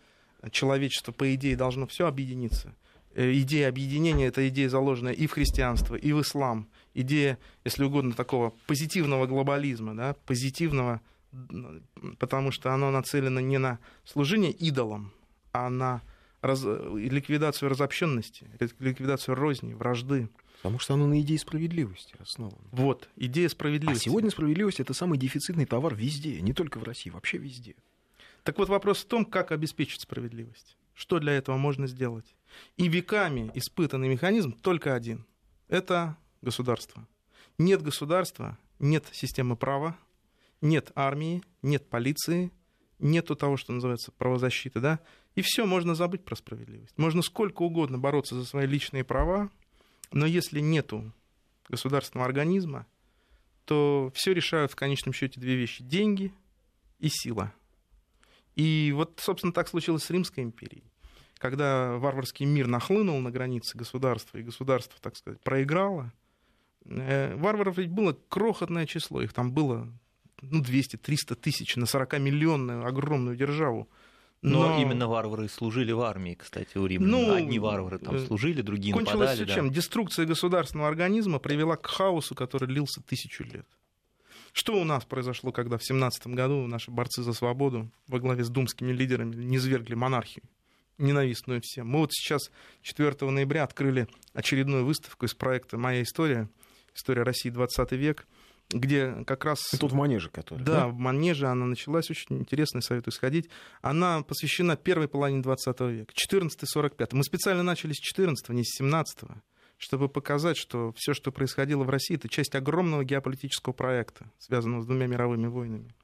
человечество, 0.51 1.11
по 1.11 1.34
идее, 1.34 1.55
должно 1.55 1.88
все 1.88 2.07
объединиться. 2.07 2.76
Э, 3.13 3.32
Идея 3.34 3.70
объединения— 3.70 4.26
это 4.28 4.47
идея, 4.49 4.70
заложенная 4.70 5.13
и 5.13 5.28
в 5.28 5.32
христианство, 5.32 5.95
и 5.95 6.11
в 6.13 6.22
ислам. 6.22 6.70
Идея, 6.93 7.38
если 7.65 7.84
угодно, 7.84 8.13
такого 8.13 8.51
позитивного 8.67 9.26
глобализма, 9.26 9.95
да, 9.95 10.15
позитивного, 10.26 11.01
потому 12.20 12.51
что 12.51 12.74
оно 12.74 12.91
нацелено 12.91 13.39
не 13.39 13.57
на 13.57 13.80
служение 14.05 14.51
идолам, 14.51 15.11
а 15.51 15.70
на 15.70 16.01
раз- 16.42 16.64
ликвидацию 16.64 17.70
разобщенности, 17.70 18.50
ликвидацию 18.80 19.36
розни, 19.36 19.74
вражды. 19.74 20.30
Потому 20.58 20.80
что 20.80 20.96
оно 20.96 21.08
на 21.08 21.22
идее 21.22 21.40
справедливости 21.40 22.16
основано. 22.20 22.58
Вот, 22.72 23.10
идея 23.16 23.48
А 23.48 23.50
справедливости. 23.50 24.04
сегодня 24.06 24.30
справедливость 24.30 24.80
это 24.82 24.94
самый 24.94 25.18
дефицитный 25.18 25.66
товар 25.66 25.96
везде, 25.96 26.42
не 26.42 26.54
только 26.54 26.80
в 26.80 26.84
России, 26.84 27.10
вообще 27.10 27.38
везде. 27.38 27.76
Так 28.44 28.58
вот 28.58 28.68
вопрос 28.70 29.00
в 29.04 29.06
том, 29.06 29.26
как 29.26 29.52
обеспечить 29.52 30.02
справедливость. 30.02 30.76
Что 30.94 31.20
для 31.20 31.32
этого 31.34 31.56
можно 31.56 31.88
сделать? 31.88 32.36
И 32.76 32.90
веками 32.90 33.52
испытанный 33.54 34.10
механизм 34.10 34.52
только 34.52 34.96
один. 34.96 35.26
Это 35.70 36.18
государство. 36.42 37.08
Нет 37.58 37.82
государства, 37.82 38.58
нет 38.80 39.06
системы 39.14 39.56
права, 39.56 39.98
нет 40.62 40.92
армии, 40.96 41.42
нет 41.62 41.88
полиции, 41.90 42.52
нету 43.00 43.36
того, 43.38 43.56
что 43.56 43.72
называется 43.72 44.12
правозащиты, 44.12 44.82
да? 44.82 45.00
И 45.36 45.42
все, 45.42 45.66
можно 45.66 45.96
забыть 45.96 46.24
про 46.26 46.36
справедливость. 46.36 46.98
Можно 46.98 47.22
сколько 47.22 47.62
угодно 47.62 47.98
бороться 47.98 48.36
за 48.36 48.46
свои 48.46 48.68
личные 48.68 49.04
права, 49.04 49.50
но 50.12 50.26
если 50.26 50.60
нету 50.60 51.14
государственного 51.70 52.26
организма, 52.26 52.88
то 53.66 54.12
все 54.16 54.34
решают 54.34 54.72
в 54.72 54.76
конечном 54.76 55.14
счете 55.14 55.40
две 55.40 55.56
вещи: 55.56 55.84
деньги 55.84 56.34
и 57.00 57.10
сила. 57.10 57.54
И 58.56 58.92
вот, 58.96 59.20
собственно, 59.22 59.54
так 59.54 59.68
случилось 59.68 60.04
с 60.04 60.10
Римской 60.10 60.44
империей. 60.44 60.84
Когда 61.38 61.98
варварский 61.98 62.46
мир 62.46 62.68
нахлынул 62.68 63.20
на 63.22 63.32
границы 63.32 63.78
государства, 63.78 64.38
и 64.38 64.44
государство, 64.44 65.00
так 65.00 65.16
сказать, 65.16 65.40
проиграло, 65.42 66.12
э, 66.84 67.36
варваров 67.36 67.78
ведь 67.78 67.90
было 67.90 68.18
крохотное 68.28 68.86
число. 68.86 69.22
Их 69.22 69.32
там 69.32 69.54
было 69.54 69.88
ну, 70.42 70.62
200-300 70.62 71.36
тысяч 71.36 71.76
на 71.78 71.86
40-миллионную 71.86 72.86
огромную 72.86 73.38
державу. 73.38 73.88
Но, 74.42 74.80
именно 74.80 75.08
варвары 75.08 75.50
служили 75.50 75.92
в 75.92 76.00
армии, 76.02 76.36
кстати, 76.36 76.78
у 76.78 76.86
римлян. 76.86 77.12
Ну, 77.12 77.34
Одни 77.34 77.60
варвары 77.60 78.00
там 78.00 78.16
э, 78.16 78.26
служили, 78.26 78.62
другие 78.62 78.94
Кончилось 78.94 79.14
нападали. 79.16 79.36
все 79.36 79.46
да. 79.46 79.54
чем? 79.54 79.72
Деструкция 79.72 80.26
государственного 80.26 80.88
организма 80.88 81.40
привела 81.40 81.76
к 81.76 81.86
хаосу, 81.88 82.36
который 82.36 82.68
длился 82.68 83.02
тысячу 83.02 83.44
лет. 83.44 83.66
Что 84.54 84.80
у 84.80 84.86
нас 84.86 85.04
произошло, 85.06 85.52
когда 85.52 85.78
в 85.78 85.84
17 85.84 86.28
году 86.28 86.66
наши 86.68 86.90
борцы 86.90 87.22
за 87.22 87.34
свободу 87.34 87.92
во 88.08 88.20
главе 88.20 88.44
с 88.44 88.50
думскими 88.50 88.92
лидерами 88.92 89.36
низвергли 89.36 89.96
монархию, 89.96 90.46
ненавистную 90.98 91.60
всем? 91.62 91.88
Мы 91.90 92.00
вот 92.00 92.14
сейчас 92.14 92.50
4 92.82 93.30
ноября 93.30 93.64
открыли 93.64 94.08
очередную 94.34 94.86
выставку 94.86 95.26
из 95.26 95.34
проекта 95.34 95.78
«Моя 95.78 96.02
история», 96.02 96.50
«История 96.96 97.24
России 97.24 97.50
20 97.50 97.92
век», 97.92 98.26
где 98.70 99.24
как 99.26 99.45
раз... 99.45 99.61
Тут 99.80 99.91
в 99.91 99.95
манеже, 99.95 100.30
который. 100.30 100.63
Да, 100.63 100.88
в 100.88 100.97
Манеже 100.97 101.47
она 101.47 101.65
началась, 101.65 102.09
очень 102.09 102.38
интересно, 102.38 102.82
советую 102.82 103.13
сходить. 103.13 103.49
Она 103.82 104.22
посвящена 104.22 104.76
первой 104.78 105.07
половине 105.07 105.41
20 105.41 105.80
века, 105.82 106.13
14-45. 106.13 107.09
Мы 107.13 107.24
специально 107.24 107.63
начали 107.63 107.93
с 107.93 107.97
14 107.97 108.49
не 108.49 108.63
с 108.63 108.78
17 108.78 109.30
чтобы 109.82 110.09
показать, 110.09 110.57
что 110.57 110.91
все, 110.97 111.13
что 111.13 111.32
происходило 111.32 111.86
в 111.86 111.89
России, 111.89 112.17
это 112.17 112.28
часть 112.28 112.53
огромного 112.53 113.05
геополитического 113.05 113.72
проекта, 113.72 114.30
связанного 114.38 114.82
с 114.82 114.86
двумя 114.86 115.07
мировыми 115.07 115.47
войнами. 115.47 115.95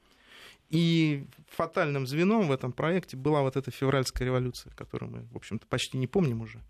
И 0.70 1.28
фатальным 1.50 2.08
звеном 2.08 2.48
в 2.48 2.52
этом 2.52 2.72
проекте 2.72 3.18
была 3.18 3.42
вот 3.42 3.58
эта 3.58 3.72
февральская 3.72 4.26
революция, 4.26 4.72
которую 4.76 5.12
мы, 5.12 5.28
в 5.32 5.36
общем-то, 5.36 5.68
почти 5.68 5.98
не 5.98 6.08
помним 6.08 6.40
уже, 6.42 6.62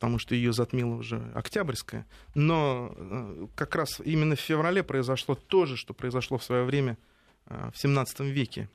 потому 0.00 0.18
что 0.18 0.34
ее 0.34 0.54
затмила 0.54 0.94
уже 0.94 1.30
Октябрьская. 1.34 2.06
Но 2.34 2.90
э, 2.96 3.46
как 3.54 3.76
раз 3.76 4.00
именно 4.02 4.34
в 4.34 4.40
феврале 4.40 4.82
произошло 4.82 5.34
то 5.34 5.66
же, 5.66 5.76
что 5.76 5.92
произошло 5.92 6.38
в 6.38 6.42
свое 6.42 6.64
время 6.64 6.96
э, 7.44 7.70
в 7.70 7.78
17 7.78 8.20
веке. 8.20 8.70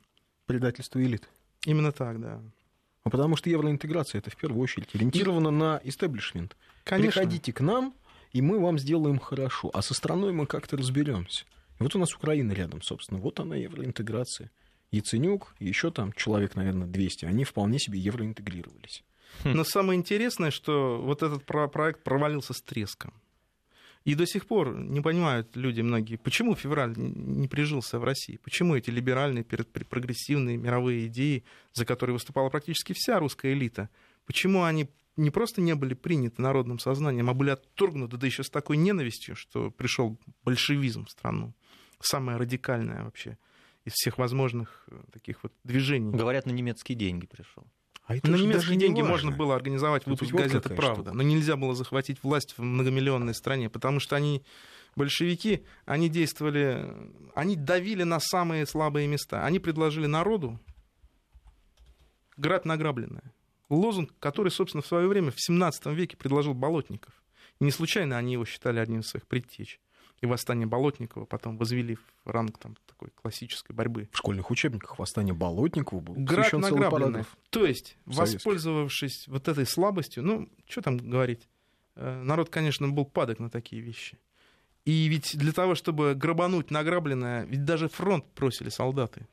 Предательство 0.45 1.03
элит. 1.03 1.27
Именно 1.65 1.91
так, 1.91 2.21
да. 2.21 2.39
А 3.03 3.09
потому 3.09 3.37
что 3.37 3.49
евроинтеграция 3.49 4.19
это 4.19 4.29
в 4.29 4.35
первую 4.35 4.61
очередь 4.61 4.93
ориентирована 4.93 5.49
на 5.49 5.81
истеблишмент. 5.83 6.55
Конечно. 6.83 7.21
Приходите 7.21 7.51
к 7.51 7.59
нам, 7.59 7.95
и 8.31 8.43
мы 8.43 8.59
вам 8.59 8.77
сделаем 8.77 9.17
хорошо. 9.17 9.71
А 9.73 9.81
со 9.81 9.95
страной 9.95 10.31
мы 10.31 10.45
как-то 10.45 10.77
разберемся. 10.77 11.45
Вот 11.79 11.95
у 11.95 11.99
нас 11.99 12.13
Украина 12.13 12.51
рядом, 12.51 12.83
собственно. 12.83 13.19
Вот 13.19 13.39
она 13.39 13.55
евроинтеграция. 13.55 14.51
Яценюк, 14.91 15.55
еще 15.57 15.89
там 15.89 16.13
человек, 16.13 16.55
наверное, 16.55 16.87
200, 16.87 17.25
они 17.25 17.45
вполне 17.45 17.79
себе 17.79 17.97
евроинтегрировались. 17.97 19.03
Но 19.43 19.63
самое 19.63 19.99
интересное, 19.99 20.51
что 20.51 21.01
вот 21.01 21.23
этот 21.23 21.45
про- 21.45 21.67
проект 21.67 22.03
провалился 22.03 22.53
с 22.53 22.61
треском. 22.61 23.13
И 24.05 24.13
до 24.13 24.27
сих 24.27 24.45
пор 24.45 24.77
не 24.77 25.01
понимают 25.01 25.55
люди 25.55 25.81
многие, 25.81 26.17
почему 26.17 26.55
февраль 26.55 26.93
не 26.95 27.47
прижился 27.47 27.97
в 27.97 28.03
России, 28.03 28.39
почему 28.43 28.75
эти 28.75 28.91
либеральные, 28.91 29.43
прогрессивные 29.43 30.57
мировые 30.57 31.07
идеи, 31.07 31.43
за 31.73 31.85
которые 31.85 32.13
выступала 32.13 32.49
практически 32.49 32.93
вся 32.93 33.17
русская 33.19 33.53
элита, 33.53 33.89
почему 34.27 34.63
они 34.63 34.89
не 35.17 35.31
просто 35.31 35.61
не 35.61 35.73
были 35.73 35.95
приняты 35.95 36.39
народным 36.41 36.77
сознанием, 36.77 37.29
а 37.31 37.33
были 37.33 37.49
отторгнуты, 37.49 38.17
да 38.17 38.27
еще 38.27 38.43
с 38.43 38.49
такой 38.51 38.77
ненавистью, 38.77 39.35
что 39.35 39.71
пришел 39.71 40.19
большевизм 40.43 41.05
в 41.05 41.09
страну, 41.09 41.55
самое 41.99 42.37
радикальное 42.37 43.03
вообще 43.03 43.39
из 43.85 43.93
всех 43.93 44.17
возможных 44.17 44.83
э, 44.87 44.99
таких 45.13 45.43
вот 45.43 45.53
движений. 45.63 46.11
Говорят, 46.11 46.45
на 46.45 46.51
немецкие 46.51 46.97
деньги 46.97 47.27
пришел. 47.27 47.65
А 48.05 48.15
это 48.15 48.29
На 48.29 48.35
немецкие 48.35 48.75
не 48.75 48.81
деньги 48.81 49.01
важно. 49.01 49.11
можно 49.11 49.31
было 49.31 49.55
организовать 49.55 50.05
выпуск 50.05 50.31
вот 50.31 50.41
газеты 50.41 50.61
какая 50.61 50.77
«Правда», 50.77 51.11
но 51.11 51.23
нельзя 51.23 51.55
было 51.55 51.73
захватить 51.73 52.21
власть 52.21 52.53
в 52.57 52.61
многомиллионной 52.61 53.33
стране, 53.33 53.69
потому 53.69 53.99
что 53.99 54.15
они, 54.15 54.43
большевики, 54.95 55.65
они 55.85 56.07
действовали, 56.07 56.93
они 57.33 57.55
давили 57.55 58.03
на 58.03 58.19
самые 58.19 58.67
слабые 58.67 59.07
места. 59.07 59.43
Они 59.43 59.59
предложили 59.59 60.05
народу 60.05 60.59
грабь 62.37 62.65
награбленное. 62.65 63.33
Лозунг, 63.69 64.13
который, 64.19 64.51
собственно, 64.51 64.83
в 64.83 64.87
свое 64.87 65.07
время 65.07 65.31
в 65.31 65.41
17 65.41 65.87
веке 65.87 66.15
предложил 66.15 66.53
Болотников. 66.53 67.23
И 67.59 67.63
не 67.63 67.71
случайно 67.71 68.17
они 68.17 68.33
его 68.33 68.45
считали 68.45 68.79
одним 68.79 68.99
из 68.99 69.07
своих 69.07 69.25
предтеч. 69.25 69.79
И 70.21 70.25
восстание 70.25 70.65
Болотникова 70.65 71.25
потом 71.25 71.57
возвели 71.57 71.95
в 71.95 72.29
ранг 72.29 72.57
там, 72.57 72.75
такой 72.87 73.09
классической 73.09 73.73
борьбы. 73.73 74.09
В 74.11 74.17
школьных 74.17 74.49
учебниках 74.49 74.97
восстание 74.97 75.33
Болотникова 75.33 75.99
был 75.99 76.15
награбленное. 76.71 76.91
параграф. 76.91 77.37
То 77.49 77.65
есть, 77.65 77.97
советских. 78.05 78.35
воспользовавшись 78.35 79.27
вот 79.27 79.47
этой 79.47 79.65
слабостью, 79.65 80.23
ну, 80.23 80.49
что 80.67 80.81
там 80.81 80.97
говорить, 80.97 81.47
э, 81.95 82.21
народ, 82.23 82.49
конечно, 82.49 82.87
был 82.87 83.05
падок 83.05 83.39
на 83.39 83.49
такие 83.49 83.81
вещи. 83.81 84.17
И 84.85 85.07
ведь 85.07 85.37
для 85.37 85.51
того, 85.51 85.75
чтобы 85.75 86.13
грабануть 86.15 86.71
награбленное, 86.71 87.45
ведь 87.45 87.65
даже 87.65 87.89
фронт 87.89 88.25
бросили 88.35 88.69
солдаты. 88.69 89.27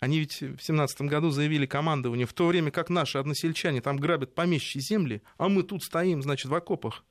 Они 0.00 0.18
ведь 0.18 0.40
в 0.40 0.58
семнадцатом 0.60 1.06
году 1.06 1.30
заявили 1.30 1.66
командованию, 1.66 2.26
в 2.26 2.32
то 2.32 2.46
время 2.46 2.70
как 2.70 2.90
наши 2.90 3.18
односельчане 3.18 3.80
там 3.80 3.96
грабят 3.96 4.34
помещичьи 4.34 4.80
земли, 4.80 5.22
а 5.38 5.48
мы 5.48 5.62
тут 5.62 5.82
стоим, 5.82 6.22
значит, 6.22 6.50
в 6.50 6.54
окопах. 6.54 7.04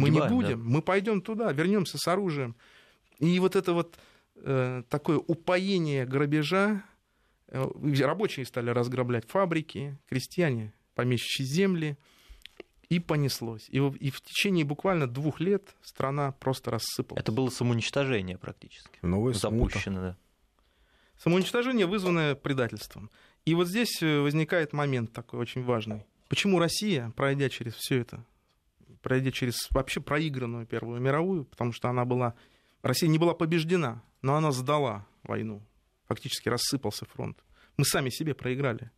Мы 0.00 0.10
не 0.10 0.26
будем, 0.28 0.64
мы 0.64 0.82
пойдем 0.82 1.20
туда, 1.20 1.52
вернемся 1.52 1.98
с 1.98 2.08
оружием. 2.08 2.56
И 3.18 3.38
вот 3.40 3.56
это 3.56 3.72
вот 3.72 3.96
э, 4.36 4.82
такое 4.88 5.18
упоение 5.18 6.06
грабежа. 6.06 6.82
Э, 7.48 7.68
рабочие 8.00 8.46
стали 8.46 8.70
разграблять 8.70 9.28
фабрики, 9.28 9.98
крестьяне 10.08 10.72
помещичьи 10.94 11.44
земли, 11.44 11.96
и 12.88 13.00
понеслось. 13.00 13.68
И, 13.68 13.76
и 13.76 14.10
в 14.10 14.20
течение 14.20 14.64
буквально 14.64 15.06
двух 15.06 15.40
лет 15.40 15.76
страна 15.82 16.32
просто 16.32 16.70
рассыпалась. 16.70 17.22
Это 17.22 17.32
было 17.32 17.50
самоуничтожение 17.50 18.38
практически. 18.38 18.98
Новое 19.02 19.34
Запущено, 19.34 20.00
да. 20.00 20.16
Самоуничтожение, 21.18 21.86
вызванное 21.86 22.34
предательством. 22.34 23.10
И 23.44 23.54
вот 23.54 23.68
здесь 23.68 24.02
э, 24.02 24.20
возникает 24.20 24.72
момент 24.72 25.12
такой 25.12 25.40
очень 25.40 25.64
важный. 25.64 26.04
Почему 26.28 26.58
Россия, 26.58 27.12
пройдя 27.16 27.48
через 27.48 27.74
все 27.74 28.00
это, 28.00 28.24
пройдя 29.00 29.30
через 29.30 29.70
вообще 29.70 30.00
проигранную 30.00 30.66
Первую 30.66 31.00
мировую, 31.00 31.44
потому 31.44 31.72
что 31.72 31.88
она 31.88 32.04
была... 32.04 32.34
Россия 32.82 33.08
не 33.08 33.18
была 33.18 33.34
побеждена, 33.34 34.02
но 34.22 34.36
она 34.36 34.52
сдала 34.52 35.06
войну. 35.22 35.62
Фактически 36.06 36.48
рассыпался 36.48 37.04
фронт. 37.06 37.38
Мы 37.76 37.84
сами 37.84 38.10
себе 38.10 38.34
проиграли. 38.34 38.90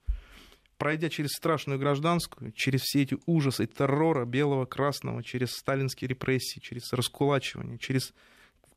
Пройдя 0.79 1.11
через 1.11 1.31
страшную 1.33 1.79
гражданскую, 1.79 2.53
через 2.53 2.81
все 2.83 3.03
эти 3.03 3.19
ужасы 3.27 3.67
террора 3.67 4.25
белого, 4.25 4.65
красного, 4.65 5.23
через 5.23 5.53
сталинские 5.53 6.09
репрессии, 6.09 6.61
через 6.61 6.93
раскулачивание, 6.93 7.79
через 7.79 8.15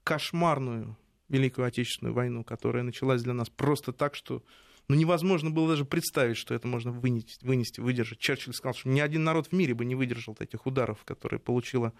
кошмарную 0.04 0.98
Великую 1.30 1.66
Отечественную 1.66 2.14
войну, 2.14 2.44
которая 2.44 2.84
началась 2.84 3.24
для 3.24 3.34
нас 3.34 3.50
просто 3.50 3.94
так, 3.94 4.16
что 4.16 4.44
ну, 4.88 4.96
невозможно 4.96 5.50
было 5.50 5.70
даже 5.70 5.86
представить, 5.86 6.38
что 6.38 6.54
это 6.54 6.68
можно 6.68 6.92
вынести, 6.92 7.44
вынести, 7.46 7.80
выдержать. 7.80 8.20
Черчилль 8.20 8.54
сказал, 8.54 8.74
что 8.74 8.90
ни 8.90 9.00
один 9.00 9.24
народ 9.24 9.48
в 9.48 9.52
мире 9.54 9.74
бы 9.74 9.86
не 9.86 9.96
выдержал 9.96 10.36
этих 10.40 10.66
ударов, 10.66 11.04
которые 11.06 11.40
получила 11.40 11.94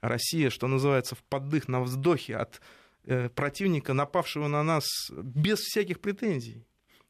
Россия, 0.00 0.50
что 0.50 0.66
называется, 0.66 1.14
в 1.14 1.22
поддых, 1.22 1.68
на 1.68 1.80
вздохе 1.80 2.36
от 2.36 2.60
э, 3.04 3.28
противника, 3.28 3.94
напавшего 3.94 4.48
на 4.48 4.62
нас 4.62 4.84
без 5.10 5.60
всяких 5.60 6.00
претензий, 6.00 6.66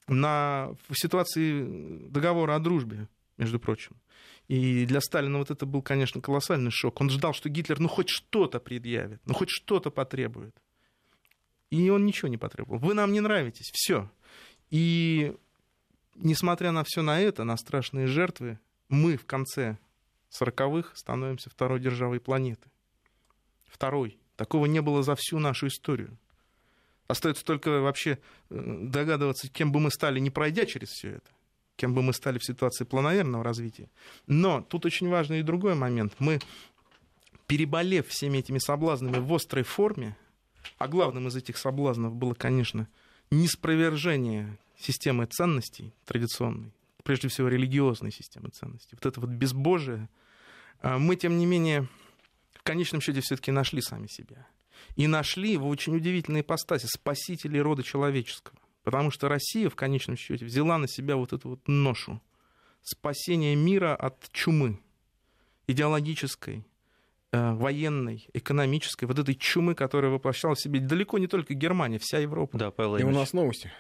на, 0.09 0.77
в 0.89 0.95
ситуации 0.95 2.09
договора 2.09 2.57
о 2.57 2.59
дружбе, 2.59 3.09
между 3.39 3.59
прочим. 3.59 3.97
И 4.49 4.85
для 4.85 5.01
Сталина 5.01 5.39
вот 5.39 5.51
это 5.51 5.65
был, 5.65 5.81
конечно, 5.81 6.21
колоссальный 6.21 6.71
шок. 6.71 7.01
Он 7.01 7.09
ждал, 7.09 7.33
что 7.33 7.49
Гитлер 7.49 7.81
ну 7.81 7.89
хоть 7.89 8.11
что-то 8.11 8.61
предъявит, 8.61 9.21
ну 9.25 9.33
хоть 9.33 9.49
что-то 9.49 9.91
потребует. 9.91 10.55
И 11.71 11.89
он 11.89 12.05
ничего 12.05 12.29
не 12.29 12.37
потребовал. 12.37 12.79
Вы 12.79 12.95
нам 12.95 13.13
не 13.13 13.21
нравитесь, 13.21 13.71
все. 13.73 14.11
И 14.75 15.33
несмотря 16.17 16.73
на 16.73 16.83
все 16.83 17.03
на 17.03 17.21
это, 17.21 17.45
на 17.45 17.57
страшные 17.57 18.09
жертвы, 18.09 18.59
мы 18.89 19.17
в 19.17 19.25
конце 19.25 19.79
40-х 20.33 20.97
становимся 20.97 21.49
второй 21.49 21.79
державой 21.79 22.19
планеты. 22.19 22.69
Второй. 23.69 24.19
Такого 24.35 24.67
не 24.67 24.83
было 24.83 25.05
за 25.05 25.15
всю 25.15 25.39
нашу 25.39 25.69
историю. 25.69 26.19
Остается 27.07 27.45
только 27.45 27.83
вообще 27.83 28.19
э, 28.51 28.79
догадываться, 28.89 29.49
кем 29.49 29.71
бы 29.71 29.79
мы 29.79 29.93
стали, 29.93 30.19
не 30.19 30.31
пройдя 30.31 30.67
через 30.67 30.89
все 30.89 31.11
это, 31.11 31.31
кем 31.77 31.95
бы 31.95 32.03
мы 32.03 32.13
стали 32.13 32.39
в 32.39 32.45
ситуации 32.45 32.83
планомерного 32.83 33.45
развития. 33.45 33.89
Но 34.27 34.61
тут 34.61 34.87
очень 34.87 35.09
важный 35.09 35.39
и 35.39 35.43
другой 35.45 35.77
момент. 35.77 36.15
Мы, 36.19 36.41
переболев 37.47 38.09
всеми 38.09 38.39
этими 38.39 38.59
соблазнами 38.59 39.19
в 39.19 39.33
острой 39.33 39.63
форме, 39.63 40.17
а 40.79 40.89
главным 40.89 41.29
из 41.29 41.37
этих 41.37 41.59
соблазнов 41.59 42.17
было, 42.17 42.35
конечно, 42.35 42.89
неспровержение 43.31 44.59
системы 44.79 45.27
ценностей 45.27 45.95
традиционной, 46.05 46.73
прежде 47.03 47.29
всего 47.29 47.49
религиозной 47.49 48.13
системы 48.13 48.51
ценностей, 48.51 48.97
вот 48.97 49.07
это 49.07 49.21
вот 49.21 49.31
безбожие, 49.31 50.09
а, 50.81 50.99
мы, 50.99 51.17
тем 51.17 51.39
не 51.39 51.47
менее, 51.47 51.89
в 52.53 52.63
конечном 52.63 53.01
счете 53.01 53.21
все-таки 53.21 53.51
нашли 53.51 53.81
сами 53.81 54.07
себя. 54.07 54.47
И 54.97 55.07
нашли 55.07 55.57
в 55.57 55.67
очень 55.67 55.97
удивительной 55.97 56.43
ипостаси 56.43 56.87
спасителей 56.87 57.61
рода 57.61 57.83
человеческого. 57.83 58.59
Потому 58.83 59.11
что 59.11 59.29
Россия 59.29 59.71
в 59.71 59.77
конечном 59.77 60.17
счете 60.17 60.45
взяла 60.45 60.77
на 60.79 60.87
себя 60.87 61.17
вот 61.17 61.33
эту 61.33 61.51
вот 61.51 61.67
ношу 61.67 62.21
спасения 62.83 63.57
мира 63.57 63.97
от 63.97 64.31
чумы 64.31 64.79
идеологической, 65.67 66.67
э, 67.33 67.55
военной, 67.55 68.29
экономической, 68.35 69.07
вот 69.07 69.19
этой 69.19 69.35
чумы, 69.35 69.75
которая 69.75 70.13
воплощала 70.13 70.55
в 70.55 70.61
себе 70.61 70.81
далеко 70.81 71.19
не 71.19 71.27
только 71.27 71.55
Германия, 71.55 71.99
вся 71.99 72.19
Европа. 72.19 72.59
Да, 72.59 72.71
Павел 72.71 72.97
И 72.97 73.03
у 73.03 73.11
нас 73.11 73.33
новости. 73.33 73.73